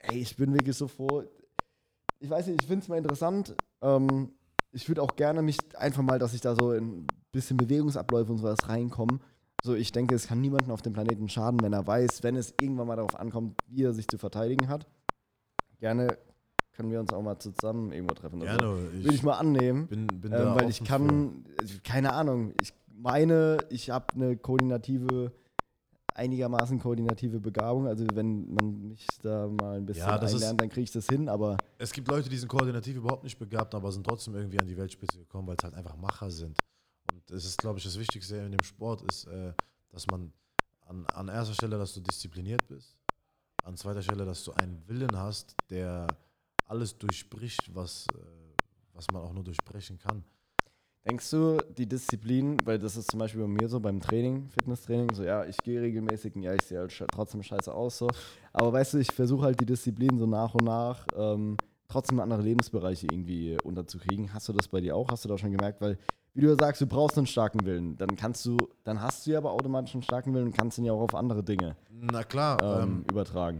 ey, 0.01 0.19
ich 0.19 0.37
bin 0.37 0.53
wirklich 0.55 0.77
so 0.77 0.89
froh. 0.89 1.23
Ich 2.19 2.29
weiß 2.29 2.49
nicht, 2.49 2.63
ich 2.63 2.67
finde 2.67 2.83
es 2.83 2.89
mal 2.89 2.99
interessant. 2.99 3.55
Ähm, 3.81 4.33
ich 4.73 4.89
würde 4.89 5.03
auch 5.03 5.17
gerne 5.17 5.43
mich 5.43 5.59
einfach 5.77 6.03
mal, 6.03 6.19
dass 6.19 6.35
ich 6.35 6.41
da 6.41 6.55
so 6.55 6.73
in 6.73 7.01
ein 7.01 7.07
bisschen 7.33 7.57
Bewegungsabläufe 7.57 8.33
und 8.33 8.39
sowas 8.39 8.69
reinkomme. 8.69 9.19
So, 9.65 9.75
ich 9.75 9.93
denke, 9.93 10.15
es 10.15 10.29
kann 10.29 10.41
niemandem 10.41 10.71
auf 10.71 10.83
dem 10.83 10.93
Planeten 10.93 11.29
schaden, 11.29 11.61
wenn 11.63 11.73
er 11.73 11.87
weiß, 11.87 12.23
wenn 12.23 12.37
es 12.37 12.55
irgendwann 12.61 12.87
mal 12.87 12.97
darauf 12.97 13.19
ankommt, 13.19 13.61
wie 13.67 13.83
er 13.83 13.93
sich 13.93 14.07
zu 14.07 14.19
verteidigen 14.19 14.69
hat. 14.69 14.87
Gerne 15.81 16.17
können 16.79 16.93
wir 16.93 17.01
uns 17.01 17.13
auch 17.13 17.23
mal 17.23 17.39
zusammen 17.41 17.91
irgendwo 17.91 18.15
treffen. 18.15 18.41
oder 18.41 18.53
so. 18.53 18.59
Gerne. 18.59 19.05
Würde 19.05 19.15
ich 19.15 19.23
mal 19.25 19.35
annehmen. 19.35 19.89
bin, 19.89 20.07
bin 20.07 20.33
Ähm, 20.33 20.55
weil 20.55 20.71
ich 20.71 20.85
kann, 20.85 21.45
also 21.59 21.75
keine 21.83 22.13
Ahnung, 22.13 22.55
ich 22.63 22.73
meine, 22.87 23.59
ich 23.69 23.91
habe 23.91 24.07
eine 24.15 24.37
koordinative, 24.37 25.33
einigermaßen 26.19 26.79
koordinative 26.79 27.41
Begabung. 27.41 27.87
Also 27.87 28.05
wenn 28.15 28.53
man 28.53 28.89
mich 28.89 29.07
da 29.23 29.47
mal 29.47 29.77
ein 29.77 29.87
bisschen 29.87 30.07
Ja, 30.07 30.19
einlernt, 30.19 30.61
dann 30.61 30.69
kriege 30.69 30.85
ich 30.85 30.93
das 30.93 31.07
hin, 31.07 31.29
aber. 31.29 31.57
Es 31.79 31.93
gibt 31.93 32.09
Leute, 32.09 32.29
die 32.29 32.37
sind 32.37 32.49
koordinativ 32.49 32.97
überhaupt 32.97 33.25
nicht 33.25 33.39
begabt, 33.39 33.75
aber 33.75 33.91
sind 33.93 34.05
trotzdem 34.05 34.35
irgendwie 34.35 34.59
an 34.59 34.67
die 34.67 34.77
Weltspitze 34.77 35.19
gekommen, 35.19 35.47
weil 35.49 35.57
es 35.59 35.65
halt 35.65 35.75
einfach 35.75 35.97
Macher 35.97 36.31
sind. 36.31 36.59
Und 37.13 37.31
es 37.31 37.45
ist, 37.45 37.59
glaube 37.59 37.79
ich, 37.79 37.85
das 37.85 37.99
Wichtigste 37.99 38.37
in 38.37 38.53
dem 38.53 38.65
Sport 38.65 39.03
ist, 39.03 39.27
äh, 39.27 39.53
dass 39.91 40.07
man 40.09 40.33
an, 40.87 41.07
an 41.15 41.29
erster 41.29 41.55
Stelle, 41.55 41.79
dass 41.79 41.95
du 41.95 42.01
diszipliniert 42.01 42.67
bist. 42.67 42.97
An 43.65 43.77
zweiter 43.77 44.03
Stelle, 44.03 44.25
dass 44.25 44.45
du 44.45 44.53
einen 44.53 44.83
Willen 44.89 45.17
hast, 45.17 45.55
der 45.71 46.07
alles 46.67 46.97
durchbricht, 46.99 47.75
was, 47.75 48.07
äh, 48.15 48.19
was 48.93 49.07
man 49.13 49.23
auch 49.23 49.33
nur 49.33 49.45
durchbrechen 49.45 49.99
kann. 49.99 50.25
Denkst 51.07 51.31
du, 51.31 51.59
die 51.77 51.87
Disziplin, 51.87 52.59
weil 52.65 52.79
das 52.79 52.97
ist 52.97 53.11
zum 53.11 53.21
Beispiel 53.21 53.43
bei 53.43 53.49
mir 53.49 53.69
so 53.69 53.81
beim 53.81 54.01
Training, 54.01 54.49
Fitnesstraining, 54.51 55.15
so 55.15 55.25
ja, 55.25 55.45
ich 55.45 55.57
gehe 55.59 55.81
regelmäßig, 55.81 56.37
und 56.37 56.43
ja, 56.43 56.55
ich 56.55 56.63
sehe 56.63 56.79
halt 56.79 56.95
trotzdem 57.13 57.43
scheiße 57.43 57.73
aus, 57.73 57.99
so. 57.99 58.11
Aber 58.53 58.73
weißt 58.73 58.95
du, 58.95 58.99
ich 58.99 59.13
versuche 59.13 59.45
halt 59.45 59.61
die 59.61 59.67
Disziplin 59.67 60.19
so 60.19 60.27
nach 60.27 60.55
und 60.55 60.65
nach 60.65 61.07
ähm, 61.17 61.57
trotzdem 61.89 62.21
andere 62.21 62.43
Lebensbereiche 62.43 63.07
irgendwie 63.11 63.57
unterzukriegen. 63.65 64.33
Hast 64.33 64.49
du 64.49 64.53
das 64.53 64.69
bei 64.69 64.81
dir 64.81 64.95
auch? 64.95 65.11
Hast 65.11 65.25
du 65.25 65.29
da 65.29 65.39
schon 65.39 65.51
gemerkt? 65.51 65.81
Weil, 65.81 65.99
wie 66.35 66.43
du 66.43 66.55
sagst, 66.55 66.81
du 66.81 66.87
brauchst 66.87 67.17
einen 67.17 67.27
starken 67.27 67.65
Willen. 67.65 67.97
Dann 67.97 68.15
kannst 68.15 68.45
du, 68.47 68.57
dann 68.85 69.01
hast 69.01 69.27
du 69.27 69.33
ja 69.33 69.39
aber 69.39 69.53
automatisch 69.53 69.95
einen 69.95 70.03
starken 70.03 70.35
Willen 70.35 70.47
und 70.47 70.57
kannst 70.57 70.79
ihn 70.79 70.85
ja 70.85 70.93
auch 70.93 71.01
auf 71.01 71.15
andere 71.15 71.43
Dinge 71.43 71.77
Na 71.91 72.23
klar, 72.23 72.83
ähm, 72.83 72.83
ähm, 72.83 73.05
übertragen. 73.11 73.59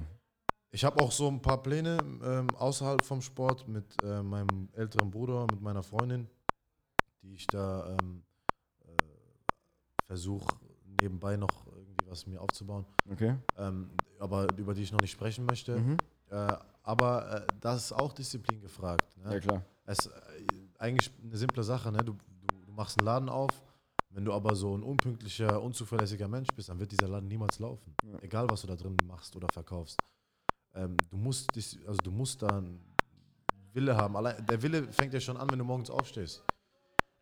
Ich 0.71 0.85
habe 0.85 1.01
auch 1.01 1.11
so 1.11 1.29
ein 1.29 1.41
paar 1.41 1.63
Pläne 1.63 1.99
ähm, 2.23 2.49
außerhalb 2.59 3.03
vom 3.03 3.23
Sport 3.23 3.67
mit 3.67 3.85
äh, 4.05 4.23
meinem 4.23 4.69
älteren 4.75 5.11
Bruder, 5.11 5.47
mit 5.51 5.63
meiner 5.63 5.83
Freundin, 5.83 6.29
die 7.29 7.35
ich 7.35 7.47
da 7.47 7.97
ähm, 8.01 8.23
äh, 8.87 8.93
versuche 10.07 10.57
nebenbei 11.01 11.37
noch 11.37 11.67
irgendwie 11.67 12.07
was 12.07 12.27
mir 12.27 12.41
aufzubauen, 12.41 12.87
Okay. 13.11 13.37
ähm, 13.59 13.91
aber 14.19 14.49
über 14.57 14.73
die 14.75 14.83
ich 14.83 14.93
noch 14.93 15.01
nicht 15.01 15.11
sprechen 15.13 15.45
möchte. 15.45 15.79
Mhm. 15.79 15.97
Äh, 16.31 16.57
aber 16.83 17.43
äh, 17.43 17.47
da 17.61 17.75
ist 17.75 17.93
auch 17.93 18.13
Disziplin 18.15 18.61
gefragt. 18.61 19.05
Ne? 19.19 19.35
Ja, 19.35 19.41
klar. 19.41 19.63
Es 19.85 20.07
ist 20.07 20.11
eigentlich 20.79 21.11
eine 21.23 21.37
simple 21.37 21.63
Sache. 21.63 21.93
Ne? 21.93 21.99
Du, 21.99 22.15
du, 22.15 22.65
du 22.67 22.73
machst 22.73 22.99
einen 22.99 23.05
Laden 23.07 23.29
auf. 23.29 23.51
Wenn 24.11 24.25
du 24.25 24.33
aber 24.33 24.57
so 24.57 24.75
ein 24.77 24.83
unpünktlicher, 24.83 25.61
unzuverlässiger 25.63 26.29
Mensch 26.29 26.49
bist, 26.57 26.71
dann 26.71 26.81
wird 26.81 26.91
dieser 26.93 27.09
Laden 27.09 27.29
niemals 27.29 27.59
laufen. 27.59 27.95
Ja. 28.05 28.19
Egal, 28.23 28.49
was 28.49 28.63
du 28.63 28.67
da 28.67 28.75
drin 28.75 28.97
machst 29.07 29.37
oder 29.37 29.47
verkaufst. 29.53 29.99
Ähm, 30.75 30.97
du 31.11 31.17
musst 31.19 31.55
dis- 31.55 31.79
also 31.87 31.99
du 32.03 32.11
musst 32.11 32.41
da 32.41 32.57
einen 32.57 32.81
Wille 33.75 33.95
haben. 33.95 34.17
Allein, 34.17 34.45
der 34.47 34.61
Wille 34.63 34.91
fängt 34.93 35.13
ja 35.13 35.21
schon 35.21 35.37
an, 35.37 35.49
wenn 35.51 35.59
du 35.59 35.65
morgens 35.65 35.91
aufstehst. 35.91 36.43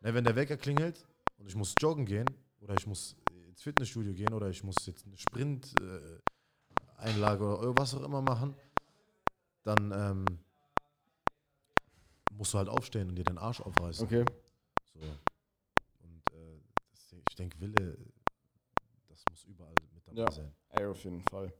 Ne, 0.06 0.14
wenn 0.14 0.22
der 0.22 0.36
Wecker 0.36 0.56
klingelt 0.56 1.04
und 1.36 1.48
ich 1.48 1.56
muss 1.56 1.74
joggen 1.80 2.06
gehen 2.06 2.30
oder 2.60 2.74
ich 2.74 2.86
muss 2.86 3.16
ins 3.48 3.60
Fitnessstudio 3.60 4.14
gehen 4.14 4.32
oder 4.32 4.48
ich 4.48 4.62
muss 4.62 4.76
jetzt 4.86 5.04
eine 5.04 5.16
Sprint-Einlage 5.16 7.58
oder 7.58 7.76
was 7.76 7.92
auch 7.92 8.04
immer 8.04 8.22
machen, 8.22 8.54
dann 9.64 9.90
ähm, 9.90 10.24
musst 12.30 12.54
du 12.54 12.58
halt 12.58 12.68
aufstehen 12.68 13.08
und 13.08 13.16
dir 13.16 13.24
den 13.24 13.38
Arsch 13.38 13.60
aufreißen. 13.60 14.06
Okay. 14.06 14.24
So. 14.94 15.00
Und 15.00 16.22
äh, 16.34 16.60
das, 16.92 17.12
ich 17.28 17.34
denke, 17.34 17.58
Wille, 17.58 17.98
das 19.08 19.24
muss 19.28 19.42
überall 19.42 19.74
mit 19.92 20.06
dabei 20.06 20.20
Ja. 20.20 20.30
sein. 20.30 20.54
Ey, 20.68 20.86
auf 20.86 21.02
jeden 21.02 21.22
Fall. 21.22 21.52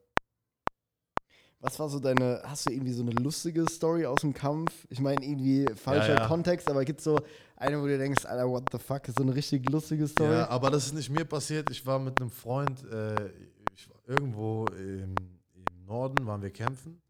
Was 1.61 1.79
war 1.79 1.89
so 1.89 1.99
deine, 1.99 2.43
hast 2.45 2.67
du 2.67 2.71
irgendwie 2.71 2.93
so 2.93 3.03
eine 3.03 3.13
lustige 3.13 3.67
Story 3.69 4.05
aus 4.07 4.21
dem 4.21 4.35
Kampf? 4.35 4.87
Ich 4.91 5.01
meine, 5.01 5.25
irgendwie 5.25 5.67
falscher 5.75 6.15
Ja, 6.15 6.21
ja. 6.23 6.29
Kontext, 6.29 6.69
aber 6.69 6.85
gibt 6.85 7.01
es 7.01 7.05
so 7.05 7.21
eine, 7.57 7.81
wo 7.81 7.87
du 7.87 7.97
denkst, 7.97 8.25
Alter, 8.27 8.49
what 8.49 8.65
the 8.71 8.79
fuck, 8.79 9.09
ist 9.09 9.17
so 9.17 9.23
eine 9.23 9.35
richtig 9.35 9.69
lustige 9.71 10.07
Story? 10.07 10.33
Ja, 10.33 10.49
aber 10.49 10.71
das 10.71 10.87
ist 10.87 10.93
nicht 10.93 11.09
mir 11.11 11.25
passiert. 11.25 11.71
Ich 11.71 11.85
war 11.87 11.99
mit 11.99 12.21
einem 12.21 12.31
Freund 12.31 12.85
äh, 12.85 13.31
ich 13.77 13.91
war 13.91 14.01
irgendwo 14.07 14.65
im, 14.69 15.15
im 15.55 15.85
Norden, 15.85 16.27
waren 16.27 16.41
wir 16.43 16.51
kämpfen. 16.51 17.01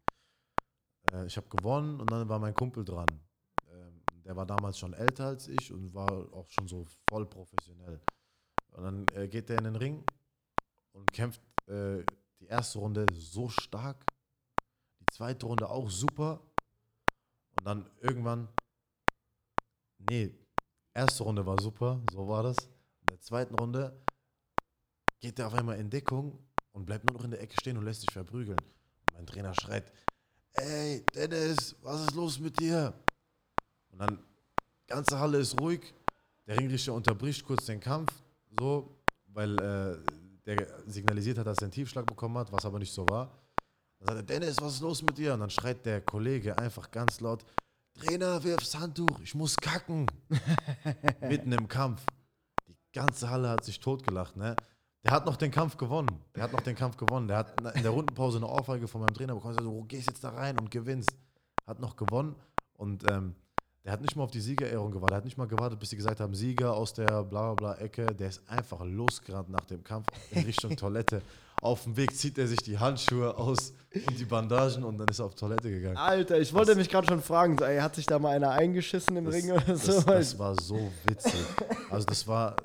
Äh, 1.13 1.25
ich 1.25 1.37
habe 1.37 1.47
gewonnen 1.49 1.99
und 1.99 2.11
dann 2.11 2.27
war 2.27 2.39
mein 2.39 2.53
Kumpel 2.53 2.83
dran. 2.83 3.07
Ähm, 3.71 4.01
der 4.25 4.35
war 4.35 4.45
damals 4.45 4.77
schon 4.77 4.93
älter 4.93 5.27
als 5.27 5.47
ich 5.47 5.71
und 5.71 5.93
war 5.93 6.11
auch 6.33 6.49
schon 6.49 6.67
so 6.67 6.85
voll 7.09 7.25
professionell. 7.25 8.01
Und 8.71 8.83
dann 8.83 9.05
äh, 9.13 9.27
geht 9.27 9.49
der 9.49 9.59
in 9.59 9.63
den 9.63 9.75
Ring 9.77 10.03
und 10.91 11.11
kämpft 11.13 11.41
äh, 11.67 12.03
die 12.39 12.47
erste 12.47 12.79
Runde 12.79 13.05
so 13.13 13.47
stark, 13.47 14.05
zweite 15.17 15.47
Runde 15.47 15.67
auch 15.67 15.89
super. 15.89 16.39
Und 17.59 17.65
dann 17.65 17.89
irgendwann, 18.01 18.47
nee, 19.97 20.31
erste 20.93 21.23
Runde 21.23 21.43
war 21.43 21.59
super, 21.59 21.99
so 22.11 22.27
war 22.27 22.43
das. 22.43 22.57
In 22.99 23.07
der 23.09 23.19
zweiten 23.19 23.55
Runde 23.55 23.99
geht 25.19 25.39
er 25.39 25.47
auf 25.47 25.55
einmal 25.55 25.79
in 25.79 25.89
Deckung 25.89 26.37
und 26.71 26.85
bleibt 26.85 27.09
nur 27.09 27.17
noch 27.17 27.25
in 27.25 27.31
der 27.31 27.41
Ecke 27.41 27.55
stehen 27.59 27.77
und 27.77 27.85
lässt 27.85 28.01
sich 28.01 28.11
verprügeln. 28.11 28.59
Und 28.59 29.13
mein 29.15 29.25
Trainer 29.25 29.55
schreit, 29.55 29.91
ey 30.53 31.03
Dennis, 31.15 31.75
was 31.81 32.01
ist 32.01 32.13
los 32.13 32.39
mit 32.39 32.59
dir? 32.59 32.93
Und 33.89 33.99
dann, 33.99 34.23
ganze 34.85 35.17
Halle 35.17 35.39
ist 35.39 35.59
ruhig, 35.59 35.95
der 36.45 36.59
Ringrichter 36.59 36.93
unterbricht 36.93 37.43
kurz 37.43 37.65
den 37.65 37.79
Kampf, 37.79 38.13
so, 38.59 38.95
weil 39.29 39.57
äh, 39.59 39.97
der 40.45 40.83
signalisiert 40.85 41.39
hat, 41.39 41.47
dass 41.47 41.57
er 41.57 41.63
einen 41.63 41.71
Tiefschlag 41.71 42.05
bekommen 42.05 42.37
hat, 42.37 42.51
was 42.51 42.65
aber 42.65 42.77
nicht 42.77 42.93
so 42.93 43.09
war. 43.09 43.46
Dann 43.99 44.15
sagt 44.15 44.29
er, 44.29 44.39
Dennis, 44.39 44.57
was 44.61 44.75
ist 44.75 44.81
los 44.81 45.01
mit 45.01 45.17
dir? 45.17 45.33
Und 45.33 45.41
dann 45.41 45.49
schreit 45.49 45.85
der 45.85 46.01
Kollege 46.01 46.57
einfach 46.57 46.91
ganz 46.91 47.19
laut, 47.19 47.43
Trainer, 47.93 48.43
wirf's 48.43 48.77
Handtuch, 48.77 49.19
ich 49.23 49.33
muss 49.33 49.55
kacken. 49.57 50.05
Mitten 51.21 51.51
im 51.51 51.67
Kampf. 51.67 52.03
Die 52.67 52.75
ganze 52.93 53.29
Halle 53.29 53.49
hat 53.49 53.65
sich 53.65 53.79
totgelacht, 53.79 54.37
ne? 54.37 54.55
Der 55.03 55.11
hat 55.11 55.25
noch 55.25 55.37
den 55.37 55.51
Kampf 55.51 55.77
gewonnen. 55.77 56.09
Der 56.35 56.43
hat 56.43 56.51
noch 56.51 56.61
den 56.61 56.75
Kampf 56.75 56.97
gewonnen. 56.97 57.27
Der 57.27 57.37
hat 57.37 57.59
in 57.75 57.81
der 57.81 57.91
Rundenpause 57.91 58.37
eine 58.37 58.47
Ohrfeige 58.47 58.87
von 58.87 59.01
meinem 59.01 59.13
Trainer 59.13 59.33
bekommen. 59.35 59.55
Er 59.55 59.63
sagt, 59.63 59.65
du 59.65 59.83
gehst 59.85 60.09
jetzt 60.09 60.23
da 60.23 60.29
rein 60.29 60.59
und 60.59 60.69
gewinnst. 60.69 61.15
Hat 61.65 61.79
noch 61.79 61.95
gewonnen 61.95 62.35
und 62.73 63.09
ähm, 63.09 63.35
der 63.83 63.93
hat 63.93 64.01
nicht 64.01 64.15
mal 64.15 64.23
auf 64.23 64.31
die 64.31 64.41
Siegerehrung 64.41 64.91
gewartet. 64.91 65.11
Der 65.11 65.17
hat 65.17 65.25
nicht 65.25 65.37
mal 65.37 65.47
gewartet, 65.47 65.79
bis 65.79 65.89
sie 65.91 65.95
gesagt 65.95 66.19
haben, 66.19 66.35
Sieger 66.35 66.73
aus 66.73 66.93
der 66.93 67.23
bla 67.23 67.53
bla 67.53 67.53
bla 67.53 67.75
Ecke. 67.75 68.05
Der 68.07 68.29
ist 68.29 68.41
einfach 68.49 68.83
losgerannt 68.83 69.49
nach 69.49 69.65
dem 69.65 69.83
Kampf 69.83 70.07
in 70.31 70.43
Richtung 70.43 70.75
Toilette. 70.77 71.21
Auf 71.61 71.83
dem 71.83 71.97
Weg 71.97 72.15
zieht 72.15 72.37
er 72.37 72.45
sich 72.47 72.59
die 72.59 72.77
Handschuhe 72.77 73.35
aus 73.35 73.73
und 74.07 74.19
die 74.19 74.25
Bandagen 74.25 74.83
und 74.83 74.97
dann 74.99 75.07
ist 75.07 75.19
er 75.19 75.25
auf 75.25 75.33
Toilette 75.33 75.69
gegangen. 75.71 75.97
Alter, 75.97 76.39
ich 76.39 76.53
wollte 76.53 76.75
mich 76.75 76.87
gerade 76.87 77.07
schon 77.07 77.21
fragen, 77.21 77.57
so, 77.57 77.65
ey, 77.65 77.79
hat 77.79 77.95
sich 77.95 78.05
da 78.05 78.19
mal 78.19 78.35
einer 78.35 78.51
eingeschissen 78.51 79.15
im 79.17 79.25
Das, 79.25 79.33
Ring 79.33 79.51
oder 79.51 79.61
das, 79.61 79.83
so? 79.85 80.01
das 80.01 80.37
war 80.37 80.55
so 80.61 80.91
witzig. 81.05 81.33
Also 81.89 82.05
das 82.05 82.27
war, 82.27 82.55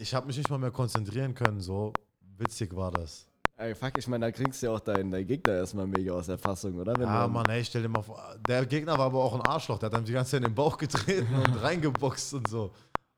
ich 0.00 0.12
habe 0.12 0.26
mich 0.26 0.36
nicht 0.36 0.50
mal 0.50 0.58
mehr 0.58 0.72
konzentrieren 0.72 1.34
können, 1.36 1.60
so 1.60 1.92
witzig 2.36 2.74
war 2.74 2.90
das. 2.90 3.26
ey, 3.58 3.76
fuck, 3.76 3.92
ich 3.96 4.08
meine, 4.08 4.26
da 4.26 4.32
kriegst 4.32 4.60
du 4.60 4.66
ja 4.66 4.72
auch 4.72 4.80
deinen, 4.80 5.12
deinen 5.12 5.26
Gegner 5.28 5.54
erstmal 5.54 5.86
mega 5.86 6.14
aus 6.14 6.26
der 6.26 6.36
Fassung, 6.38 6.76
oder? 6.76 6.94
Wenn 6.96 7.06
Ja, 7.06 7.28
Mann, 7.28 7.46
ey, 7.48 7.64
stell 7.64 7.82
dir 7.82 7.88
mal 7.88 8.02
vor, 8.02 8.20
der 8.48 8.66
Gegner 8.66 8.98
war 8.98 9.06
aber 9.06 9.22
auch 9.22 9.34
ein 9.36 9.42
Arschloch, 9.42 9.78
der 9.78 9.86
hat 9.90 9.94
einem 9.94 10.04
die 10.04 10.12
ganze 10.12 10.32
Zeit 10.32 10.38
in 10.38 10.48
den 10.48 10.54
Bauch 10.56 10.76
getreten 10.76 11.32
und 11.32 11.54
reingeboxt 11.62 12.34
und 12.34 12.48
so. 12.48 12.72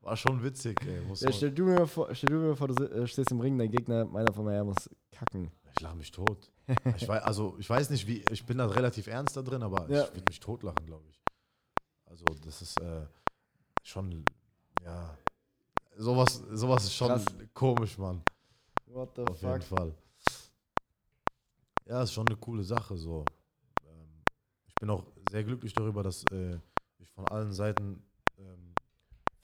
War 0.07 0.17
schon 0.17 0.41
witzig, 0.41 0.81
ey. 0.87 1.03
Ja, 1.17 1.33
stell, 1.33 1.51
du 1.51 1.65
mir 1.65 1.85
vor, 1.85 2.15
stell 2.15 2.31
du 2.31 2.37
mir 2.37 2.55
vor, 2.55 2.69
du 2.69 2.85
äh, 2.85 3.09
stehst 3.09 3.33
im 3.33 3.41
Ring, 3.41 3.59
dein 3.59 3.73
Gegner, 3.73 4.05
meiner 4.05 4.33
von 4.33 4.45
mir 4.45 4.63
muss 4.63 4.89
kacken. 5.11 5.51
ich 5.75 5.81
lache 5.81 5.97
mich 5.97 6.13
tot. 6.13 6.49
Ich 6.97 7.09
weiß, 7.09 7.25
also 7.25 7.57
ich 7.59 7.69
weiß 7.69 7.91
nicht, 7.91 8.07
wie, 8.07 8.25
ich 8.31 8.47
bin 8.47 8.59
da 8.59 8.67
relativ 8.67 9.09
ernst 9.09 9.37
da 9.37 9.43
drin, 9.43 9.65
aber 9.65 9.91
Ja. 9.91 10.05
ich 10.05 10.11
würde 10.15 10.25
mich 10.29 10.39
totlachen, 10.39 10.87
glaube 10.87 11.05
ich. 11.11 11.21
Also 12.05 12.25
das 12.45 12.63
ist 12.63 12.81
äh, 12.81 13.05
schon, 13.83 14.25
ja, 14.85 15.19
sowas, 15.97 16.41
sowas 16.53 16.85
ist 16.85 16.95
schon 16.95 17.09
Krass. 17.09 17.25
komisch, 17.53 17.99
Mann. 17.99 18.23
What 18.87 19.11
the 19.17 19.23
Auf 19.23 19.43
jeden 19.43 19.61
fuck? 19.61 19.79
Fall. 19.79 19.95
Ja, 21.87 22.03
ist 22.05 22.13
schon 22.13 22.29
eine 22.29 22.37
coole 22.37 22.63
Sache 22.63 22.97
so. 22.97 23.25
Ähm, 23.85 24.23
ich 24.69 24.75
bin 24.77 24.89
auch 24.89 25.05
sehr 25.33 25.43
glücklich 25.43 25.73
darüber, 25.73 26.05
dass 26.05 26.23
äh, 26.31 26.59
ich 26.99 27.11
von 27.11 27.27
allen 27.27 27.53
Seiten, 27.53 28.03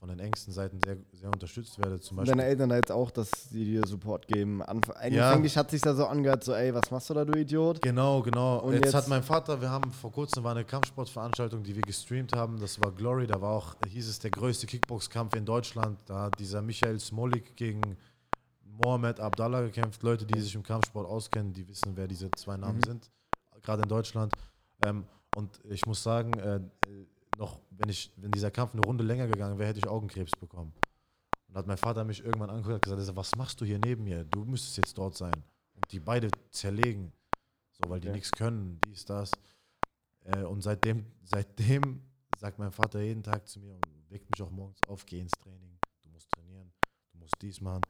von 0.03 0.09
den 0.09 0.19
engsten 0.19 0.53
Seiten 0.53 0.81
sehr, 0.85 0.97
sehr 1.13 1.29
unterstützt 1.29 1.79
werde. 1.79 2.01
Zum 2.01 2.17
Beispiel. 2.17 2.35
deine 2.35 2.49
Eltern 2.49 2.69
da 2.71 2.75
jetzt 2.75 2.91
auch, 2.91 3.13
dass 3.13 3.31
sie 3.51 3.65
dir 3.65 3.87
Support 3.87 4.27
geben. 4.27 4.61
Anf 4.61 4.89
Ja. 5.11 5.31
Eigentlich 5.31 5.57
hat 5.57 5.71
sich 5.71 5.81
da 5.81 5.95
so 5.95 6.07
angehört, 6.07 6.43
so, 6.43 6.55
ey, 6.55 6.75
was 6.75 6.91
machst 6.91 7.09
du 7.09 7.15
da, 7.15 7.25
du 7.25 7.39
Idiot? 7.39 7.81
Genau, 7.83 8.21
genau. 8.21 8.59
Und 8.59 8.73
jetzt, 8.73 8.87
jetzt- 8.87 8.95
hat 8.95 9.07
mein 9.07 9.23
Vater, 9.23 9.61
wir 9.61 9.71
haben 9.71 9.93
vor 9.93 10.11
kurzem 10.11 10.43
war 10.43 10.57
eine 10.57 10.65
Kampfsportveranstaltung, 10.65 11.63
die 11.63 11.77
wir 11.77 11.83
gestreamt 11.83 12.35
haben. 12.35 12.59
Das 12.59 12.83
war 12.83 12.91
Glory. 12.91 13.29
Da 13.29 13.41
war 13.41 13.51
auch, 13.53 13.77
hieß 13.87 14.09
es, 14.09 14.19
der 14.19 14.33
größte 14.33 14.67
Kickboxkampf 14.67 15.37
in 15.37 15.45
Deutschland. 15.47 16.01
Da 16.07 16.23
hat 16.23 16.37
dieser 16.41 16.63
Michael 16.63 16.99
Smolik 16.99 17.55
gegen 17.55 17.97
Mohamed 18.85 19.21
Abdallah 19.21 19.61
gekämpft. 19.61 20.03
Leute, 20.03 20.25
die 20.27 20.41
sich 20.41 20.57
im 20.57 20.65
Kampfsport 20.65 21.07
auskennen, 21.07 21.53
die 21.53 21.69
wissen, 21.69 21.93
wer 21.95 22.09
diese 22.09 22.29
zwei 22.33 22.57
Namen 22.57 22.79
Mhm. 22.79 22.85
sind, 22.87 23.11
gerade 23.63 23.83
in 23.85 23.89
Deutschland. 23.89 24.33
Ähm, 24.85 25.05
und 25.37 25.61
ich 25.71 25.87
muss 25.87 26.03
sagen, 26.03 26.33
äh, 26.41 26.59
noch, 27.39 27.61
wenn 27.71 27.89
ich, 27.89 28.13
wenn 28.17 28.31
dieser 28.31 28.51
Kampf 28.51 28.73
eine 28.75 28.83
Runde 28.83 29.05
länger 29.05 29.27
gegangen 29.27 29.59
wäre, 29.59 29.69
hätte 29.69 29.79
ich 29.81 29.89
Augenkrebs 29.89 30.33
bekommen. 30.39 30.73
Und 31.49 31.57
hat 31.57 31.67
mein 31.67 31.77
Vater 31.79 32.05
mich 32.05 32.25
irgendwann 32.25 32.51
angeguckt 32.51 32.87
und 32.89 32.97
gesagt, 32.97 33.17
was 33.17 33.35
machst 33.37 33.61
du 33.61 33.65
hier 33.65 33.79
neben 33.79 34.05
mir? 34.05 34.25
Du 34.25 34.45
müsstest 34.45 34.77
jetzt 34.79 34.97
dort 34.97 35.17
sein. 35.17 35.35
Und 35.75 35.91
die 35.93 36.01
beide 36.01 36.29
zerlegen. 36.51 37.13
So, 37.73 37.89
weil 37.91 38.01
die 38.01 38.09
Okay. 38.09 38.17
nichts 38.17 38.31
können, 38.33 38.79
dies, 38.87 39.05
das. 39.05 39.31
Äh, 40.25 40.43
und 40.45 40.63
seitdem, 40.63 41.05
seitdem 41.25 42.03
sagt 42.39 42.59
mein 42.59 42.71
Vater 42.73 43.01
jeden 43.01 43.23
Tag 43.23 43.47
zu 43.49 43.61
mir 43.61 43.75
und 43.75 44.11
weckt 44.11 44.31
mich 44.31 44.43
auch 44.47 44.51
morgens 44.51 44.79
auf, 44.87 45.05
geh 45.07 45.21
ins 45.21 45.33
Training, 45.33 45.79
du 46.03 46.09
musst 46.11 46.31
trainieren, 46.31 46.73
du 47.13 47.19
musst 47.19 47.35
dies 47.41 47.61
machen, 47.61 47.83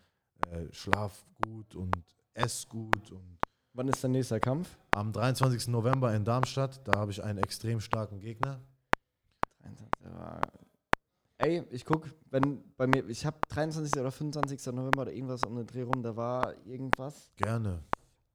äh, 0.49 0.73
schlaf 0.73 1.25
gut 1.45 1.75
und 1.75 1.95
ess 2.35 2.67
gut 2.69 3.11
und 3.11 3.39
Wann 3.75 3.89
ist 3.89 4.05
dein 4.05 4.13
nächster 4.13 4.39
Kampf? 4.39 4.69
am 4.93 5.13
23. 5.13 5.69
November 5.69 6.15
in 6.15 6.25
Darmstadt, 6.25 6.87
da 6.87 6.97
habe 6.97 7.11
ich 7.11 7.23
einen 7.23 7.39
extrem 7.39 7.81
starken 7.81 8.21
Gegner. 8.21 8.61
23. 10.13 10.19
war- 10.19 10.41
Ey, 11.39 11.65
ich 11.71 11.85
guck, 11.85 12.09
wenn 12.31 12.63
bei 12.77 12.87
mir, 12.87 13.05
ich 13.09 13.27
habe 13.27 13.37
23. 13.49 14.01
oder 14.01 14.13
25. 14.13 14.67
November 14.73 15.03
oder 15.03 15.13
irgendwas 15.13 15.43
um 15.45 15.57
den 15.57 15.67
Dreh 15.67 15.83
rum, 15.83 16.03
da 16.03 16.15
war 16.15 16.55
irgendwas, 16.65 17.33
Gerne. 17.37 17.83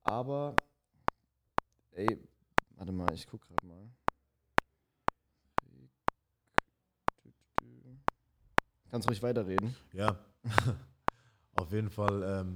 aber 0.03 0.55
ey, 1.91 2.19
warte 2.75 2.91
mal, 2.91 3.13
ich 3.13 3.25
guck 3.28 3.41
gerade 3.47 3.65
mal. 3.65 3.89
Kannst 8.89 9.09
ruhig 9.09 9.21
weiterreden. 9.21 9.75
Ja, 9.93 10.17
auf 11.55 11.71
jeden 11.71 11.89
Fall. 11.89 12.23
Ähm, 12.23 12.55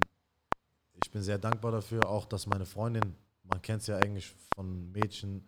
ich 1.03 1.11
bin 1.11 1.21
sehr 1.23 1.37
dankbar 1.37 1.71
dafür, 1.71 2.07
auch 2.07 2.25
dass 2.25 2.45
meine 2.47 2.65
Freundin, 2.65 3.15
man 3.43 3.61
kennt 3.61 3.81
es 3.81 3.87
ja 3.87 3.97
eigentlich 3.97 4.33
von 4.55 4.91
Mädchen, 4.91 5.47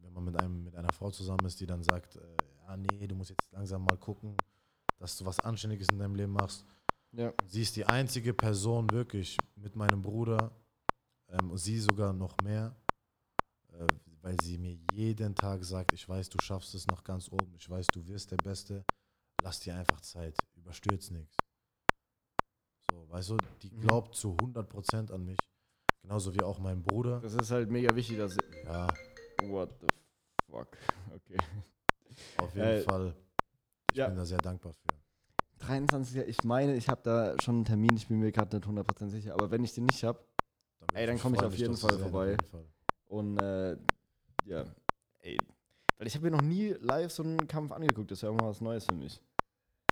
wenn 0.00 0.12
man 0.12 0.24
mit, 0.24 0.36
einem, 0.36 0.64
mit 0.64 0.74
einer 0.74 0.92
Frau 0.92 1.10
zusammen 1.10 1.44
ist, 1.44 1.60
die 1.60 1.66
dann 1.66 1.82
sagt, 1.84 2.16
äh, 2.16 2.20
ja, 2.68 2.76
nee, 2.76 3.06
du 3.06 3.14
musst 3.14 3.30
jetzt 3.30 3.50
langsam 3.52 3.84
mal 3.84 3.96
gucken, 3.96 4.36
dass 4.98 5.16
du 5.16 5.24
was 5.24 5.40
Anständiges 5.40 5.88
in 5.90 5.98
deinem 5.98 6.14
Leben 6.14 6.32
machst. 6.32 6.64
Ja. 7.12 7.32
Sie 7.46 7.62
ist 7.62 7.74
die 7.76 7.86
einzige 7.86 8.34
Person 8.34 8.90
wirklich 8.90 9.36
mit 9.56 9.74
meinem 9.74 10.02
Bruder 10.02 10.52
ähm, 11.30 11.56
sie 11.56 11.78
sogar 11.78 12.12
noch 12.12 12.36
mehr, 12.42 12.74
äh, 13.72 13.86
weil 14.22 14.36
sie 14.42 14.58
mir 14.58 14.78
jeden 14.92 15.34
Tag 15.34 15.64
sagt, 15.64 15.92
ich 15.92 16.08
weiß, 16.08 16.28
du 16.28 16.38
schaffst 16.42 16.74
es 16.74 16.86
nach 16.86 17.02
ganz 17.04 17.30
oben, 17.30 17.54
ich 17.56 17.68
weiß, 17.68 17.86
du 17.88 18.06
wirst 18.06 18.30
der 18.30 18.36
Beste, 18.36 18.84
lass 19.42 19.60
dir 19.60 19.74
einfach 19.76 20.00
Zeit, 20.00 20.36
überstürz 20.54 21.10
nichts. 21.10 21.36
So, 22.90 23.08
weißt 23.08 23.30
du, 23.30 23.36
die 23.62 23.70
Mhm. 23.70 23.80
glaubt 23.80 24.14
zu 24.14 24.34
100% 24.36 25.10
an 25.12 25.24
mich, 25.24 25.38
genauso 26.02 26.34
wie 26.34 26.42
auch 26.42 26.58
mein 26.58 26.82
Bruder. 26.82 27.20
Das 27.20 27.34
ist 27.34 27.50
halt 27.50 27.70
mega 27.70 27.94
wichtig, 27.94 28.16
dass. 28.18 28.36
Ja, 28.64 28.88
What 29.44 29.70
the 29.80 29.86
fuck? 30.50 30.68
Okay. 31.14 31.36
Auf 32.38 32.54
jeden 32.54 32.66
Äh, 32.66 32.80
Fall. 32.82 33.14
Ich 33.92 33.96
ja. 33.98 34.06
bin 34.08 34.16
da 34.16 34.24
sehr 34.24 34.38
dankbar 34.38 34.72
für. 34.72 34.88
23. 35.66 36.16
Ich 36.28 36.44
meine, 36.44 36.76
ich 36.76 36.88
habe 36.88 37.00
da 37.02 37.34
schon 37.42 37.56
einen 37.56 37.64
Termin, 37.64 37.96
ich 37.96 38.06
bin 38.06 38.18
mir 38.20 38.30
gerade 38.30 38.56
nicht 38.56 38.66
100% 38.68 39.08
sicher, 39.08 39.34
aber 39.34 39.50
wenn 39.50 39.64
ich 39.64 39.72
den 39.74 39.86
nicht 39.86 40.04
habe, 40.04 40.20
Dann 40.78 40.88
Ey, 40.96 41.06
dann 41.06 41.14
mich 41.16 41.22
komm 41.22 41.34
ich 41.34 41.42
auf 41.42 41.54
jeden 41.54 41.76
Fall 41.76 41.98
vorbei. 41.98 42.30
jeden 42.30 42.46
Fall. 42.46 42.64
Und 43.06 43.38
äh, 43.38 43.76
ja, 44.44 44.64
ey. 45.20 45.36
Weil 45.96 46.06
ich 46.06 46.14
habe 46.14 46.30
mir 46.30 46.36
noch 46.36 46.42
nie 46.42 46.68
live 46.80 47.10
so 47.10 47.24
einen 47.24 47.48
Kampf 47.48 47.72
angeguckt. 47.72 48.10
Das 48.12 48.18
ist 48.18 48.22
ja 48.22 48.28
immer 48.30 48.44
was 48.48 48.60
Neues 48.60 48.84
für 48.84 48.94
mich. 48.94 49.20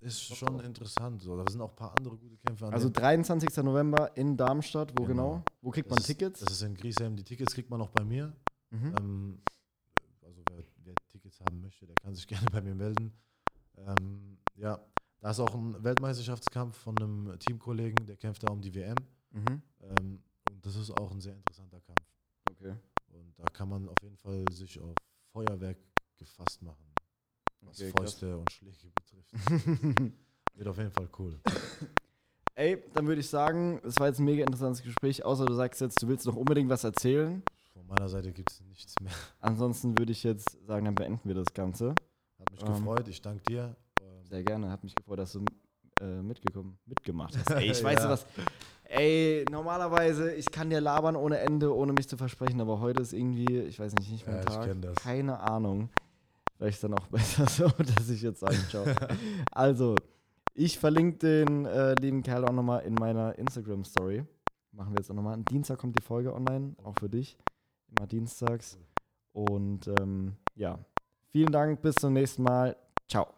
Ist 0.03 0.23
schon 0.37 0.61
interessant. 0.61 1.21
So. 1.21 1.37
Da 1.37 1.51
sind 1.51 1.61
auch 1.61 1.71
ein 1.71 1.77
paar 1.77 1.95
andere 1.99 2.17
gute 2.17 2.37
Kämpfe 2.37 2.67
an 2.67 2.73
Also 2.75 2.89
dem 2.89 2.93
23. 2.93 3.57
November 3.65 4.17
in 4.17 4.37
Darmstadt. 4.37 4.93
Wo 4.97 5.05
genau? 5.05 5.31
Genau. 5.31 5.45
Wo 5.63 5.71
kriegt 5.71 5.87
Das 5.91 5.97
man 5.97 5.99
ist- 6.01 6.07
Tickets? 6.07 6.41
Das 6.41 6.53
ist 6.53 6.63
in 6.63 6.75
Griesheim. 6.75 7.17
Die 7.17 7.25
Tickets 7.25 7.53
kriegt 7.55 7.71
man 7.71 7.81
auch 7.81 7.91
bei 7.91 8.05
mir. 8.05 8.33
Mhm. 8.71 8.95
Ähm, 9.01 9.43
also 10.23 10.43
wer, 10.51 10.63
wer 10.85 10.95
Tickets 11.09 11.41
haben 11.41 11.56
möchte, 11.67 11.87
der 11.87 11.97
kann 11.97 12.15
sich 12.15 12.27
gerne 12.29 12.47
bei 12.51 12.63
mir 12.63 12.75
melden. 12.75 13.13
Ähm, 13.77 14.39
ja, 14.55 14.81
da 15.21 15.31
ist 15.31 15.41
auch 15.41 15.55
ein 15.55 15.83
Weltmeisterschaftskampf 15.83 16.77
von 16.77 16.97
einem 16.99 17.39
Teamkollegen, 17.39 18.07
der 18.07 18.17
kämpft 18.17 18.43
da 18.43 18.53
um 18.53 18.61
die 18.61 18.75
WM. 18.75 18.97
Mhm. 19.33 19.63
Ähm, 19.83 20.23
und 20.51 20.65
das 20.65 20.77
ist 20.77 20.91
auch 20.91 21.11
ein 21.11 21.21
sehr 21.21 21.35
interessanter 21.35 21.81
Kampf. 21.81 22.07
Okay. 22.51 22.75
Und 23.09 23.39
da 23.39 23.45
kann 23.53 23.69
man 23.69 23.89
auf 23.89 23.97
jeden 24.03 24.17
Fall 24.17 24.45
sich 24.51 24.81
auf 24.81 24.95
Feuerwerk 25.33 25.79
gefasst 26.17 26.63
machen, 26.63 26.87
was 27.61 27.81
Okay, 27.81 27.91
krass. 27.91 28.15
Fäuste 28.15 28.39
und 28.39 28.51
Schläge 28.51 28.91
betrifft. 28.95 29.33
Wird 30.55 30.69
auf 30.69 30.79
jeden 30.79 30.93
Fall 30.93 31.09
cool. 31.19 31.39
Ey, 32.55 32.83
dann 32.95 33.07
würde 33.07 33.21
ich 33.21 33.29
sagen, 33.29 33.81
es 33.85 33.99
war 33.99 34.07
jetzt 34.07 34.19
ein 34.19 34.25
mega 34.25 34.43
interessantes 34.43 34.83
Gespräch, 34.83 35.23
außer 35.23 35.45
du 35.45 35.53
sagst 35.53 35.83
jetzt, 35.83 36.03
du 36.03 36.09
willst 36.09 36.25
noch 36.25 36.37
unbedingt 36.37 36.71
was 36.71 36.85
erzählen. 36.85 37.43
Von 37.77 37.87
meiner 37.89 38.09
Seite 38.09 38.33
gibt 38.33 38.51
es 38.51 38.63
nichts 38.63 38.95
mehr. 39.03 39.13
Ansonsten 39.41 39.99
würde 39.99 40.11
ich 40.11 40.23
jetzt 40.23 40.57
sagen, 40.67 40.87
dann 40.87 40.95
beenden 40.95 41.29
wir 41.29 41.35
das 41.35 41.53
Ganze. 41.53 41.91
Hat 42.39 42.51
mich 42.51 42.63
Ähm. 42.63 42.69
gefreut. 42.69 43.07
Ich 43.09 43.21
danke 43.21 43.43
dir. 43.45 43.77
Ähm, 44.01 44.25
Sehr 44.25 44.43
gerne, 44.43 44.71
hat 44.71 44.83
mich 44.83 44.95
gefreut, 44.95 45.19
dass 45.19 45.33
du 45.33 45.45
äh, 46.01 46.23
mitgekommen, 46.23 46.79
mitgemacht 46.87 47.37
hast. 47.37 47.51
Ey, 47.51 47.71
ich 47.71 47.85
weiß 47.85 47.99
Ja. 48.01 48.09
was. 48.11 48.27
Ey, 48.85 49.45
normalerweise, 49.51 50.33
ich 50.35 50.51
kann 50.51 50.71
dir 50.71 50.81
labern 50.81 51.17
ohne 51.17 51.39
Ende, 51.39 51.75
ohne 51.75 51.93
mich 51.93 52.09
zu 52.09 52.17
versprechen, 52.17 52.61
aber 52.61 52.81
heute 52.81 53.03
ist 53.03 53.13
irgendwie, 53.13 53.59
ich 53.61 53.79
weiß 53.79 53.95
nicht, 53.97 54.11
nicht 54.11 54.27
mein 54.27 54.37
Ja, 54.37 54.41
ich 54.43 54.47
Tag. 54.81 54.97
Keine 55.03 55.39
Ahnung. 55.41 55.91
Vielleicht 56.57 56.77
ist 56.77 56.85
dann 56.85 56.95
auch 56.95 57.07
besser 57.09 57.47
so, 57.47 57.69
dass 57.69 58.09
ich 58.09 58.23
jetzt 58.23 58.41
sage, 58.41 58.57
ciao. 58.71 58.85
also, 59.53 59.97
ich 60.55 60.79
verlinke 60.79 61.19
den 61.19 61.67
äh, 61.67 61.95
lieben 62.01 62.23
Kerl 62.23 62.45
auch 62.47 62.53
nochmal 62.53 62.85
in 62.85 62.95
meiner 62.95 63.37
Instagram-Story. 63.39 64.25
Machen 64.73 64.93
wir 64.93 64.99
jetzt 64.99 65.11
auch 65.11 65.15
nochmal. 65.15 65.35
Am 65.35 65.45
Dienstag 65.45 65.79
kommt 65.79 65.99
die 65.99 66.03
Folge 66.03 66.35
online, 66.35 66.75
auch 66.83 66.95
für 66.99 67.09
dich. 67.11 67.37
Immer 67.89 68.07
dienstags. 68.07 68.79
Und 69.33 69.89
ähm, 70.01 70.37
ja, 70.55 70.79
vielen 71.31 71.53
Dank, 71.53 71.83
bis 71.83 71.97
zum 71.97 72.13
nächsten 72.15 72.43
Mal. 72.43 72.77
Ciao. 73.09 73.36